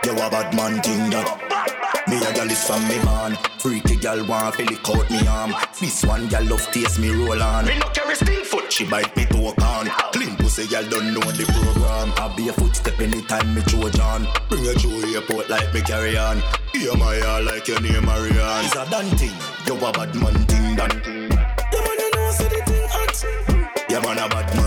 You 0.05 0.13
a 0.13 0.31
bad 0.31 0.55
man 0.55 0.81
thing 0.83 1.11
that. 1.11 2.07
Me 2.09 2.17
a 2.17 2.33
gal 2.35 2.51
is 2.51 2.67
from 2.67 2.87
me 2.89 2.99
man. 3.05 3.37
Freaky 3.59 3.97
gal 3.97 4.25
want 4.27 4.55
to 4.57 4.65
lick 4.65 4.89
out 4.89 5.11
me 5.11 5.27
arm. 5.27 5.55
This 5.81 6.05
one 6.05 6.29
gal 6.29 6.45
love 6.45 6.67
taste 6.73 6.99
me 6.99 7.11
roll 7.11 7.43
on. 7.43 7.67
Me 7.67 7.79
no 7.79 7.87
carry 7.89 8.15
still 8.15 8.45
foot, 8.45 8.73
she 8.73 8.85
bite 8.85 9.17
me 9.17 9.25
to 9.27 9.49
a 9.49 9.55
can. 9.55 9.87
Clean 10.13 10.37
pussy 10.37 10.67
gal 10.67 10.85
don't 10.89 11.13
know 11.15 11.21
the 11.33 11.45
program. 11.45 12.13
I 12.17 12.35
be 12.37 12.49
a 12.49 12.53
footstep 12.53 13.01
anytime 13.01 13.55
me 13.55 13.63
Trojan. 13.63 14.27
Bring 14.49 14.65
you 14.65 14.75
to 14.75 15.15
airport 15.15 15.51
like 15.51 15.73
me 15.75 15.81
carry 15.83 16.17
on. 16.17 16.43
Hear 16.73 16.97
my 16.97 17.21
all 17.23 17.43
like 17.43 17.69
your 17.69 17.81
name 17.81 18.05
Marianne. 18.05 18.65
It's 18.65 18.77
a 18.77 18.89
done 18.91 19.11
thing. 19.17 19.35
You 19.67 19.77
a 19.77 19.93
bad 19.93 20.15
man 20.15 20.35
thing 20.47 20.77
that. 20.77 20.93
The 20.93 21.79
man 21.81 21.99
you 21.99 22.11
know 22.15 22.31
say 22.31 22.49
the 22.49 22.63
thing 22.65 22.89
hot. 22.89 23.89
Yeah 23.91 24.01
man 24.01 24.19
a 24.19 24.29
bad 24.29 24.57
man 24.57 24.62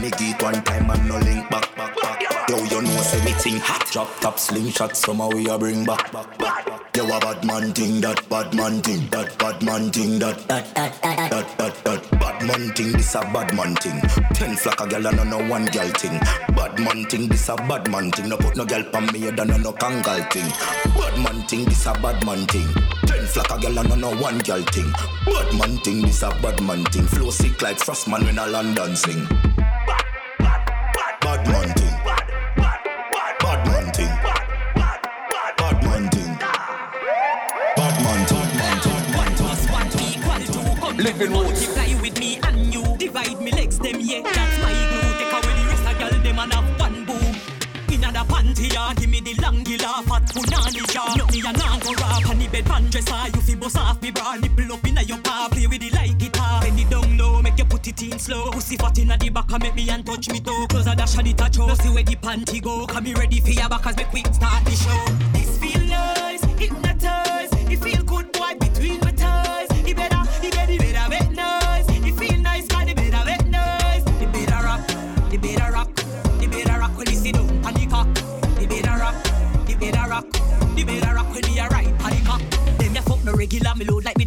to 0.00 0.08
negate 0.08 0.42
one 0.42 0.62
time 0.64 0.90
and 0.90 1.08
no 1.08 1.18
link 1.18 1.48
back 1.50 1.76
back 1.76 1.94
back. 2.00 2.48
Yo 2.48 2.56
you 2.56 2.82
know 2.82 3.00
say 3.02 3.24
me 3.24 3.58
hot. 3.58 3.86
Drop 3.92 4.08
top 4.20 4.38
slingshot 4.38 4.96
somehow 4.96 5.28
we 5.30 5.48
a 5.48 5.58
bring 5.58 5.84
back. 5.84 6.12
You 6.96 7.04
a 7.04 7.20
bad 7.20 7.44
man 7.44 7.72
thing 7.72 8.00
that. 8.00 8.28
Bad 8.28 8.54
man 8.54 8.80
thing 8.82 9.06
that. 9.10 9.38
Bad 9.38 9.62
man 9.62 9.90
thing 9.90 10.18
that. 10.18 10.38
That 10.48 10.74
that 10.74 11.02
that 11.02 11.58
that 11.58 11.84
that. 11.84 12.20
Bad 12.20 12.46
man 12.46 12.72
thing 12.74 12.92
this 12.92 13.14
a 13.14 13.20
bad 13.20 13.54
man 13.54 13.74
thing. 13.76 14.00
Ten 14.34 14.56
flock 14.56 14.80
a 14.80 14.88
gal 14.88 15.06
and 15.06 15.30
no 15.30 15.38
one 15.48 15.66
gal 15.66 15.88
thing. 15.88 16.18
Bad 16.56 16.78
man 16.78 17.04
thing 17.06 17.28
this 17.28 17.48
a 17.48 17.56
bad 17.56 17.90
man 17.90 18.10
thing. 18.10 18.28
No 18.28 18.36
put 18.36 18.56
no 18.56 18.64
gal 18.64 18.84
pon 18.84 19.06
me 19.12 19.20
head 19.20 19.38
and 19.38 19.62
no 19.62 19.72
kangal 19.72 20.30
thing. 20.32 20.48
Bad 20.94 21.18
man 21.22 21.46
thing 21.46 21.64
this 21.64 21.86
a 21.86 21.92
bad 21.92 22.24
man 22.26 22.46
thing. 22.46 22.68
Ten 23.06 23.26
flock 23.26 23.50
a 23.50 23.60
gal 23.60 23.78
and 23.78 24.00
no 24.00 24.14
one 24.16 24.38
gal 24.40 24.62
thing. 24.62 24.90
Bad 25.26 25.54
man 25.58 25.78
thing 25.78 26.02
this 26.02 26.22
a 26.22 26.30
bad 26.42 26.60
man 26.62 26.84
thing. 26.86 27.06
Flow 27.06 27.30
sick 27.30 27.60
like 27.62 27.78
frost 27.78 28.08
man 28.08 28.24
when 28.24 28.38
a 28.38 28.46
London 28.46 28.96
sing. 28.96 29.49
Living 41.20 41.36
roots. 41.36 41.68
Multiply 41.68 42.00
with 42.00 42.18
me 42.18 42.38
and 42.44 42.74
you. 42.74 42.96
Divide 42.96 43.40
me 43.42 43.52
legs, 43.52 43.78
them, 43.78 44.00
yeah. 44.00 44.22
That's 44.22 44.58
my 44.62 44.72
glue. 44.72 45.12
Take 45.18 45.32
away 45.32 45.54
the 45.60 45.68
rest 45.68 45.86
of 45.86 45.98
girl, 45.98 46.22
them 46.22 46.38
and 46.38 46.52
have 46.54 46.80
one 46.80 47.04
boo. 47.04 47.92
In 47.92 48.04
a 48.04 48.24
panty, 48.24 48.72
yeah. 48.72 48.94
Give 48.94 49.10
me 49.10 49.20
the 49.20 49.34
long 49.42 49.62
gila, 49.62 50.02
fat 50.08 50.24
punani 50.32 50.80
jaw. 50.90 51.14
Look 51.18 51.30
me 51.32 51.40
a 51.40 51.52
nan 51.52 51.80
go 51.80 51.92
rap, 51.92 52.30
and 52.30 52.40
the 52.40 52.48
bed 52.48 52.64
pan 52.64 52.88
dresser. 52.88 53.12
Ah, 53.12 53.26
you 53.26 53.40
fi 53.42 53.54
bust 53.54 53.76
off 53.76 54.00
me 54.00 54.10
bra, 54.10 54.36
nipple 54.36 54.72
up 54.72 54.86
inna 54.86 55.02
your 55.02 55.18
car. 55.18 55.50
Play 55.50 55.66
with 55.66 55.82
it 55.82 55.92
like 55.92 56.16
guitar. 56.16 56.62
Bend 56.62 56.80
it 56.80 56.88
down 56.88 57.18
low, 57.18 57.42
make 57.42 57.58
you 57.58 57.66
put 57.66 57.86
it 57.86 58.02
in 58.02 58.18
slow. 58.18 58.50
Pussy 58.52 58.76
fat 58.76 58.98
inna 58.98 59.18
the 59.18 59.28
back, 59.28 59.52
and 59.52 59.62
make 59.62 59.74
me 59.74 59.90
and 59.90 60.06
touch 60.06 60.30
me 60.30 60.40
toe. 60.40 60.66
Close 60.68 60.86
a 60.86 60.96
dash 60.96 61.18
and 61.18 61.28
it 61.28 61.40
a 61.40 61.50
chow. 61.50 61.74
See 61.74 61.90
where 61.90 62.02
the 62.02 62.16
panty 62.16 62.62
go. 62.62 62.86
Come 62.86 63.04
me 63.04 63.12
ready 63.12 63.40
for 63.40 63.50
your 63.50 63.68
back, 63.68 63.86
as 63.86 63.96
me 63.96 64.04
quick 64.04 64.26
start 64.32 64.64
the 64.64 64.70
show. 64.70 65.04
This 65.34 65.59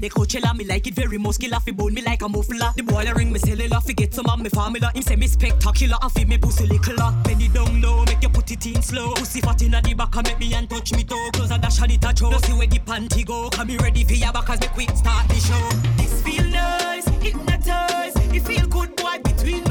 the 0.04 0.10
Coachella, 0.10 0.54
me 0.56 0.66
like 0.66 0.86
it 0.86 0.93
very 0.93 1.18
muscular. 1.18 1.60
Fi 1.62 1.72
bone 1.72 1.93
me 1.93 2.01
like 2.01 2.22
a 2.22 2.28
muffler. 2.28 2.74
The 2.76 2.84
boy 2.84 3.10
ring 3.14 3.32
me 3.32 3.39
cellular, 3.39 3.80
fi 3.80 3.93
get 3.93 4.14
some 4.14 4.26
of 4.26 4.39
me 4.39 4.49
formula. 4.49 4.91
Him 4.93 5.01
say 5.01 5.16
me 5.16 5.28
spectacular, 5.28 5.95
I 6.01 6.10
feel 6.10 6.28
me 6.28 6.38
pussy 6.38 6.68
lickler. 6.68 7.24
Bend 7.24 7.41
it 7.41 7.54
down 7.54 7.82
low, 7.82 8.04
make 8.04 8.22
you 8.22 8.30
put 8.30 8.51
it 8.51 8.66
in 8.66 8.82
slow. 8.82 9.14
Pussy 9.14 9.39
fat 9.39 9.62
inna 9.62 9.82
the 9.82 9.93
back, 9.93 10.14
make 10.24 10.39
me 10.39 10.54
and 10.54 10.70
touch 10.70 10.91
me 10.93 11.06
toe. 11.06 11.30
Close 11.32 11.51
a 11.51 11.58
dash 11.58 11.82
and 11.82 11.91
it 11.93 12.04
a. 12.04 12.14
Don't 12.14 12.45
see 12.45 12.54
where 12.54 12.68
the 12.68 12.80
panty 12.80 13.26
go. 13.26 13.49
Come 13.49 13.68
me 13.68 13.78
ready 13.78 14.04
for 14.04 14.14
your 14.14 14.34
back 14.34 14.49
as 14.49 14.60
me 14.60 14.68
quick 14.68 14.89
start 14.91 15.28
the 15.30 15.36
show. 15.36 15.70
This 15.95 16.22
feel 16.22 16.43
nice, 16.49 17.08
hypnotize. 17.24 18.14
It 18.36 18.41
feel 18.41 18.68
good, 18.68 18.95
boy, 18.97 19.20
between 19.24 19.64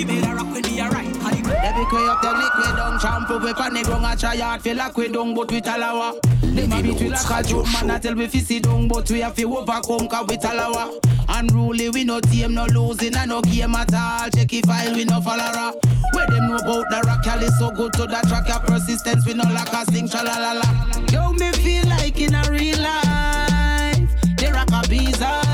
it 0.00 0.06
better 0.06 0.34
rock 0.34 0.52
when 0.52 0.64
you 0.64 0.82
right 0.82 1.06
on 1.06 1.30
the 1.30 1.42
cock. 1.42 1.64
Every 1.64 1.84
quay 1.86 2.08
up 2.08 2.22
the 2.22 2.32
liquid 2.32 2.76
down 2.76 2.98
Shampoo 3.00 3.38
we 3.38 3.52
pan 3.54 3.74
the 3.74 3.82
ground 3.82 4.06
a 4.06 4.16
try 4.16 4.36
hard 4.36 4.62
Feel 4.62 4.76
like 4.76 4.96
we 4.96 5.08
down 5.08 5.34
but 5.34 5.50
we 5.50 5.60
talawa. 5.60 6.20
Them 6.40 6.72
a 6.72 6.82
beat 6.82 7.00
we 7.00 7.08
like 7.08 7.30
a 7.30 7.42
joke 7.46 7.66
man 7.72 7.90
I 7.90 7.98
tell 7.98 8.14
we 8.14 8.26
fi 8.26 8.58
down 8.58 8.88
But 8.88 9.10
we 9.10 9.20
have 9.20 9.34
to 9.36 9.44
overcome 9.58 10.08
cause 10.08 10.26
we 10.28 10.36
talawa. 10.36 10.98
Unruly 11.28 11.90
we 11.90 12.04
no 12.04 12.20
team 12.20 12.54
no 12.54 12.66
losing 12.66 13.14
and 13.16 13.28
no 13.28 13.40
game 13.42 13.74
at 13.74 13.92
all. 13.94 14.30
Check 14.30 14.52
if 14.52 14.64
file 14.64 14.94
we 14.94 15.04
no 15.04 15.20
follower 15.20 15.72
Where 16.12 16.26
them 16.26 16.48
know 16.48 16.56
about 16.56 16.90
the 16.90 17.02
rock 17.06 17.24
Y'all 17.26 17.42
is 17.42 17.58
so 17.58 17.70
good 17.70 17.92
to 17.94 18.06
the 18.06 18.20
track 18.28 18.48
Your 18.48 18.60
persistence 18.60 19.26
we 19.26 19.34
no 19.34 19.44
like 19.44 19.72
a 19.72 19.84
sing 19.92 20.08
Shalalala 20.08 21.12
Yo 21.12 21.32
me 21.32 21.52
feel 21.52 21.86
like 21.88 22.20
in 22.20 22.34
a 22.34 22.42
real 22.50 22.78
life. 22.78 24.08
The 24.36 24.50
rock 24.52 24.70
a 24.72 24.88
bees 24.88 25.18
ah. 25.20 25.49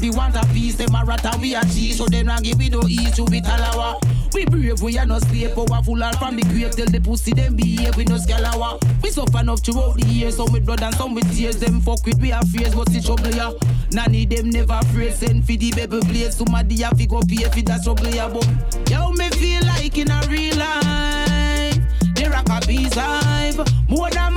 Everybody 0.00 0.16
want 0.16 0.36
a 0.36 0.54
piece 0.54 0.76
Them 0.76 0.94
a 0.94 1.04
rat 1.04 1.26
and 1.26 1.42
we 1.42 1.54
a 1.54 1.60
cheese. 1.62 1.98
So 1.98 2.06
them 2.06 2.26
not 2.26 2.42
give 2.42 2.58
we 2.58 2.70
no 2.70 2.80
ease 2.88 3.14
to 3.16 3.26
be 3.26 3.42
talawa. 3.42 4.00
We 4.32 4.46
brave, 4.46 4.80
we 4.80 4.96
are 4.96 5.04
no 5.04 5.18
slave, 5.18 5.54
powerful 5.54 6.02
all 6.02 6.12
from 6.14 6.36
the 6.36 6.42
grave 6.42 6.74
Till 6.74 6.86
the 6.86 7.00
pussy 7.00 7.32
them 7.32 7.54
behave, 7.56 7.94
we 7.96 8.04
no 8.04 8.16
scalawa. 8.16 8.80
We 9.02 9.10
suffer 9.10 9.40
enough 9.40 9.62
throughout 9.62 9.96
the 9.96 10.06
years 10.06 10.36
Some 10.36 10.52
with 10.52 10.64
blood 10.64 10.82
and 10.82 10.94
some 10.94 11.14
with 11.14 11.36
tears. 11.36 11.56
Them 11.56 11.82
fuck 11.82 12.06
with 12.06 12.18
we 12.18 12.32
are 12.32 12.42
fears, 12.46 12.74
but 12.74 12.86
the 12.88 13.02
trouble 13.02 13.28
ya 13.34 13.52
Nanny 13.92 14.24
them 14.24 14.48
never 14.48 14.72
afraid. 14.72 15.12
Send 15.12 15.44
for 15.44 15.52
the 15.52 15.70
baby 15.72 16.00
place 16.00 16.36
Somebody 16.36 16.80
have 16.82 16.96
to 16.96 17.06
go 17.06 17.20
pay 17.28 17.44
for 17.44 17.60
that 17.62 17.82
struggle 17.82 18.08
ya 18.08 18.28
But 18.30 18.48
yo 18.88 19.12
me 19.12 19.28
feel 19.30 19.60
like 19.66 19.98
in 19.98 20.10
a 20.10 20.20
real 20.30 20.56
life. 20.56 21.76
The 22.14 22.30
rock 22.32 22.48
a 22.48 22.66
bees 22.66 22.96
life 22.96 23.58
More 23.88 24.08
than 24.08 24.29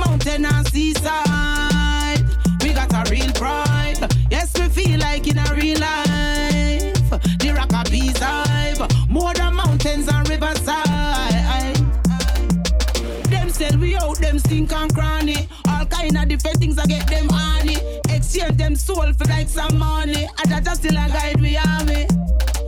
stink 14.54 14.72
and 14.72 14.94
cranny. 14.94 15.48
All 15.68 15.84
kind 15.86 16.16
of 16.16 16.28
different 16.28 16.58
things 16.58 16.78
I 16.78 16.86
get 16.86 17.06
them 17.08 17.28
honey. 17.28 17.76
Exchange 18.08 18.56
them 18.56 18.76
soul 18.76 19.12
for 19.14 19.24
like 19.24 19.48
some 19.48 19.78
money. 19.78 20.28
And 20.38 20.52
that 20.52 20.64
just 20.64 20.82
still 20.82 20.96
a 20.96 21.08
guide 21.08 21.40
we 21.40 21.56
army. 21.56 22.06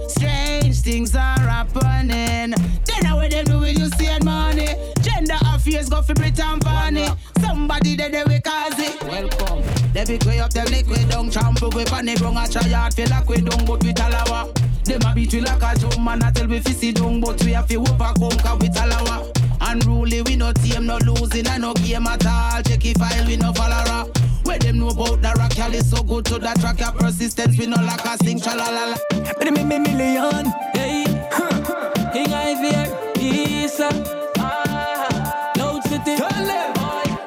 Strange 0.08 0.80
things 0.80 1.14
are 1.14 1.38
happening. 1.38 2.54
Then 2.84 3.18
we 3.18 3.28
them 3.28 3.44
do 3.44 3.60
with 3.60 3.78
you 3.78 3.88
see 3.90 4.18
money? 4.24 4.68
Gender 5.00 5.38
affairs 5.46 5.88
go 5.88 6.02
for 6.02 6.14
Britain 6.14 6.60
funny. 6.60 7.06
Somebody 7.40 7.94
there 7.94 8.10
they 8.10 8.24
we 8.24 8.40
cause 8.40 8.78
it. 8.78 9.02
Welcome. 9.04 9.62
They 9.92 10.04
be 10.04 10.26
way 10.26 10.40
up 10.40 10.50
them 10.50 10.66
liquid 10.66 11.08
down 11.08 11.30
Trample 11.30 11.70
we 11.70 11.84
panic 11.84 12.20
wrong. 12.20 12.36
A 12.36 12.46
try 12.46 12.68
hard 12.68 12.92
Feel 12.92 13.08
like 13.08 13.26
we 13.30 13.40
don't 13.40 13.64
but 13.64 13.82
we 13.82 13.94
talawa 13.94 14.52
Them 14.84 15.00
a 15.10 15.14
beat 15.14 15.32
we 15.32 15.40
like 15.40 15.62
a 15.62 15.78
drum 15.78 16.04
Man 16.04 16.22
I 16.22 16.30
tell 16.32 16.46
we 16.46 16.60
fi 16.60 16.72
sit 16.72 16.96
down 16.96 17.22
But 17.22 17.42
we 17.42 17.52
have 17.52 17.66
to 17.68 17.76
overcome 17.76 18.36
cause 18.44 18.58
we 18.60 18.68
talawa 18.68 19.45
Unruly 19.68 20.22
we 20.22 20.36
no 20.36 20.52
team 20.52 20.86
no 20.86 20.96
losing 20.98 21.46
and 21.48 21.62
no 21.62 21.74
game 21.74 22.06
at 22.06 22.24
all. 22.26 22.62
Check 22.62 22.84
if 22.84 22.96
file 22.96 23.26
we 23.26 23.36
no 23.36 23.52
follower 23.52 24.08
Where 24.44 24.58
them 24.58 24.78
know 24.78 24.88
about 24.88 25.20
the 25.22 25.34
rock 25.36 25.56
Y'all 25.58 25.74
is 25.74 25.90
so 25.90 26.02
good 26.02 26.24
to 26.26 26.38
the 26.38 26.54
track 26.60 26.78
Your 26.78 26.92
persistence 26.92 27.58
we 27.58 27.66
no 27.66 27.76
like 27.82 28.04
a 28.04 28.16
sing 28.24 28.38
Chalalala 28.38 28.96
Me 29.42 29.50
me 29.50 29.64
me 29.64 29.78
million 29.78 30.46
Hey. 30.72 31.04
King 32.12 32.32
Ivy 32.32 32.72
Isa 33.20 33.88
ah, 34.38 35.52
Loud 35.58 35.82
City. 35.84 36.16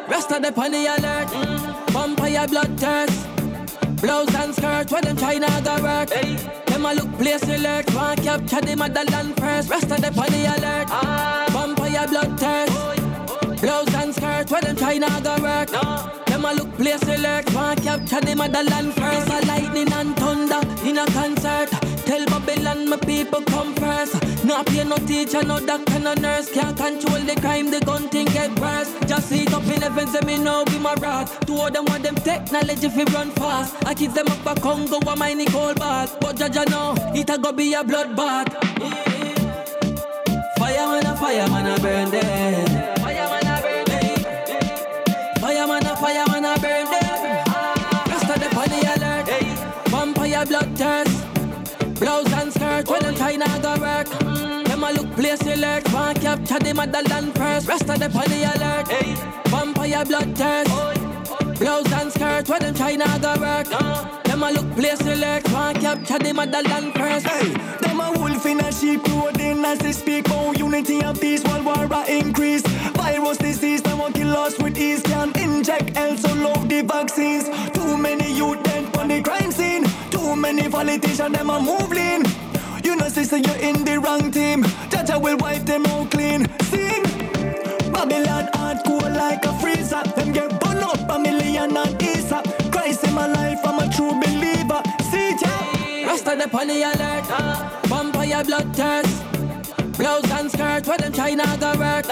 Rest 0.07 0.31
of 0.31 0.41
the 0.41 0.51
pony 0.51 0.87
alert. 0.87 1.27
Mm. 1.27 1.91
Vampire 1.91 2.47
blood 2.47 2.79
thirst 2.79 3.27
Blouse 4.01 4.33
and 4.35 4.55
skirt 4.55 4.89
when 4.91 5.03
them 5.03 5.17
China 5.17 5.47
go 5.63 5.75
work. 5.83 6.09
Them 6.09 6.85
a 6.85 6.93
look 6.93 7.11
place 7.17 7.43
alert. 7.43 7.93
Want 7.93 8.23
capture 8.23 8.61
the 8.61 8.75
motherland 8.77 9.35
first. 9.37 9.69
Rest 9.69 9.91
of 9.91 10.01
the 10.01 10.11
pony 10.11 10.45
alert 10.45 10.87
ah. 10.89 11.48
Vampire 11.99 12.07
blood 12.07 12.39
thirst 12.39 13.61
Blouse 13.61 13.93
and 13.93 14.15
skirt 14.15 14.49
when 14.51 14.63
them 14.63 14.75
China 14.77 15.19
go 15.21 15.35
work. 15.41 15.69
Them 16.27 16.45
a 16.45 16.53
look 16.53 16.73
place 16.77 17.03
alert 17.03 17.53
Want 17.53 17.83
capture 17.83 18.21
the 18.21 18.33
motherland 18.33 18.93
first. 18.93 19.27
A 19.27 19.45
lightning 19.45 19.91
and 19.91 20.15
thunder 20.15 20.61
in 20.87 20.97
a 20.97 21.05
concert. 21.07 21.69
Tell 22.05 22.25
Babylon 22.27 22.87
my 22.89 22.95
people 22.95 23.41
come 23.41 23.75
first. 23.75 24.15
No 24.45 24.63
pay 24.63 24.85
no 24.85 24.95
teacher, 24.95 25.43
no 25.43 25.59
doctor, 25.59 25.99
no 25.99 26.13
nurse. 26.13 26.49
Can't 26.49 26.77
control 26.77 27.19
the 27.19 27.35
crime, 27.41 27.69
the 27.69 27.81
gun 27.81 28.07
thing 28.07 28.27
get 28.27 28.57
worse. 28.61 28.95
Just 29.05 29.27
sit 29.27 29.53
up 29.53 29.63
in 29.63 29.81
heaven, 29.81 30.07
say 30.07 30.21
me 30.21 30.37
know 30.37 30.63
be 30.65 30.79
my 30.79 30.93
wrath 31.01 31.37
Two 31.45 31.59
of 31.59 31.73
them 31.73 31.83
want 31.85 32.03
them 32.03 32.15
technology 32.15 32.87
if 32.87 32.95
we 32.95 33.03
run 33.13 33.31
fast. 33.31 33.75
I 33.85 33.93
keep 33.93 34.13
them 34.13 34.27
up 34.27 34.57
a 34.57 34.61
Congo, 34.61 34.99
a 34.99 35.15
mine 35.17 35.45
cold 35.47 35.77
bath 35.79 36.15
But 36.21 36.37
Jaja 36.37 36.69
know, 36.69 36.95
it 37.13 37.29
a 37.29 37.37
go 37.37 37.51
be 37.51 37.73
a 37.73 37.83
bloodbath 37.83 39.18
Fire 40.70 40.88
man 40.88 41.05
a 41.07 41.15
fire 41.17 41.49
man 41.49 41.65
a 41.65 41.80
burn 41.82 42.11
them. 42.11 42.67
Fire 42.99 43.28
man 43.32 43.47
a 43.47 43.61
burn 43.63 43.86
them. 43.86 45.41
Fire 45.41 45.65
a 45.65 45.95
fire 45.95 46.24
a 46.45 46.59
burn 46.59 46.86
them. 46.91 47.45
Rasta 48.05 48.39
the 48.39 48.49
funny 48.53 48.82
alert. 48.93 49.26
Vampire 49.89 50.45
bloodthirst. 50.45 51.99
Blouse 51.99 52.34
and 52.34 52.53
skirt 52.53 52.88
when 52.88 53.01
them 53.01 53.15
tryna 53.15 53.61
go 53.63 53.82
work. 53.82 54.09
Them 54.67 54.84
a 54.84 54.91
look 54.91 55.11
place 55.15 55.41
alert. 55.41 55.86
Can't 55.86 56.22
capture 56.22 56.59
the 56.59 56.74
motherland 56.76 57.36
first. 57.36 57.67
Rest 57.67 57.89
of 57.89 57.97
the 57.97 58.09
funny 58.11 58.43
alert. 58.43 58.88
Vampire 59.47 60.05
blood 60.05 60.36
bloodthirst. 60.36 61.09
Blouse 61.60 61.91
and 61.91 62.12
skirt 62.12 62.49
when 62.49 62.62
them 62.62 62.74
China 62.74 63.05
go 63.22 63.34
work 63.39 63.68
Them 64.24 64.43
a 64.43 64.51
look 64.51 64.72
place 64.76 65.01
alert 65.01 65.51
Want 65.51 65.80
capture 65.80 66.20
the 66.20 66.34
motherland 66.34 66.93
first 66.95 67.28
Hey, 67.28 67.49
them 67.82 67.99
a 67.99 68.12
wolf 68.18 68.45
in 68.45 68.60
a 68.62 68.72
sheep 68.72 69.03
clothing 69.03 69.66
as 69.66 69.80
they 69.80 69.91
speak 69.91 70.28
about 70.28 70.57
unity 70.57 70.99
and 71.01 71.20
peace 71.20 71.43
while 71.43 71.64
war 71.64 71.88
a 71.91 72.05
increase. 72.10 72.62
Virus 72.95 73.38
disease, 73.38 73.82
them 73.82 73.99
want 73.99 74.16
kill 74.16 74.36
us 74.38 74.57
with 74.60 74.78
ease. 74.78 75.01
Can 75.03 75.32
inject 75.39 75.97
also 75.97 76.34
love 76.36 76.70
the 76.70 76.82
vaccines. 76.82 77.45
Too 77.72 77.97
many 77.97 78.34
youth 78.34 78.62
dead 78.64 78.95
on 78.97 79.07
the 79.07 79.22
crime 79.22 79.51
scene. 79.51 79.86
Too 80.10 80.36
many 80.36 80.70
politicians, 80.70 81.36
them 81.36 81.49
a 81.49 81.60
move 81.60 81.91
lean. 81.91 82.24
You 82.84 82.95
know, 82.95 83.10
sister, 83.10 83.38
you're 83.38 83.57
in 83.57 83.84
the 83.84 83.99
wrong 83.99 84.32
team. 84.32 84.64
Jaja 84.91 85.22
will 85.22 85.38
wipe 85.38 85.66
them 85.66 85.86
out 85.88 86.12
clean. 86.12 86.47
Sing. 86.64 87.03
Babylon 87.91 88.47
hardcore 88.53 89.14
like 89.16 89.45
a 89.45 89.53
freezer. 89.60 90.03
Them 90.16 90.32
get 90.32 90.59
up 91.60 91.86
and 91.88 92.01
Isa. 92.01 92.41
Christ 92.72 93.03
in 93.03 93.14
my 93.14 93.28
life, 93.28 93.60
I'm 93.64 93.80
a 93.80 93.89
true 93.93 94.12
believer. 94.20 94.82
See 95.12 95.32
ya. 95.41 96.07
Rest 96.07 96.28
of 96.28 96.39
the 96.39 96.47
pony 96.47 96.84
alert. 96.84 97.26
Vampire 97.88 98.43
blood 98.43 98.76
thirst 98.76 99.24
Blouse 99.97 100.32
and 100.32 100.51
skirt 100.51 100.88
where 100.88 100.97
them 100.97 101.12
China 101.12 101.43
go 101.60 101.72
work. 101.78 102.05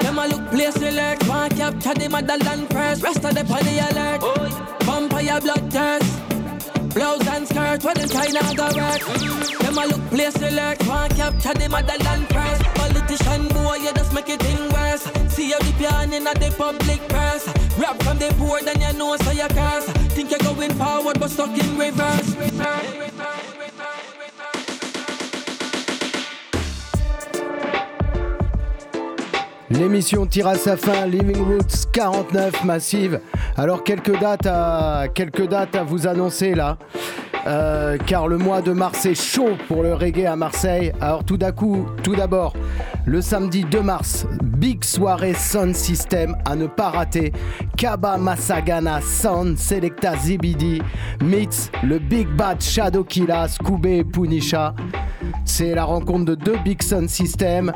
Them 0.00 0.18
a 0.18 0.26
look 0.26 0.50
place 0.50 0.76
alert 0.76 1.28
Want 1.28 1.56
capture 1.56 1.94
the 1.94 2.08
motherland 2.08 2.68
first. 2.70 3.02
Rest 3.02 3.24
of 3.24 3.34
the 3.34 3.44
pony 3.44 3.78
alert. 3.78 4.20
Vampire 4.84 5.40
blood 5.40 5.72
thirst 5.72 6.94
Blouse 6.94 7.28
and 7.28 7.46
skirt 7.46 7.84
where 7.84 7.94
them 7.94 8.08
China 8.08 8.40
go 8.54 8.66
work. 8.80 9.02
Them 9.60 9.78
a 9.78 9.86
look 9.86 10.04
place 10.10 10.36
alert 10.36 10.86
Want 10.86 11.14
capture 11.14 11.54
the 11.54 11.68
motherland 11.68 12.26
first 12.28 12.75
L'émission 29.70 30.26
tire 30.26 30.46
à 30.46 30.54
sa 30.54 30.76
fin, 30.76 31.06
Living 31.06 31.44
Roots 31.44 31.86
49 31.92 32.64
massive. 32.64 33.20
Alors 33.56 33.82
quelques 33.84 34.18
dates 34.18 34.46
à 34.46 35.06
quelques 35.12 35.48
dates 35.48 35.74
à 35.74 35.82
vous 35.82 36.06
annoncer 36.06 36.54
là. 36.54 36.78
Euh, 37.46 37.96
car 38.06 38.26
le 38.26 38.38
mois 38.38 38.60
de 38.60 38.72
mars 38.72 39.06
est 39.06 39.14
chaud 39.14 39.56
pour 39.68 39.82
le 39.82 39.94
reggae 39.94 40.26
à 40.26 40.36
Marseille. 40.36 40.92
Alors 41.00 41.24
tout 41.24 41.36
d'un 41.36 41.52
coup, 41.52 41.86
tout 42.02 42.16
d'abord, 42.16 42.54
le 43.04 43.20
samedi 43.20 43.64
2 43.64 43.82
mars, 43.82 44.26
big 44.42 44.82
soirée 44.82 45.34
Sound 45.34 45.74
System 45.74 46.36
à 46.44 46.56
ne 46.56 46.66
pas 46.66 46.90
rater. 46.90 47.32
Kaba 47.76 48.16
Masagana 48.16 49.00
Sound 49.00 49.58
Selecta 49.58 50.16
Zibidi 50.16 50.82
meets 51.22 51.70
le 51.84 51.98
Big 51.98 52.28
Bad 52.28 52.60
Shadow 52.60 53.04
Killa 53.04 53.46
Scooby 53.46 53.98
et 53.98 54.04
Punisha. 54.04 54.74
C'est 55.44 55.74
la 55.74 55.84
rencontre 55.84 56.24
de 56.24 56.34
deux 56.34 56.58
Big 56.64 56.82
Sound 56.82 57.08
System 57.08 57.72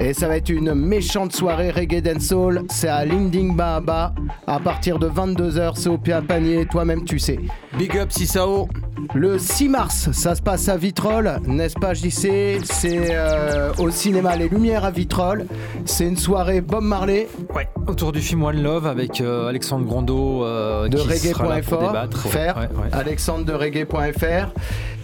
et 0.00 0.14
ça 0.14 0.26
va 0.26 0.36
être 0.36 0.48
une 0.48 0.74
méchante 0.74 1.32
soirée 1.32 1.70
reggae 1.70 2.02
dancehall. 2.02 2.62
C'est 2.70 2.88
à 2.88 3.04
Linding 3.04 3.56
à 3.60 4.58
partir 4.58 4.98
de 4.98 5.08
22h. 5.08 5.72
C'est 5.76 5.88
au 5.88 5.98
pied 5.98 6.12
à 6.12 6.22
panier, 6.22 6.66
toi-même 6.66 7.04
tu 7.04 7.18
sais. 7.18 7.38
Big 7.78 7.96
up 7.96 8.10
Sisao. 8.10 8.68
Le 9.14 9.38
6 9.38 9.68
mars, 9.68 10.10
ça 10.12 10.34
se 10.34 10.42
passe 10.42 10.68
à 10.68 10.76
Vitrolles, 10.76 11.40
n'est-ce 11.46 11.74
pas 11.74 11.92
JC 11.94 12.60
C'est 12.64 13.08
euh, 13.10 13.72
au 13.78 13.90
cinéma 13.90 14.36
Les 14.36 14.48
Lumières 14.48 14.84
à 14.84 14.90
Vitrolles. 14.90 15.46
C'est 15.84 16.06
une 16.06 16.16
soirée 16.16 16.60
Bob 16.60 16.84
Marley. 16.84 17.28
Ouais, 17.54 17.68
autour 17.86 18.12
du 18.12 18.20
film 18.20 18.42
One 18.42 18.62
Love 18.62 18.86
avec 18.86 19.20
euh, 19.20 19.48
Alexandre 19.48 19.84
Grondeau 19.84 20.44
euh, 20.44 20.88
de 20.88 20.98
reggae.fr, 20.98 22.58
ouais. 22.58 22.68
Alexandre 22.92 23.44
de 23.44 23.52
reggae.fr 23.52 24.52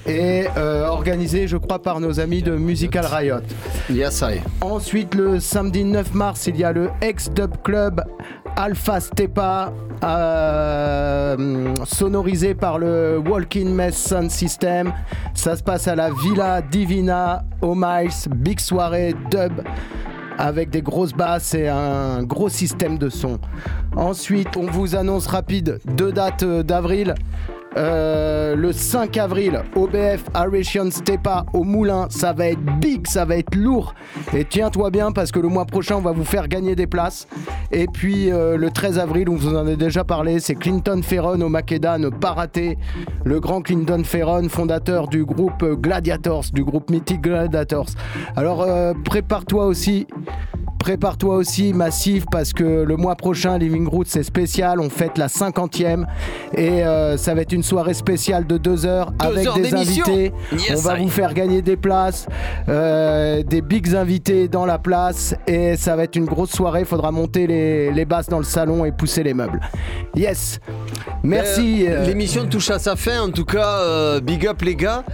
et 0.07 0.47
euh, 0.57 0.87
organisé 0.87 1.47
je 1.47 1.57
crois 1.57 1.81
par 1.81 2.01
nos 2.01 2.21
amis 2.21 2.43
de 2.43 2.57
Musical 2.57 3.07
Riot. 3.07 3.41
Yes, 3.91 4.23
I. 4.23 4.41
Ensuite 4.61 5.15
le 5.15 5.41
samedi 5.41 5.85
9 5.85 6.15
mars 6.15 6.47
il 6.47 6.57
y 6.57 6.65
a 6.65 6.73
le 6.73 6.91
ex-dub 7.01 7.57
club 7.63 8.03
Alpha 8.57 9.01
Stepa 9.01 9.73
euh, 10.03 11.75
sonorisé 11.85 12.55
par 12.55 12.79
le 12.79 13.19
Walking 13.19 13.73
Mess 13.73 13.97
Sound 13.97 14.31
System. 14.31 14.93
Ça 15.35 15.57
se 15.57 15.63
passe 15.63 15.89
à 15.89 15.95
la 15.95 16.11
Villa 16.11 16.61
Divina 16.63 17.45
au 17.63 17.75
Miles, 17.75 18.11
big 18.35 18.59
soirée 18.61 19.15
dub 19.31 19.63
avec 20.39 20.71
des 20.71 20.83
grosses 20.83 21.13
basses 21.13 21.55
et 21.55 21.69
un 21.69 22.23
gros 22.23 22.49
système 22.49 22.97
de 22.97 23.09
son. 23.09 23.39
Ensuite, 23.97 24.57
on 24.57 24.67
vous 24.67 24.95
annonce 24.95 25.27
rapide 25.27 25.81
deux 25.85 26.13
dates 26.13 26.45
euh, 26.45 26.63
d'avril. 26.63 27.15
Euh, 27.79 28.57
le 28.57 28.73
5 28.73 29.17
avril, 29.19 29.63
OBF 29.77 30.25
Aration 30.35 30.91
Stepa 30.91 31.47
au 31.53 31.63
Moulin, 31.63 32.09
ça 32.11 32.33
va 32.33 32.49
être 32.49 32.81
big, 32.81 33.07
ça 33.07 33.25
va 33.25 33.37
être 33.37 33.55
lourd. 33.55 33.95
Et 34.35 34.45
tiens-toi 34.45 34.91
bien 34.91 35.13
parce 35.13 35.31
que 35.31 35.39
le 35.39 35.47
mois 35.47 35.65
prochain, 35.65 35.95
on 35.97 36.01
va 36.01 36.11
vous 36.11 36.25
faire 36.25 36.49
gagner 36.49 36.75
des 36.75 36.89
places. 36.89 37.29
Et 37.71 37.87
puis 37.87 38.33
euh, 38.33 38.57
le 38.57 38.71
13 38.71 38.99
avril, 38.99 39.29
on 39.29 39.37
vous 39.37 39.55
en 39.55 39.65
a 39.65 39.77
déjà 39.77 40.03
parlé, 40.03 40.41
c'est 40.41 40.57
Clinton 40.57 41.01
Ferron 41.05 41.41
au 41.41 41.49
Makeda, 41.49 41.99
ne 41.99 42.09
pas 42.09 42.33
rater. 42.33 42.79
Le 43.25 43.39
grand 43.39 43.63
Clinton 43.63 44.03
Ferron, 44.05 44.49
fondateur 44.49 45.07
du 45.07 45.25
groupe 45.25 45.65
Gladiators, 45.81 46.47
du 46.53 46.65
groupe 46.65 46.91
mythique 46.91 47.21
Gladiators. 47.21 47.91
Alors 48.35 48.63
euh, 48.63 48.93
prépare-toi 49.05 49.67
aussi. 49.67 50.09
Prépare-toi 50.81 51.35
aussi 51.35 51.75
massif 51.75 52.25
parce 52.31 52.53
que 52.53 52.65
le 52.65 52.97
mois 52.97 53.17
prochain 53.17 53.59
Living 53.59 53.87
Roots 53.87 54.07
c'est 54.07 54.23
spécial, 54.23 54.81
on 54.81 54.89
fête 54.89 55.19
la 55.19 55.27
50e 55.27 56.07
et 56.55 56.83
ça 57.19 57.35
va 57.35 57.43
être 57.43 57.53
une 57.53 57.65
soirée 57.69 57.95
spéciale 57.95 58.47
de 58.47 58.57
2 58.57 58.87
heures 58.87 59.13
Deux 59.13 59.27
avec 59.27 59.47
heures 59.47 59.57
des 59.57 59.75
invités. 59.75 60.33
Yes, 60.53 60.73
on 60.77 60.89
va 60.89 60.95
vous 60.97 61.09
faire 61.09 61.35
gagner 61.35 61.63
des 61.63 61.77
places, 61.77 62.27
euh, 62.69 63.43
des 63.43 63.61
bigs 63.61 63.95
invités 63.95 64.49
dans 64.49 64.67
la 64.67 64.79
place 64.79 65.35
et 65.47 65.77
ça 65.77 65.95
va 65.97 66.05
être 66.05 66.17
une 66.17 66.25
grosse 66.25 66.51
soirée, 66.51 66.81
il 66.81 66.87
faudra 66.87 67.11
monter 67.11 67.47
les, 67.47 67.93
les 67.93 68.05
basses 68.05 68.29
dans 68.29 68.39
le 68.39 68.45
salon 68.45 68.85
et 68.85 68.93
pousser 68.93 69.23
les 69.23 69.35
meubles. 69.35 69.61
Yes 70.15 70.61
Merci. 71.23 71.85
Euh, 71.87 71.91
euh, 71.91 72.07
L'émission 72.07 72.47
touche 72.47 72.71
à 72.71 72.79
sa 72.79 72.97
fin, 72.97 73.21
en 73.21 73.31
tout 73.31 73.45
cas, 73.45 73.81
euh, 73.81 74.21
big 74.21 74.47
up 74.47 74.63
les 74.63 74.77
gars. 74.77 75.05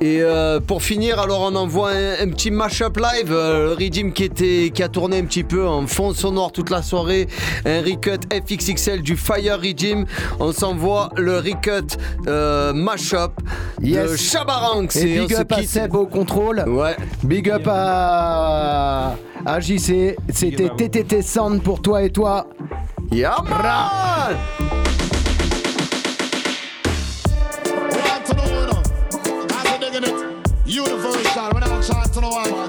Et 0.00 0.20
pour 0.66 0.82
finir, 0.82 1.20
alors 1.20 1.42
on 1.42 1.54
envoie 1.54 1.90
un, 1.90 2.26
un 2.26 2.28
petit 2.30 2.50
mashup 2.50 2.96
live, 2.96 3.30
le 3.30 3.76
Redeem 3.78 4.12
qui, 4.12 4.24
était, 4.24 4.70
qui 4.74 4.82
a 4.82 4.88
tourné 4.88 5.18
un 5.18 5.24
petit 5.24 5.44
peu 5.44 5.64
en 5.64 5.86
fond 5.86 6.12
sonore 6.12 6.50
toute 6.50 6.70
la 6.70 6.82
soirée, 6.82 7.28
un 7.64 7.82
recut 7.82 8.18
FXXL 8.32 9.02
du 9.02 9.16
Fire 9.16 9.60
Redeem. 9.60 10.06
On 10.40 10.50
s'envoie 10.50 11.10
le 11.16 11.36
recut 11.36 11.91
euh, 12.26 12.72
mashup 12.72 13.32
de 13.80 13.86
Yes. 13.88 14.34
Et 14.96 15.18
big 15.18 15.34
up 15.34 15.52
à. 15.52 15.62
Seb 15.62 15.94
au 15.94 16.06
contrôle. 16.06 16.64
Ouais. 16.66 16.96
Big 17.24 17.50
up 17.50 17.66
à, 17.66 19.16
à 19.44 19.60
JC. 19.60 20.16
C'était 20.28 20.68
TTT 20.68 21.22
Sound 21.22 21.62
pour 21.62 21.82
toi 21.82 22.02
et 22.02 22.10
toi. 22.10 22.46
It, 23.10 23.42
universal. 30.64 31.52
When 31.52 31.62
I'm 31.62 31.82
to 32.14 32.20
know, 32.20 32.30
a 32.30 32.68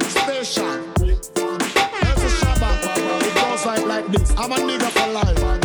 Shabbat. 2.30 3.24
It 3.24 3.36
goes 3.36 3.66
like, 3.66 3.86
like 3.86 4.08
this. 4.08 4.32
I'm 4.38 4.52
a 4.52 4.56
nigga 4.56 4.90
for 4.92 5.12
life. 5.14 5.63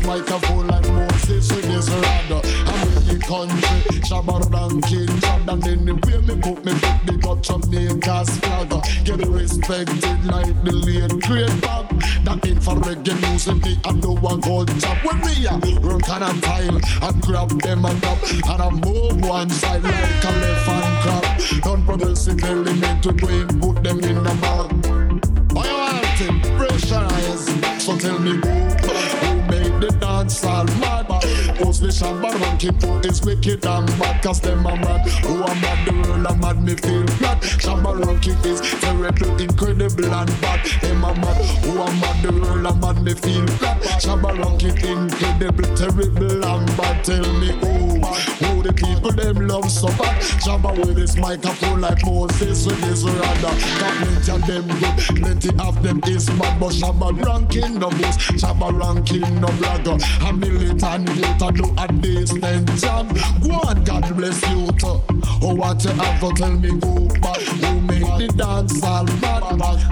This 0.00 0.06
microphone 0.06 0.66
like 0.66 0.88
Moses 0.88 1.52
with 1.52 1.64
his 1.64 1.90
rod. 1.90 2.44
I'm 2.66 2.88
in 2.88 3.06
the 3.06 3.24
country. 3.26 4.00
Shabbat 4.00 4.52
ranking. 4.52 5.20
Jordan 5.20 5.60
then 5.60 5.84
the 5.84 5.94
way 5.94 6.18
me 6.20 6.40
put 6.40 6.64
me 6.64 6.72
put 6.72 7.06
the 7.06 7.18
touch 7.22 7.50
of 7.50 7.70
the 7.70 7.98
cast 8.00 8.44
flag. 8.44 8.68
Get 9.04 9.26
respected 9.26 10.24
like 10.24 10.64
the 10.64 10.72
late 10.72 11.22
great 11.26 11.60
Bob. 11.60 11.88
That 12.24 12.44
in 12.46 12.60
for 12.60 12.74
reggae 12.76 13.16
music, 13.28 13.62
me 13.64 13.78
and 13.84 14.02
no 14.02 14.14
one 14.16 14.40
gold 14.40 14.68
job. 14.78 14.96
When 15.04 15.20
me 15.20 15.46
a 15.46 15.80
work 15.80 16.08
on 16.08 16.22
a 16.22 16.40
time 16.40 16.76
and 17.02 17.22
grab 17.22 17.50
them 17.62 17.84
and 17.84 18.04
up 18.04 18.22
and 18.22 18.62
I 18.62 18.70
move 18.70 19.24
one 19.24 19.50
side 19.50 19.82
like 19.82 20.24
a 20.24 20.32
left 20.42 20.66
hand 20.66 20.96
crab. 21.02 21.62
Don't 21.62 21.84
progressive 21.84 22.42
element 22.44 23.02
to 23.02 23.12
bring 23.12 23.48
put 23.60 23.82
them 23.82 24.00
in 24.00 24.22
the 24.22 24.34
bag. 24.40 24.70
Want 25.54 26.00
pressurize. 26.56 27.80
So 27.80 27.96
tell 27.96 28.18
me 28.18 28.32
who, 28.32 28.59
dance 30.20 30.44
all 30.44 30.64
mad? 30.64 31.19
Post 31.80 32.00
the 32.00 32.06
Shabba 32.06 32.40
ranking 32.40 32.74
who 32.80 32.98
is 33.08 33.24
wicked 33.24 33.64
and 33.64 33.86
bad 33.98 34.22
Cause 34.22 34.40
them 34.40 34.66
are 34.66 34.76
mad. 34.76 35.08
Who 35.24 35.42
are 35.42 35.54
mad, 35.56 35.86
the 35.86 35.92
world 35.94 36.26
are 36.26 36.36
mad, 36.36 36.62
me 36.62 36.74
feel 36.74 37.06
flat 37.16 37.40
Shabba 37.40 38.04
ranking 38.04 38.36
is 38.44 38.60
terrible, 38.80 39.40
incredible 39.40 40.14
and 40.14 40.40
bad. 40.40 40.66
Them 40.82 41.04
are 41.04 41.14
mad, 41.14 41.36
who 41.64 41.78
are 41.78 41.92
mad, 41.92 42.22
the 42.22 42.32
world 42.32 42.66
are 42.66 42.74
mad, 42.76 43.02
me 43.02 43.14
feel 43.14 43.46
flat 43.58 43.80
Shabba 44.02 44.36
ranking 44.38 44.76
incredible, 44.76 45.76
terrible 45.76 46.44
and 46.44 46.76
bad. 46.76 47.04
Tell 47.04 47.32
me 47.40 47.48
who, 47.48 48.00
who 48.44 48.62
the 48.62 48.72
people 48.74 49.12
them 49.12 49.46
love 49.48 49.70
so 49.70 49.88
bad. 49.88 50.20
Shabba 50.40 50.76
with 50.86 50.96
his 50.96 51.16
microphone 51.16 51.80
like 51.80 52.04
Moses 52.04 52.66
with 52.66 52.82
his 52.84 53.04
Got 53.04 53.56
plenty 53.60 54.32
of 54.32 54.46
them 54.46 54.66
good, 54.78 54.98
plenty 55.20 55.50
of 55.58 55.82
them 55.82 56.00
is 56.06 56.30
mad 56.30 56.60
But 56.60 56.72
Shabba 56.72 57.24
ranking 57.24 57.78
no 57.78 57.90
boast, 57.90 58.20
Shabba 58.40 58.72
ranking 58.78 59.40
no 59.40 59.48
blagger 59.48 59.96
A 60.28 60.32
militant 60.32 61.08
youth 61.16 61.42
a 61.78 61.84
a 61.84 61.92
decent 62.00 62.68
job 62.76 63.08
Go 63.42 63.54
on, 63.68 63.84
God 63.84 64.16
bless 64.16 64.40
you 64.50 64.66
too. 64.72 65.00
Oh 65.42 65.54
what 65.54 65.82
you 65.84 65.90
have 65.90 66.20
to 66.20 66.32
tell 66.34 66.52
me 66.52 66.68
who 66.68 67.08
bad 67.20 67.42
Who 67.42 67.80
made 67.80 68.02
the 68.02 68.34
dance 68.36 68.82
all 68.82 69.04
bad 69.04 69.42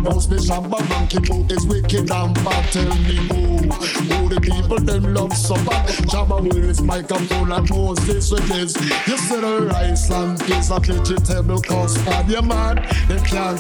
Must 0.01 0.31
be 0.31 0.37
Shabba 0.37 0.79
ranking 0.91 1.25
who 1.25 1.45
is 1.55 1.67
wicked 1.67 2.11
and 2.11 2.35
bad. 2.45 2.73
Tell 2.73 2.95
me 3.07 3.17
who, 3.29 3.47
who 3.69 4.29
the 4.29 4.41
people 4.41 4.79
them 4.79 5.15
love 5.15 5.33
so 5.35 5.55
bad? 5.55 5.89
Shabba 6.11 6.43
with 6.43 6.65
his 6.65 6.81
microphone 6.83 7.49
like 7.49 7.71
Moses 7.71 8.31
with 8.31 8.49
his. 8.49 8.75
You 9.07 9.17
see 9.17 9.41
the 9.41 9.69
rice 9.73 10.11
and 10.11 10.39
peas 10.41 10.71
of 10.71 10.85
vegetable 10.85 11.61
custard 11.61 12.29
Yeah 12.29 12.41
man, 12.41 12.77
they 13.09 13.19
can't 13.21 13.59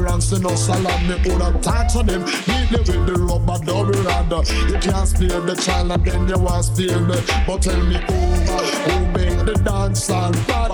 ranks 0.00 0.32
in 0.32 0.42
no 0.42 0.54
salad 0.54 1.02
Me 1.08 1.16
put 1.22 1.42
a 1.42 1.58
touch 1.60 1.96
on 1.96 2.06
them 2.06 2.24
Leave 2.24 2.70
me 2.70 2.78
with 2.78 3.06
the 3.06 3.14
rubber 3.18 3.64
double 3.64 4.02
ladder 4.02 4.42
You 4.68 4.78
can't 4.78 5.08
spare 5.08 5.40
the 5.40 5.54
child 5.54 5.92
and 5.92 6.04
then 6.04 6.28
you 6.28 6.38
want 6.38 6.64
spare 6.64 7.00
me 7.00 7.16
But 7.46 7.62
tell 7.62 7.82
me 7.84 7.94
who, 7.94 8.14
who 8.14 9.06
make 9.12 9.38
the 9.46 9.60
dance 9.64 10.10
all 10.10 10.32
bad 10.32 10.70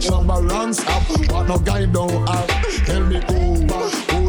Shabba 0.00 0.50
ranks 0.50 0.80
up, 0.86 1.32
what 1.32 1.48
no 1.48 1.58
guy 1.58 1.86
don't 1.86 2.28
have. 2.28 2.86
Tell 2.86 3.04
me 3.04 3.20
who 3.28 3.66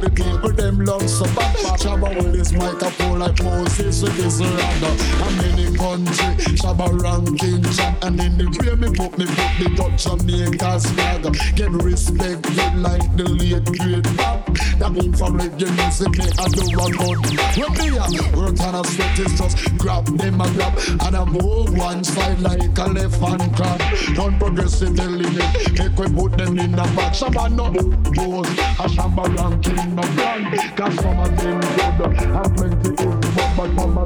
the 0.09 0.23
people 0.23 0.51
them 0.51 0.79
love 0.85 1.09
so 1.09 1.25
bad 1.35 1.55
Shabba 1.79 2.15
with 2.15 2.35
his 2.35 2.53
microphone 2.53 3.19
like 3.19 3.43
Moses 3.43 4.01
with 4.01 4.15
his 4.15 4.41
rod. 4.41 4.83
I'm 4.83 5.27
And 5.27 5.37
many 5.37 5.77
country, 5.77 6.55
Shabba 6.55 6.87
ranking 7.01 7.63
champ. 7.73 8.03
And 8.03 8.19
in 8.19 8.37
the 8.37 8.45
way 8.59 8.75
me 8.75 8.87
put 8.95 9.17
me 9.17 9.25
put 9.25 9.51
the 9.59 9.73
Dutch 9.75 10.03
Jamaica's 10.03 10.85
flag. 10.91 11.23
Get 11.55 11.71
respected 11.71 12.75
like 12.75 13.05
the 13.15 13.29
late 13.29 13.65
great 13.65 14.17
Bob. 14.17 14.45
That 14.79 14.91
mean 14.91 15.13
from 15.13 15.39
reggae 15.39 15.69
music, 15.77 16.13
me 16.17 16.27
I 16.37 16.47
do 16.49 16.63
a 16.65 16.87
good. 16.91 17.19
When 17.57 17.71
me 17.77 17.97
a 17.97 18.05
work 18.37 18.59
and 18.59 18.77
a 18.77 18.83
sweat 18.87 19.19
is 19.19 19.37
just 19.37 19.77
grab 19.77 20.05
them 20.17 20.41
and 20.41 20.53
grab. 20.55 20.73
And 21.05 21.15
I 21.15 21.25
move 21.25 21.77
one 21.77 22.03
side 22.03 22.39
like 22.39 22.77
a 22.77 22.85
left 22.85 23.19
hand 23.19 23.55
crab. 23.55 23.81
Non-progressive 24.15 24.99
element, 24.99 25.79
make 25.79 25.97
we 25.97 26.07
put 26.13 26.37
them 26.37 26.57
in 26.59 26.71
the 26.71 26.85
back. 26.95 27.13
Shabba 27.13 27.49
no 27.51 27.71
pose, 28.13 28.49
a 28.77 28.85
Shabba 28.89 29.25
ranking 29.37 29.95
no 29.97 30.03
brand. 30.13 30.77
Cause 30.77 30.95
some 31.01 31.19
of 31.19 31.37
them 31.37 31.59
good, 31.97 32.21
and 32.21 32.55
plenty 32.55 32.89
is 32.91 33.15
but 33.57 33.57
but 33.57 33.69
Shabba 33.71 34.03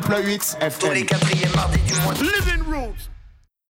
Triple 0.09 0.27
8 0.27 0.57
FM. 0.61 0.79
Tous 0.81 0.95
les 0.95 1.05
4 1.05 1.28